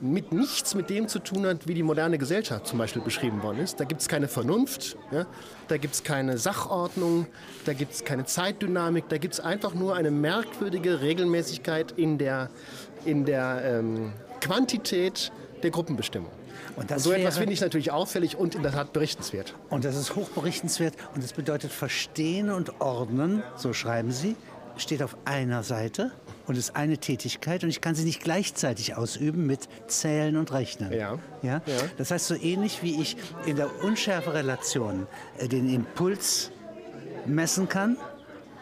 mit 0.00 0.32
nichts 0.32 0.74
mit 0.74 0.90
dem 0.90 1.08
zu 1.08 1.18
tun 1.18 1.46
hat, 1.46 1.66
wie 1.66 1.74
die 1.74 1.82
moderne 1.82 2.18
Gesellschaft 2.18 2.66
zum 2.66 2.78
Beispiel 2.78 3.00
beschrieben 3.00 3.42
worden 3.42 3.60
ist. 3.60 3.80
Da 3.80 3.84
gibt 3.84 4.00
es 4.00 4.08
keine 4.08 4.28
Vernunft, 4.28 4.96
ja? 5.10 5.26
da 5.68 5.76
gibt 5.76 5.94
es 5.94 6.02
keine 6.02 6.36
Sachordnung, 6.36 7.26
da 7.64 7.72
gibt 7.72 7.94
es 7.94 8.04
keine 8.04 8.24
Zeitdynamik, 8.24 9.08
da 9.08 9.18
gibt 9.18 9.34
es 9.34 9.40
einfach 9.40 9.74
nur 9.74 9.94
eine 9.94 10.10
merkwürdige 10.10 11.00
Regelmäßigkeit 11.00 11.92
in 11.92 12.18
der, 12.18 12.50
in 13.04 13.24
der 13.24 13.62
ähm, 13.64 14.12
Quantität 14.40 15.32
der 15.62 15.70
Gruppenbestimmung. 15.70 16.30
Und, 16.76 16.90
und 16.90 16.98
so 16.98 17.12
etwas 17.12 17.38
finde 17.38 17.52
ich 17.52 17.60
natürlich 17.60 17.92
auffällig 17.92 18.36
und 18.36 18.54
in 18.54 18.62
der 18.62 18.72
Tat 18.72 18.92
berichtenswert. 18.92 19.54
Und 19.70 19.84
das 19.84 19.96
ist 19.96 20.16
hochberichtenswert 20.16 20.94
und 21.14 21.22
das 21.22 21.32
bedeutet 21.32 21.72
Verstehen 21.72 22.50
und 22.50 22.80
Ordnen, 22.80 23.42
so 23.56 23.72
schreiben 23.72 24.10
Sie, 24.10 24.36
steht 24.76 25.02
auf 25.02 25.16
einer 25.24 25.62
Seite 25.62 26.10
und 26.46 26.58
ist 26.58 26.76
eine 26.76 26.98
Tätigkeit 26.98 27.62
und 27.62 27.70
ich 27.70 27.80
kann 27.80 27.94
sie 27.94 28.04
nicht 28.04 28.22
gleichzeitig 28.22 28.96
ausüben 28.96 29.46
mit 29.46 29.68
Zählen 29.86 30.36
und 30.36 30.52
Rechnen. 30.52 30.92
Ja. 30.92 31.18
Ja? 31.42 31.62
ja. 31.66 31.76
Das 31.96 32.10
heißt, 32.10 32.26
so 32.26 32.34
ähnlich 32.34 32.82
wie 32.82 33.00
ich 33.00 33.16
in 33.46 33.56
der 33.56 33.82
Unschärferelation 33.82 35.06
äh, 35.38 35.48
den 35.48 35.72
Impuls 35.72 36.50
messen 37.26 37.68
kann 37.68 37.96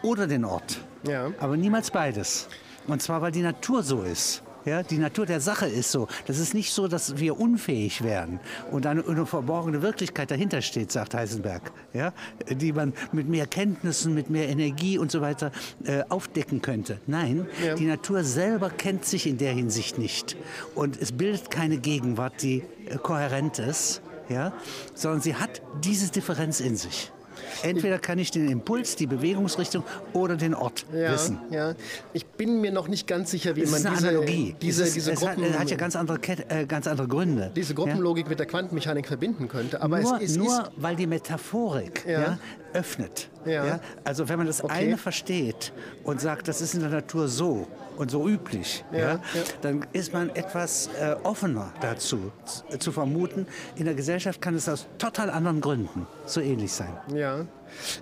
oder 0.01 0.27
den 0.27 0.45
Ort. 0.45 0.79
Ja. 1.07 1.31
Aber 1.39 1.57
niemals 1.57 1.91
beides. 1.91 2.47
Und 2.87 3.01
zwar, 3.01 3.21
weil 3.21 3.31
die 3.31 3.41
Natur 3.41 3.83
so 3.83 4.03
ist. 4.03 4.43
Ja, 4.65 4.83
die 4.83 4.97
Natur 4.97 5.25
der 5.25 5.41
Sache 5.41 5.67
ist 5.67 5.91
so. 5.91 6.07
Das 6.25 6.39
ist 6.39 6.53
nicht 6.53 6.71
so, 6.73 6.87
dass 6.87 7.17
wir 7.17 7.39
unfähig 7.39 8.03
wären 8.03 8.39
und 8.71 8.85
eine, 8.85 9.05
eine 9.05 9.25
verborgene 9.25 9.81
Wirklichkeit 9.81 10.31
dahinter 10.31 10.61
steht, 10.61 10.91
sagt 10.91 11.13
Heisenberg, 11.13 11.71
ja, 11.93 12.13
die 12.49 12.73
man 12.73 12.93
mit 13.11 13.27
mehr 13.27 13.47
Kenntnissen, 13.47 14.13
mit 14.13 14.29
mehr 14.29 14.49
Energie 14.49 14.97
und 14.97 15.11
so 15.11 15.21
weiter 15.21 15.51
äh, 15.85 16.03
aufdecken 16.09 16.61
könnte. 16.61 16.99
Nein, 17.07 17.47
ja. 17.65 17.75
die 17.75 17.85
Natur 17.85 18.23
selber 18.23 18.69
kennt 18.69 19.05
sich 19.05 19.27
in 19.27 19.37
der 19.37 19.53
Hinsicht 19.53 19.97
nicht 19.97 20.37
und 20.75 21.01
es 21.01 21.11
bildet 21.11 21.51
keine 21.51 21.77
Gegenwart, 21.77 22.41
die 22.41 22.63
äh, 22.87 22.97
kohärent 22.97 23.59
ist, 23.59 24.01
ja, 24.29 24.53
sondern 24.93 25.21
sie 25.21 25.35
hat 25.35 25.61
diese 25.83 26.11
Differenz 26.11 26.59
in 26.59 26.75
sich. 26.75 27.12
Entweder 27.61 27.99
kann 27.99 28.19
ich 28.19 28.31
den 28.31 28.49
Impuls, 28.49 28.95
die 28.95 29.07
Bewegungsrichtung 29.07 29.83
oder 30.13 30.35
den 30.35 30.53
Ort 30.53 30.85
ja, 30.93 31.13
wissen. 31.13 31.39
Ja. 31.51 31.75
Ich 32.13 32.25
bin 32.25 32.61
mir 32.61 32.71
noch 32.71 32.87
nicht 32.87 33.07
ganz 33.07 33.31
sicher, 33.31 33.55
wie 33.55 33.61
es 33.61 33.71
man 33.71 33.79
ist 33.79 33.85
eine 33.85 33.95
diese, 33.95 34.09
Analogie. 34.09 34.55
diese, 34.61 34.83
ist, 34.83 34.95
diese 34.95 35.11
es 35.11 35.19
Gruppen, 35.19 35.53
hat, 35.53 35.59
hat, 35.59 35.69
ja 35.69 35.77
ganz 35.77 35.95
andere, 35.95 36.19
äh, 36.49 36.65
ganz 36.65 36.87
andere 36.87 37.07
Gründe. 37.07 37.51
Diese 37.55 37.73
Gruppenlogik 37.73 38.25
ja? 38.25 38.29
mit 38.29 38.39
der 38.39 38.45
Quantenmechanik 38.45 39.07
verbinden 39.07 39.47
könnte. 39.47 39.81
Aber 39.81 39.99
nur, 39.99 40.17
es, 40.17 40.31
es 40.31 40.37
nur 40.37 40.63
ist, 40.63 40.71
weil 40.77 40.95
die 40.95 41.07
Metaphorik 41.07 42.05
ja. 42.07 42.37
Öffnet. 42.73 43.29
Ja. 43.45 43.79
Also 44.03 44.29
wenn 44.29 44.37
man 44.37 44.47
das 44.47 44.63
Okay. 44.63 44.73
eine 44.73 44.97
versteht 44.97 45.73
und 46.03 46.21
sagt, 46.21 46.47
das 46.47 46.61
ist 46.61 46.73
in 46.73 46.79
der 46.81 46.89
Natur 46.89 47.27
so 47.27 47.67
und 47.97 48.09
so 48.09 48.27
üblich, 48.27 48.83
Ja, 48.91 48.97
ja, 48.99 49.07
ja. 49.11 49.19
dann 49.61 49.85
ist 49.93 50.13
man 50.13 50.29
etwas 50.35 50.89
äh, 50.99 51.15
offener 51.23 51.71
dazu 51.81 52.31
zu 52.79 52.91
vermuten. 52.91 53.45
In 53.75 53.85
der 53.85 53.93
Gesellschaft 53.93 54.41
kann 54.41 54.55
es 54.55 54.67
aus 54.67 54.87
total 54.97 55.29
anderen 55.29 55.61
Gründen 55.61 56.07
so 56.25 56.39
ähnlich 56.41 56.71
sein. 56.71 56.95
Ja. 57.13 57.45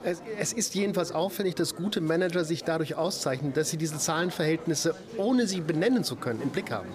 Es, 0.03 0.21
es 0.37 0.53
ist 0.53 0.75
jedenfalls 0.75 1.11
auffällig, 1.13 1.55
dass 1.55 1.75
gute 1.75 2.01
Manager 2.01 2.43
sich 2.45 2.63
dadurch 2.63 2.95
auszeichnen, 2.95 3.53
dass 3.53 3.69
sie 3.69 3.77
diese 3.77 3.97
Zahlenverhältnisse, 3.97 4.95
ohne 5.17 5.47
sie 5.47 5.61
benennen 5.61 6.03
zu 6.03 6.15
können, 6.17 6.41
im 6.41 6.49
Blick 6.49 6.71
haben. 6.71 6.89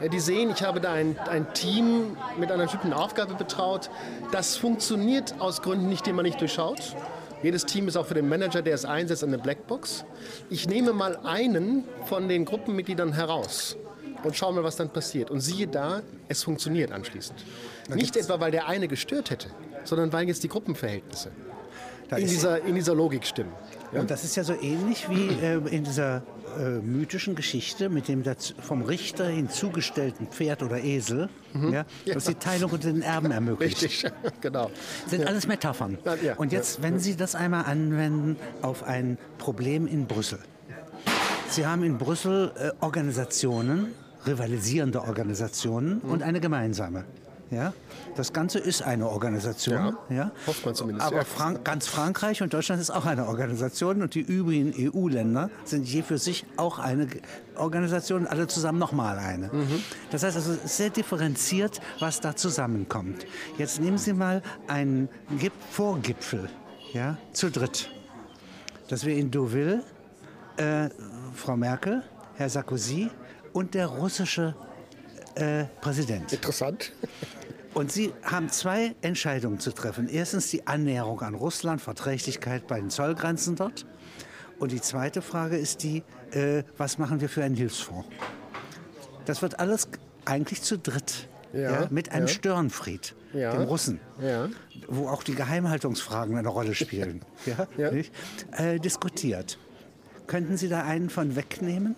Ja, 0.00 0.08
Die 0.08 0.20
sehen, 0.20 0.50
ich 0.54 0.62
habe 0.62 0.80
da 0.80 0.92
ein, 0.92 1.18
ein 1.28 1.52
Team 1.54 2.16
mit 2.38 2.52
einer 2.52 2.64
bestimmten 2.64 2.92
Aufgabe 2.92 3.34
betraut. 3.34 3.90
Das 4.30 4.56
funktioniert 4.56 5.34
aus 5.40 5.62
Gründen 5.62 5.88
nicht, 5.88 6.06
die 6.06 6.12
man 6.12 6.24
nicht 6.24 6.40
durchschaut. 6.40 6.94
Jedes 7.42 7.66
Team 7.66 7.88
ist 7.88 7.96
auch 7.96 8.06
für 8.06 8.14
den 8.14 8.28
Manager, 8.28 8.62
der 8.62 8.74
es 8.74 8.84
einsetzt, 8.84 9.22
eine 9.22 9.38
Blackbox. 9.38 10.04
Ich 10.50 10.68
nehme 10.68 10.92
mal 10.92 11.16
einen 11.24 11.84
von 12.06 12.28
den 12.28 12.44
Gruppenmitgliedern 12.44 13.12
heraus 13.12 13.76
und 14.24 14.36
schaue 14.36 14.54
mal, 14.54 14.64
was 14.64 14.76
dann 14.76 14.90
passiert. 14.90 15.30
Und 15.30 15.40
siehe 15.40 15.66
da, 15.68 16.02
es 16.28 16.42
funktioniert 16.42 16.90
anschließend. 16.90 17.44
Nicht 17.94 18.16
etwa, 18.16 18.40
weil 18.40 18.50
der 18.50 18.68
eine 18.68 18.88
gestört 18.88 19.30
hätte, 19.30 19.48
sondern 19.84 20.12
weil 20.12 20.26
jetzt 20.26 20.42
die 20.42 20.48
Gruppenverhältnisse 20.48 21.30
in 22.16 22.24
ist- 22.24 22.30
dieser, 22.32 22.62
in 22.64 22.74
dieser 22.74 22.94
Logik 22.94 23.26
stimmen. 23.26 23.52
Ja? 23.92 24.00
Und 24.00 24.10
das 24.10 24.24
ist 24.24 24.36
ja 24.36 24.44
so 24.44 24.54
ähnlich 24.54 25.08
wie 25.10 25.28
äh, 25.42 25.56
in 25.74 25.84
dieser 25.84 26.22
äh, 26.58 26.78
mythischen 26.80 27.34
Geschichte 27.34 27.88
mit 27.88 28.08
dem 28.08 28.22
dazu, 28.22 28.54
vom 28.60 28.82
Richter 28.82 29.26
hinzugestellten 29.26 30.26
Pferd 30.28 30.62
oder 30.62 30.82
Esel, 30.82 31.28
ja, 31.70 31.84
das 32.06 32.24
die 32.24 32.34
Teilung 32.34 32.70
unter 32.70 32.90
den 32.92 33.02
Erben 33.02 33.30
ermöglicht. 33.30 33.82
Richtig, 33.82 34.10
genau. 34.40 34.70
sind 35.06 35.26
alles 35.26 35.46
Metaphern. 35.46 35.98
Ja, 36.04 36.14
ja, 36.16 36.34
Und 36.36 36.52
jetzt, 36.52 36.82
wenn 36.82 36.98
Sie 36.98 37.16
das 37.16 37.34
einmal 37.34 37.64
anwenden 37.64 38.36
auf 38.62 38.82
ein 38.84 39.18
Problem 39.38 39.86
in 39.86 40.06
Brüssel. 40.06 40.38
Sie 41.50 41.66
haben 41.66 41.82
in 41.82 41.96
Brüssel 41.98 42.52
äh, 42.58 42.70
Organisationen, 42.80 43.88
rivalisierende 44.26 45.00
Organisationen 45.02 46.00
Mhm. 46.04 46.10
und 46.10 46.22
eine 46.22 46.40
gemeinsame. 46.40 47.04
Ja? 47.50 47.72
Das 48.16 48.32
Ganze 48.32 48.58
ist 48.58 48.82
eine 48.82 49.08
Organisation. 49.08 49.96
Ja, 50.08 50.14
Ja, 50.14 50.32
hofft 50.46 50.64
man 50.64 50.74
zumindest, 50.74 51.06
Aber 51.06 51.18
ja. 51.18 51.24
Frank 51.24 51.64
ganz 51.64 51.86
Frankreich 51.86 52.42
und 52.42 52.52
Deutschland 52.52 52.80
ist 52.80 52.90
auch 52.90 53.06
eine 53.06 53.26
Organisation 53.26 54.02
und 54.02 54.14
die 54.14 54.20
übrigen 54.20 54.74
EU-Länder 54.76 55.50
sind 55.64 55.88
je 55.88 56.02
für 56.02 56.18
sich 56.18 56.44
auch 56.56 56.78
eine 56.78 57.08
Organisation, 57.56 58.26
alle 58.26 58.46
zusammen 58.46 58.78
nochmal 58.78 59.18
eine. 59.18 59.48
Mhm. 59.48 59.82
Das 60.10 60.22
heißt 60.22 60.36
also 60.36 60.52
es 60.52 60.64
ist 60.64 60.76
sehr 60.76 60.90
differenziert, 60.90 61.80
was 62.00 62.20
da 62.20 62.36
zusammenkommt. 62.36 63.26
Jetzt 63.56 63.80
nehmen 63.80 63.98
Sie 63.98 64.12
mal 64.12 64.42
einen 64.66 65.08
Gip 65.38 65.52
Vorgipfel, 65.70 66.48
ja, 66.92 67.16
zu 67.32 67.50
dritt. 67.50 67.90
Dass 68.88 69.04
wir 69.04 69.16
in 69.16 69.30
Deauville, 69.30 69.82
äh, 70.56 70.88
Frau 71.34 71.56
Merkel, 71.56 72.02
Herr 72.36 72.48
Sarkozy 72.48 73.10
und 73.52 73.74
der 73.74 73.86
russische 73.86 74.54
äh, 75.34 75.64
Präsident. 75.80 76.32
Interessant. 76.32 76.92
Und 77.74 77.92
Sie 77.92 78.12
haben 78.22 78.48
zwei 78.50 78.94
Entscheidungen 79.02 79.60
zu 79.60 79.72
treffen. 79.72 80.08
Erstens 80.08 80.50
die 80.50 80.66
Annäherung 80.66 81.20
an 81.20 81.34
Russland, 81.34 81.80
Verträglichkeit 81.80 82.66
bei 82.66 82.80
den 82.80 82.90
Zollgrenzen 82.90 83.56
dort. 83.56 83.86
Und 84.58 84.72
die 84.72 84.80
zweite 84.80 85.22
Frage 85.22 85.56
ist 85.56 85.82
die, 85.82 86.02
äh, 86.32 86.64
was 86.76 86.98
machen 86.98 87.20
wir 87.20 87.28
für 87.28 87.44
einen 87.44 87.54
Hilfsfonds? 87.54 88.08
Das 89.26 89.42
wird 89.42 89.60
alles 89.60 89.88
eigentlich 90.24 90.62
zu 90.62 90.78
dritt. 90.78 91.28
Ja, 91.54 91.86
mit 91.90 92.12
einem 92.12 92.26
ja. 92.26 92.32
Störenfried, 92.34 93.14
Ja. 93.32 93.52
dem 93.52 93.62
Russen, 93.62 94.00
Ja. 94.20 94.48
wo 94.86 95.08
auch 95.08 95.22
die 95.22 95.34
Geheimhaltungsfragen 95.34 96.36
eine 96.36 96.48
Rolle 96.48 96.74
spielen, 96.74 97.22
ja, 97.46 97.66
Ja. 97.78 97.90
Äh, 98.52 98.78
diskutiert. 98.78 99.58
Könnten 100.26 100.58
Sie 100.58 100.68
da 100.68 100.84
einen 100.84 101.08
von 101.08 101.36
wegnehmen, 101.36 101.96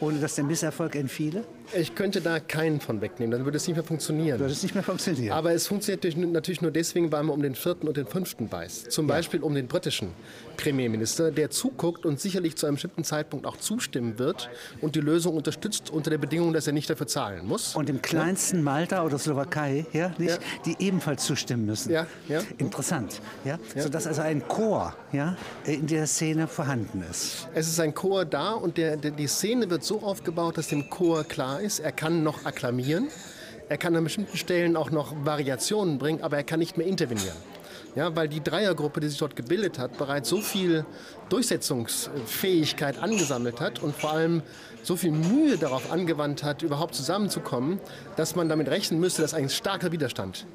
ohne 0.00 0.18
dass 0.20 0.34
der 0.34 0.44
Misserfolg 0.44 0.96
entfiele? 0.96 1.44
Ich 1.72 1.94
könnte 1.94 2.20
da 2.20 2.40
keinen 2.40 2.80
von 2.80 3.00
wegnehmen, 3.00 3.30
dann 3.32 3.44
würde 3.44 3.56
es 3.56 3.66
nicht 3.66 3.76
mehr 3.76 3.84
funktionieren. 3.84 4.38
Würde 4.38 4.52
es 4.52 4.62
nicht 4.62 4.74
mehr 4.74 4.84
funktionieren? 4.84 5.32
Aber 5.32 5.52
es 5.52 5.66
funktioniert 5.66 6.04
natürlich- 6.04 6.60
nur 6.60 6.70
deswegen, 6.70 7.10
weil 7.10 7.22
man 7.24 7.34
um 7.34 7.42
den 7.42 7.54
vierten 7.54 7.88
und 7.88 7.96
den 7.96 8.06
fünften 8.06 8.50
weiß. 8.50 8.84
Zum 8.90 9.06
Beispiel 9.06 9.42
um 9.42 9.54
den 9.54 9.66
britischen 9.66 10.10
Premierminister, 10.56 11.30
der 11.32 11.50
zuguckt 11.50 12.06
und 12.06 12.20
sicherlich 12.20 12.56
zu 12.56 12.66
einem 12.66 12.76
bestimmten 12.76 13.02
Zeitpunkt 13.04 13.46
auch 13.46 13.56
zustimmen 13.56 14.18
wird 14.18 14.48
und 14.80 14.94
die 14.94 15.00
Lösung 15.00 15.36
unterstützt 15.36 15.90
unter 15.90 16.10
der 16.10 16.18
Bedingung, 16.18 16.52
dass 16.52 16.66
er 16.66 16.72
nicht 16.72 16.88
dafür 16.88 17.06
zahlen 17.06 17.46
muss. 17.46 17.74
Und 17.74 17.90
im 17.90 18.00
kleinsten 18.02 18.62
Malta 18.62 19.04
oder 19.04 19.18
Slowakei, 19.18 19.86
ja, 19.92 20.12
nicht, 20.18 20.30
Ja. 20.30 20.38
die 20.66 20.76
ebenfalls 20.78 21.24
zustimmen 21.24 21.66
müssen. 21.66 21.90
Ja, 21.92 22.06
ja. 22.28 22.40
Interessant, 22.58 23.20
ja? 23.44 23.58
sodass 23.76 24.06
also 24.06 24.22
ein 24.22 24.46
Chor 24.46 24.94
ja, 25.12 25.36
in 25.64 25.86
der 25.86 26.06
Szene 26.06 26.46
vorhanden 26.46 27.02
ist. 27.10 27.48
Es 27.54 27.68
ist 27.68 27.80
ein 27.80 27.94
Chor 27.94 28.24
da 28.24 28.52
und 28.52 28.76
der, 28.76 28.96
der, 28.96 29.10
die 29.10 29.26
Szene 29.26 29.68
wird 29.70 29.82
so 29.84 30.02
aufgebaut, 30.02 30.56
dass 30.58 30.68
dem 30.68 30.88
Chor 30.90 31.24
klar 31.24 31.53
ist, 31.58 31.80
er 31.80 31.92
kann 31.92 32.22
noch 32.22 32.44
akklamieren. 32.44 33.08
Er 33.68 33.78
kann 33.78 33.96
an 33.96 34.04
bestimmten 34.04 34.36
Stellen 34.36 34.76
auch 34.76 34.90
noch 34.90 35.14
Variationen 35.24 35.98
bringen, 35.98 36.22
aber 36.22 36.36
er 36.36 36.44
kann 36.44 36.58
nicht 36.58 36.76
mehr 36.76 36.86
intervenieren. 36.86 37.36
Ja, 37.94 38.14
weil 38.16 38.28
die 38.28 38.42
Dreiergruppe, 38.42 39.00
die 39.00 39.08
sich 39.08 39.18
dort 39.18 39.36
gebildet 39.36 39.78
hat, 39.78 39.96
bereits 39.96 40.28
so 40.28 40.40
viel 40.40 40.84
Durchsetzungsfähigkeit 41.28 42.98
angesammelt 42.98 43.60
hat 43.60 43.80
und 43.82 43.94
vor 43.94 44.10
allem 44.12 44.42
so 44.82 44.96
viel 44.96 45.12
Mühe 45.12 45.56
darauf 45.56 45.92
angewandt 45.92 46.42
hat, 46.42 46.62
überhaupt 46.62 46.94
zusammenzukommen, 46.94 47.78
dass 48.16 48.34
man 48.34 48.48
damit 48.48 48.68
rechnen 48.68 48.98
müsste, 48.98 49.22
dass 49.22 49.32
ein 49.32 49.48
starker 49.48 49.92
Widerstand 49.92 50.46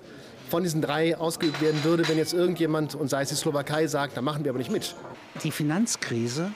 von 0.50 0.64
diesen 0.64 0.82
drei 0.82 1.16
ausgeübt 1.18 1.62
werden 1.62 1.84
würde, 1.84 2.08
wenn 2.10 2.18
jetzt 2.18 2.34
irgendjemand, 2.34 2.96
und 2.96 3.10
sei 3.10 3.22
es 3.22 3.30
die 3.30 3.36
Slowakei, 3.36 3.88
sagt, 3.88 4.18
da 4.18 4.22
machen 4.22 4.44
wir 4.44 4.52
aber 4.52 4.60
nicht 4.60 4.72
mit. 4.72 4.96
Die 5.44 5.52
Finanzkrise 5.52 6.52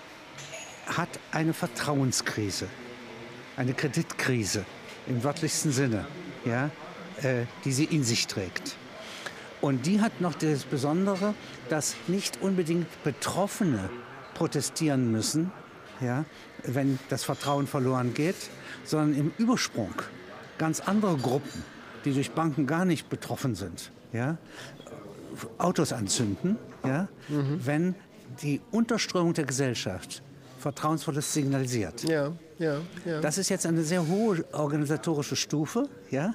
hat 0.85 1.09
eine 1.31 1.53
Vertrauenskrise, 1.53 2.67
eine 3.57 3.73
Kreditkrise 3.73 4.65
im 5.07 5.23
wörtlichsten 5.23 5.71
Sinne, 5.71 6.05
ja, 6.45 6.71
äh, 7.21 7.45
die 7.65 7.71
sie 7.71 7.85
in 7.85 8.03
sich 8.03 8.27
trägt. 8.27 8.75
Und 9.61 9.85
die 9.85 10.01
hat 10.01 10.19
noch 10.19 10.33
das 10.33 10.65
Besondere, 10.65 11.33
dass 11.69 11.95
nicht 12.07 12.41
unbedingt 12.41 12.87
Betroffene 13.03 13.89
protestieren 14.33 15.11
müssen, 15.11 15.51
ja, 16.01 16.25
wenn 16.63 16.99
das 17.09 17.23
Vertrauen 17.23 17.67
verloren 17.67 18.13
geht, 18.13 18.35
sondern 18.83 19.17
im 19.17 19.33
Übersprung 19.37 19.93
ganz 20.57 20.79
andere 20.81 21.17
Gruppen, 21.17 21.63
die 22.03 22.13
durch 22.13 22.31
Banken 22.31 22.67
gar 22.67 22.85
nicht 22.85 23.09
betroffen 23.09 23.55
sind, 23.55 23.91
ja, 24.11 24.37
Autos 25.57 25.93
anzünden, 25.93 26.57
ja, 26.85 27.07
mhm. 27.29 27.59
wenn 27.63 27.95
die 28.41 28.61
Unterströmung 28.71 29.33
der 29.33 29.45
Gesellschaft 29.45 30.21
Vertrauensverlust 30.63 31.33
signalisiert. 31.33 32.03
Ja, 32.03 32.31
ja, 32.57 32.77
ja. 33.05 33.21
Das 33.21 33.37
ist 33.37 33.49
jetzt 33.49 33.65
eine 33.65 33.83
sehr 33.83 34.07
hohe 34.07 34.45
organisatorische 34.53 35.35
Stufe, 35.35 35.89
ja, 36.09 36.33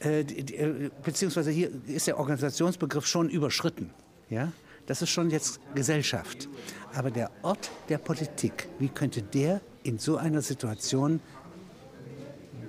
äh, 0.00 0.24
die, 0.24 0.56
äh, 0.56 0.90
beziehungsweise 1.04 1.50
hier 1.52 1.70
ist 1.86 2.06
der 2.08 2.18
Organisationsbegriff 2.18 3.06
schon 3.06 3.30
überschritten, 3.30 3.90
ja. 4.28 4.52
Das 4.86 5.02
ist 5.02 5.10
schon 5.10 5.30
jetzt 5.30 5.60
Gesellschaft. 5.74 6.48
Aber 6.94 7.12
der 7.12 7.30
Ort 7.42 7.70
der 7.88 7.98
Politik, 7.98 8.68
wie 8.80 8.88
könnte 8.88 9.22
der 9.22 9.60
in 9.84 9.98
so 9.98 10.16
einer 10.16 10.42
Situation 10.42 11.20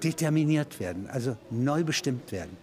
determiniert 0.03 0.79
werden, 0.79 1.07
also 1.09 1.35
neu 1.49 1.83
bestimmt 1.83 2.31
werden? 2.31 2.55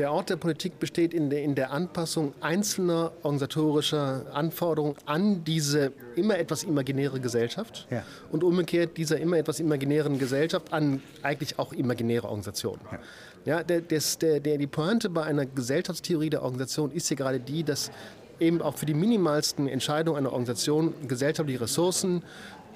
Der 0.00 0.12
Ort 0.12 0.30
der 0.30 0.36
Politik 0.36 0.80
besteht 0.80 1.12
in 1.12 1.28
der, 1.28 1.42
in 1.42 1.54
der 1.54 1.72
Anpassung 1.72 2.32
einzelner 2.40 3.12
organisatorischer 3.22 4.24
Anforderungen 4.32 4.94
an 5.04 5.44
diese 5.44 5.92
immer 6.16 6.38
etwas 6.38 6.62
imaginäre 6.62 7.20
Gesellschaft 7.20 7.86
ja. 7.90 8.02
und 8.32 8.42
umgekehrt 8.42 8.96
dieser 8.96 9.18
immer 9.18 9.36
etwas 9.36 9.60
imaginären 9.60 10.18
Gesellschaft 10.18 10.72
an 10.72 11.02
eigentlich 11.20 11.58
auch 11.58 11.74
imaginäre 11.74 12.24
Organisationen. 12.28 12.80
Ja. 12.90 12.98
Ja, 13.44 13.62
der, 13.62 13.82
des, 13.82 14.16
der, 14.16 14.40
der, 14.40 14.56
die 14.56 14.66
Pointe 14.66 15.10
bei 15.10 15.22
einer 15.22 15.44
Gesellschaftstheorie 15.44 16.30
der 16.30 16.44
Organisation 16.44 16.92
ist 16.92 17.10
ja 17.10 17.16
gerade 17.16 17.38
die, 17.38 17.62
dass 17.62 17.90
eben 18.38 18.62
auch 18.62 18.78
für 18.78 18.86
die 18.86 18.94
minimalsten 18.94 19.68
Entscheidungen 19.68 20.16
einer 20.16 20.32
Organisation 20.32 20.94
gesellschaftliche 21.08 21.60
Ressourcen 21.60 22.22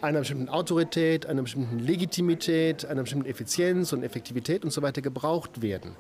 einer 0.05 0.21
bestimmten 0.21 0.49
Autorität, 0.49 1.27
einer 1.27 1.43
bestimmten 1.43 1.79
Legitimität, 1.79 2.85
einer 2.85 3.03
bestimmten 3.03 3.29
Effizienz 3.29 3.93
und 3.93 4.03
Effektivität 4.03 4.65
und 4.65 4.71
so 4.71 4.83
weiter 4.83 5.03
gebraucht 5.03 5.63
werden. 5.63 5.97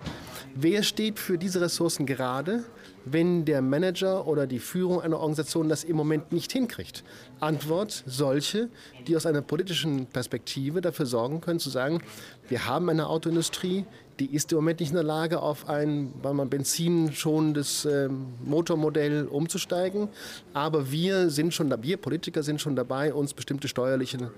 Wer 0.54 0.82
steht 0.82 1.18
für 1.18 1.38
diese 1.38 1.60
Ressourcen 1.60 2.06
gerade, 2.06 2.64
wenn 3.04 3.44
der 3.44 3.62
Manager 3.62 4.26
oder 4.26 4.46
die 4.46 4.58
Führung 4.58 5.00
einer 5.00 5.16
Organisation 5.16 5.68
das 5.68 5.84
im 5.84 5.96
Moment 5.96 6.32
nicht 6.32 6.52
hinkriegt? 6.52 7.04
Antwort, 7.40 8.02
solche, 8.06 8.68
die 9.06 9.16
aus 9.16 9.26
einer 9.26 9.42
politischen 9.42 10.06
Perspektive 10.06 10.80
dafür 10.80 11.06
sorgen 11.06 11.40
können, 11.40 11.60
zu 11.60 11.70
sagen, 11.70 12.02
wir 12.48 12.66
haben 12.66 12.88
eine 12.88 13.08
Autoindustrie, 13.08 13.84
die 14.18 14.26
ist 14.34 14.52
im 14.52 14.58
Moment 14.58 14.80
nicht 14.80 14.90
in 14.90 14.96
der 14.96 15.04
Lage, 15.04 15.40
auf 15.40 15.68
ein 15.68 16.12
weil 16.22 16.34
man 16.34 16.48
benzinschonendes 16.48 17.84
äh, 17.84 18.08
Motormodell 18.44 19.26
umzusteigen. 19.26 20.08
Aber 20.52 20.90
wir 20.90 21.30
sind 21.30 21.52
schon, 21.52 21.72
wir 21.82 21.96
Politiker 21.96 22.42
sind 22.42 22.60
schon 22.60 22.76
dabei, 22.76 23.12
uns 23.12 23.34
bestimmte 23.34 23.68
steuerliche 23.68 24.30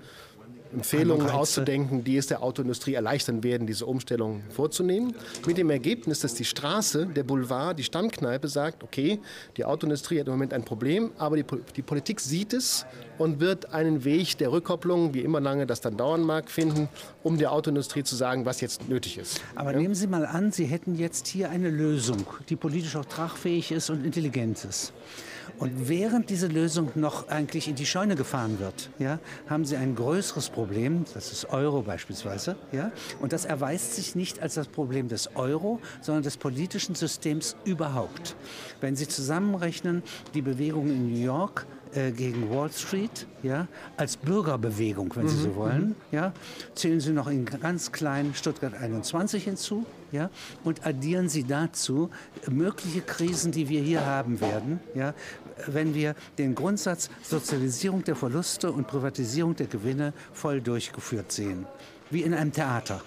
Empfehlungen 0.73 1.29
auszudenken, 1.29 2.03
die 2.03 2.17
es 2.17 2.27
der 2.27 2.43
Autoindustrie 2.43 2.93
erleichtern 2.93 3.43
werden, 3.43 3.67
diese 3.67 3.85
Umstellung 3.85 4.43
vorzunehmen. 4.49 5.15
Mit 5.45 5.57
dem 5.57 5.69
Ergebnis, 5.69 6.19
dass 6.19 6.33
die 6.33 6.45
Straße, 6.45 7.07
der 7.07 7.23
Boulevard, 7.23 7.77
die 7.77 7.83
Stammkneipe 7.83 8.47
sagt, 8.47 8.83
okay, 8.83 9.19
die 9.55 9.65
Autoindustrie 9.65 10.19
hat 10.19 10.27
im 10.27 10.33
Moment 10.33 10.53
ein 10.53 10.63
Problem, 10.63 11.11
aber 11.17 11.37
die, 11.37 11.45
die 11.75 11.81
Politik 11.81 12.19
sieht 12.19 12.53
es 12.53 12.85
und 13.17 13.39
wird 13.39 13.73
einen 13.73 14.03
Weg 14.03 14.37
der 14.37 14.51
Rückkopplung, 14.51 15.13
wie 15.13 15.21
immer 15.21 15.39
lange 15.39 15.65
das 15.65 15.81
dann 15.81 15.97
dauern 15.97 16.21
mag, 16.21 16.49
finden, 16.49 16.89
um 17.23 17.37
der 17.37 17.51
Autoindustrie 17.51 18.03
zu 18.03 18.15
sagen, 18.15 18.45
was 18.45 18.61
jetzt 18.61 18.87
nötig 18.89 19.17
ist. 19.17 19.41
Aber 19.55 19.71
ja? 19.71 19.79
nehmen 19.79 19.95
Sie 19.95 20.07
mal 20.07 20.25
an, 20.25 20.51
Sie 20.51 20.65
hätten 20.65 20.95
jetzt 20.95 21.27
hier 21.27 21.49
eine 21.49 21.69
Lösung, 21.69 22.25
die 22.49 22.55
politisch 22.55 22.95
auch 22.95 23.05
tragfähig 23.05 23.71
ist 23.71 23.89
und 23.89 24.05
intelligent 24.05 24.63
ist. 24.65 24.93
Und 25.57 25.89
während 25.89 26.29
diese 26.29 26.47
Lösung 26.47 26.91
noch 26.95 27.29
eigentlich 27.29 27.67
in 27.67 27.75
die 27.75 27.85
Scheune 27.85 28.15
gefahren 28.15 28.59
wird, 28.59 28.89
ja, 28.99 29.19
haben 29.49 29.65
Sie 29.65 29.75
ein 29.75 29.95
größeres 29.95 30.49
Problem, 30.49 31.05
das 31.13 31.31
ist 31.31 31.49
Euro 31.49 31.81
beispielsweise. 31.81 32.55
Ja, 32.71 32.91
und 33.19 33.33
das 33.33 33.45
erweist 33.45 33.95
sich 33.95 34.15
nicht 34.15 34.41
als 34.41 34.55
das 34.55 34.67
Problem 34.67 35.07
des 35.07 35.35
Euro, 35.35 35.79
sondern 36.01 36.23
des 36.23 36.37
politischen 36.37 36.95
Systems 36.95 37.55
überhaupt. 37.63 38.35
Wenn 38.81 38.95
Sie 38.95 39.07
zusammenrechnen, 39.07 40.03
die 40.33 40.41
Bewegung 40.41 40.87
in 40.87 41.11
New 41.11 41.19
York, 41.19 41.65
äh, 41.97 42.11
gegen 42.11 42.49
Wall 42.51 42.71
Street, 42.71 43.25
ja, 43.41 43.67
als 43.95 44.17
Bürgerbewegung, 44.17 45.15
wenn 45.15 45.27
Sie 45.27 45.37
so 45.37 45.49
mhm, 45.49 45.55
wollen. 45.55 45.87
Mhm. 45.87 45.95
Ja, 46.11 46.33
zählen 46.75 46.99
Sie 46.99 47.11
noch 47.11 47.27
in 47.27 47.45
ganz 47.45 47.91
kleinen 47.91 48.35
Stuttgart 48.35 48.75
21 48.75 49.43
hinzu, 49.43 49.85
ja, 50.11 50.29
und 50.63 50.85
addieren 50.85 51.27
Sie 51.27 51.43
dazu 51.43 52.11
mögliche 52.49 53.01
Krisen, 53.01 53.51
die 53.51 53.67
wir 53.67 53.81
hier 53.81 54.05
haben 54.05 54.39
werden, 54.41 54.79
ja, 54.93 55.15
wenn 55.65 55.95
wir 55.95 56.15
den 56.37 56.53
Grundsatz 56.53 57.09
Sozialisierung 57.23 58.03
der 58.03 58.15
Verluste 58.15 58.71
und 58.71 58.85
Privatisierung 58.85 59.55
der 59.55 59.67
Gewinne 59.67 60.13
voll 60.33 60.61
durchgeführt 60.61 61.31
sehen, 61.31 61.65
wie 62.11 62.21
in 62.21 62.33
einem 62.33 62.51
Theater. 62.51 63.01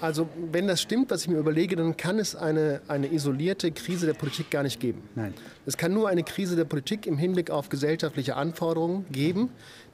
Also 0.00 0.28
wenn 0.52 0.66
das 0.66 0.82
stimmt, 0.82 1.10
was 1.10 1.22
ich 1.22 1.28
mir 1.28 1.38
überlege, 1.38 1.74
dann 1.76 1.96
kann 1.96 2.18
es 2.18 2.36
eine, 2.36 2.80
eine 2.86 3.12
isolierte 3.12 3.72
Krise 3.72 4.06
der 4.06 4.14
Politik 4.14 4.50
gar 4.50 4.62
nicht 4.62 4.78
geben. 4.78 5.08
Nein. 5.14 5.32
Es 5.64 5.76
kann 5.76 5.94
nur 5.94 6.08
eine 6.08 6.22
Krise 6.22 6.54
der 6.54 6.64
Politik 6.64 7.06
im 7.06 7.16
Hinblick 7.16 7.50
auf 7.50 7.70
gesellschaftliche 7.70 8.36
Anforderungen 8.36 9.06
geben, 9.10 9.50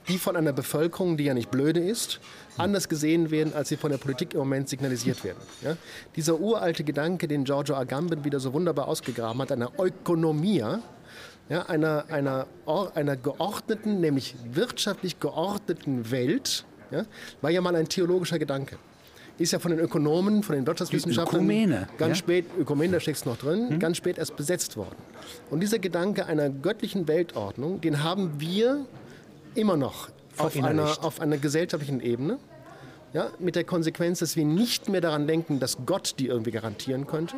die 0.09 0.19
von 0.19 0.37
einer 0.37 0.53
Bevölkerung, 0.53 1.17
die 1.17 1.25
ja 1.25 1.35
nicht 1.35 1.53
blöde 1.53 1.79
ist, 1.79 2.21
anders 2.59 2.89
gesehen 2.89 3.31
werden, 3.31 3.55
als 3.55 3.69
sie 3.69 3.77
von 3.77 3.93
der 3.93 3.99
Politik 3.99 4.35
im 4.35 4.41
Moment 4.41 4.69
signalisiert 4.69 5.23
werden. 5.23 5.39
Ja? 5.63 5.77
Dieser 6.17 6.41
uralte 6.41 6.83
Gedanke, 6.83 7.29
den 7.29 7.45
Giorgio 7.45 7.77
Agamben 7.77 8.25
wieder 8.25 8.41
so 8.41 8.53
wunderbar 8.53 8.89
ausgegraben 8.89 9.41
hat, 9.41 9.53
einer 9.53 9.71
Ökonomia, 9.79 10.81
ja, 11.49 11.63
einer, 11.67 12.07
einer, 12.09 12.47
einer 12.95 13.17
geordneten, 13.17 14.01
nämlich 14.01 14.35
wirtschaftlich 14.51 15.21
geordneten 15.21 16.11
Welt, 16.11 16.65
ja, 16.91 17.05
war 17.41 17.51
ja 17.51 17.61
mal 17.61 17.77
ein 17.77 17.89
theologischer 17.89 18.39
Gedanke 18.39 18.79
ist 19.43 19.53
ja 19.53 19.59
von 19.59 19.71
den 19.71 19.81
Ökonomen, 19.81 20.43
von 20.43 20.55
den 20.55 20.67
Wirtschaftswissenschaftlern 20.67 21.45
Ökumene, 21.45 21.89
ganz 21.99 22.11
ja? 22.11 22.15
spät, 22.17 22.47
Ökumene, 22.59 22.93
da 22.93 23.01
steckt 23.01 23.19
es 23.19 23.25
noch 23.25 23.37
drin, 23.37 23.71
hm? 23.71 23.79
ganz 23.79 23.97
spät 23.97 24.19
erst 24.19 24.37
besetzt 24.37 24.77
worden. 24.77 24.97
Und 25.51 25.61
dieser 25.61 25.79
Gedanke 25.79 26.27
einer 26.27 26.49
göttlichen 26.49 27.09
Weltordnung, 27.09 27.81
den 27.81 28.03
haben 28.03 28.33
wir 28.39 28.87
immer 29.55 29.77
noch 29.77 30.09
auf 30.39 30.63
einer, 30.63 31.05
auf 31.05 31.21
einer 31.21 31.37
gesellschaftlichen 31.39 32.01
Ebene. 32.01 32.39
Ja, 33.13 33.31
mit 33.39 33.57
der 33.57 33.65
Konsequenz, 33.65 34.21
dass 34.21 34.37
wir 34.37 34.47
nicht 34.47 34.89
mehr 34.89 35.03
daran 35.03 35.27
denken, 35.27 35.61
dass 35.61 35.77
Gott 35.85 36.15
die 36.19 36.29
irgendwie 36.29 36.51
garantieren 36.51 37.07
könnte, 37.07 37.37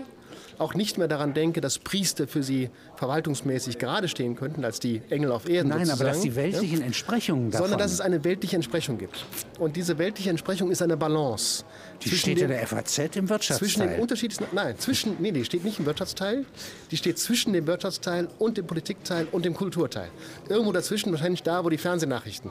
auch 0.58 0.74
nicht 0.74 0.98
mehr 0.98 1.08
daran 1.08 1.34
denke, 1.34 1.60
dass 1.60 1.78
Priester 1.78 2.26
für 2.26 2.42
sie 2.42 2.70
verwaltungsmäßig 2.96 3.78
gerade 3.78 4.08
stehen 4.08 4.36
könnten, 4.36 4.64
als 4.64 4.80
die 4.80 5.02
Engel 5.10 5.32
auf 5.32 5.48
Erden. 5.48 5.68
Nein, 5.68 5.86
sozusagen. 5.86 6.00
aber 6.00 6.10
dass 6.10 6.22
die 6.22 6.36
weltlichen 6.36 6.80
ja? 6.80 6.86
Entsprechungen 6.86 7.50
davon. 7.50 7.68
Sondern 7.68 7.78
dass 7.80 7.92
es 7.92 8.00
eine 8.00 8.24
weltliche 8.24 8.56
Entsprechung 8.56 8.98
gibt. 8.98 9.24
Und 9.58 9.76
diese 9.76 9.98
weltliche 9.98 10.30
Entsprechung 10.30 10.70
ist 10.70 10.82
eine 10.82 10.96
Balance. 10.96 11.64
Die 12.02 12.10
steht 12.10 12.40
in 12.40 12.48
der 12.48 12.66
FAZ 12.66 12.98
im 13.16 13.28
Wirtschaftsteil. 13.28 13.58
Zwischen 13.58 13.88
den 13.88 14.00
unterschiedlichen, 14.00 14.46
nein, 14.52 14.78
zwischen, 14.78 15.16
nee, 15.20 15.32
die 15.32 15.44
steht 15.44 15.64
nicht 15.64 15.78
im 15.78 15.86
Wirtschaftsteil. 15.86 16.44
Die 16.90 16.96
steht 16.96 17.18
zwischen 17.18 17.52
dem 17.52 17.66
Wirtschaftsteil 17.66 18.28
und 18.38 18.56
dem 18.56 18.66
Politikteil 18.66 19.26
und 19.32 19.44
dem 19.44 19.54
Kulturteil. 19.54 20.08
Irgendwo 20.48 20.72
dazwischen, 20.72 21.12
wahrscheinlich 21.12 21.42
da, 21.42 21.64
wo 21.64 21.70
die 21.70 21.78
Fernsehnachrichten 21.78 22.50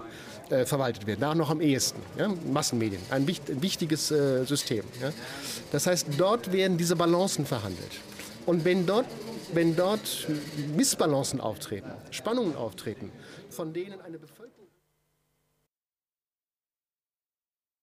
äh, 0.53 0.65
verwaltet 0.65 1.07
werden. 1.07 1.21
Da 1.21 1.35
noch 1.35 1.49
am 1.49 1.61
ehesten. 1.61 2.01
Ja? 2.17 2.29
Massenmedien, 2.51 3.01
ein, 3.09 3.27
ein 3.27 3.61
wichtiges 3.61 4.11
äh, 4.11 4.45
System. 4.45 4.85
Ja? 5.01 5.11
Das 5.71 5.87
heißt, 5.87 6.07
dort 6.17 6.51
werden 6.51 6.77
diese 6.77 6.95
Balancen 6.95 7.45
verhandelt. 7.45 7.91
Und 8.45 8.65
wenn 8.65 8.85
dort, 8.85 9.05
wenn 9.53 9.75
dort 9.75 10.27
Missbalancen 10.75 11.41
auftreten, 11.41 11.91
Spannungen 12.11 12.55
auftreten, 12.55 13.11
von 13.49 13.73
denen 13.73 13.99
eine 14.01 14.17
Bevölkerung 14.19 14.52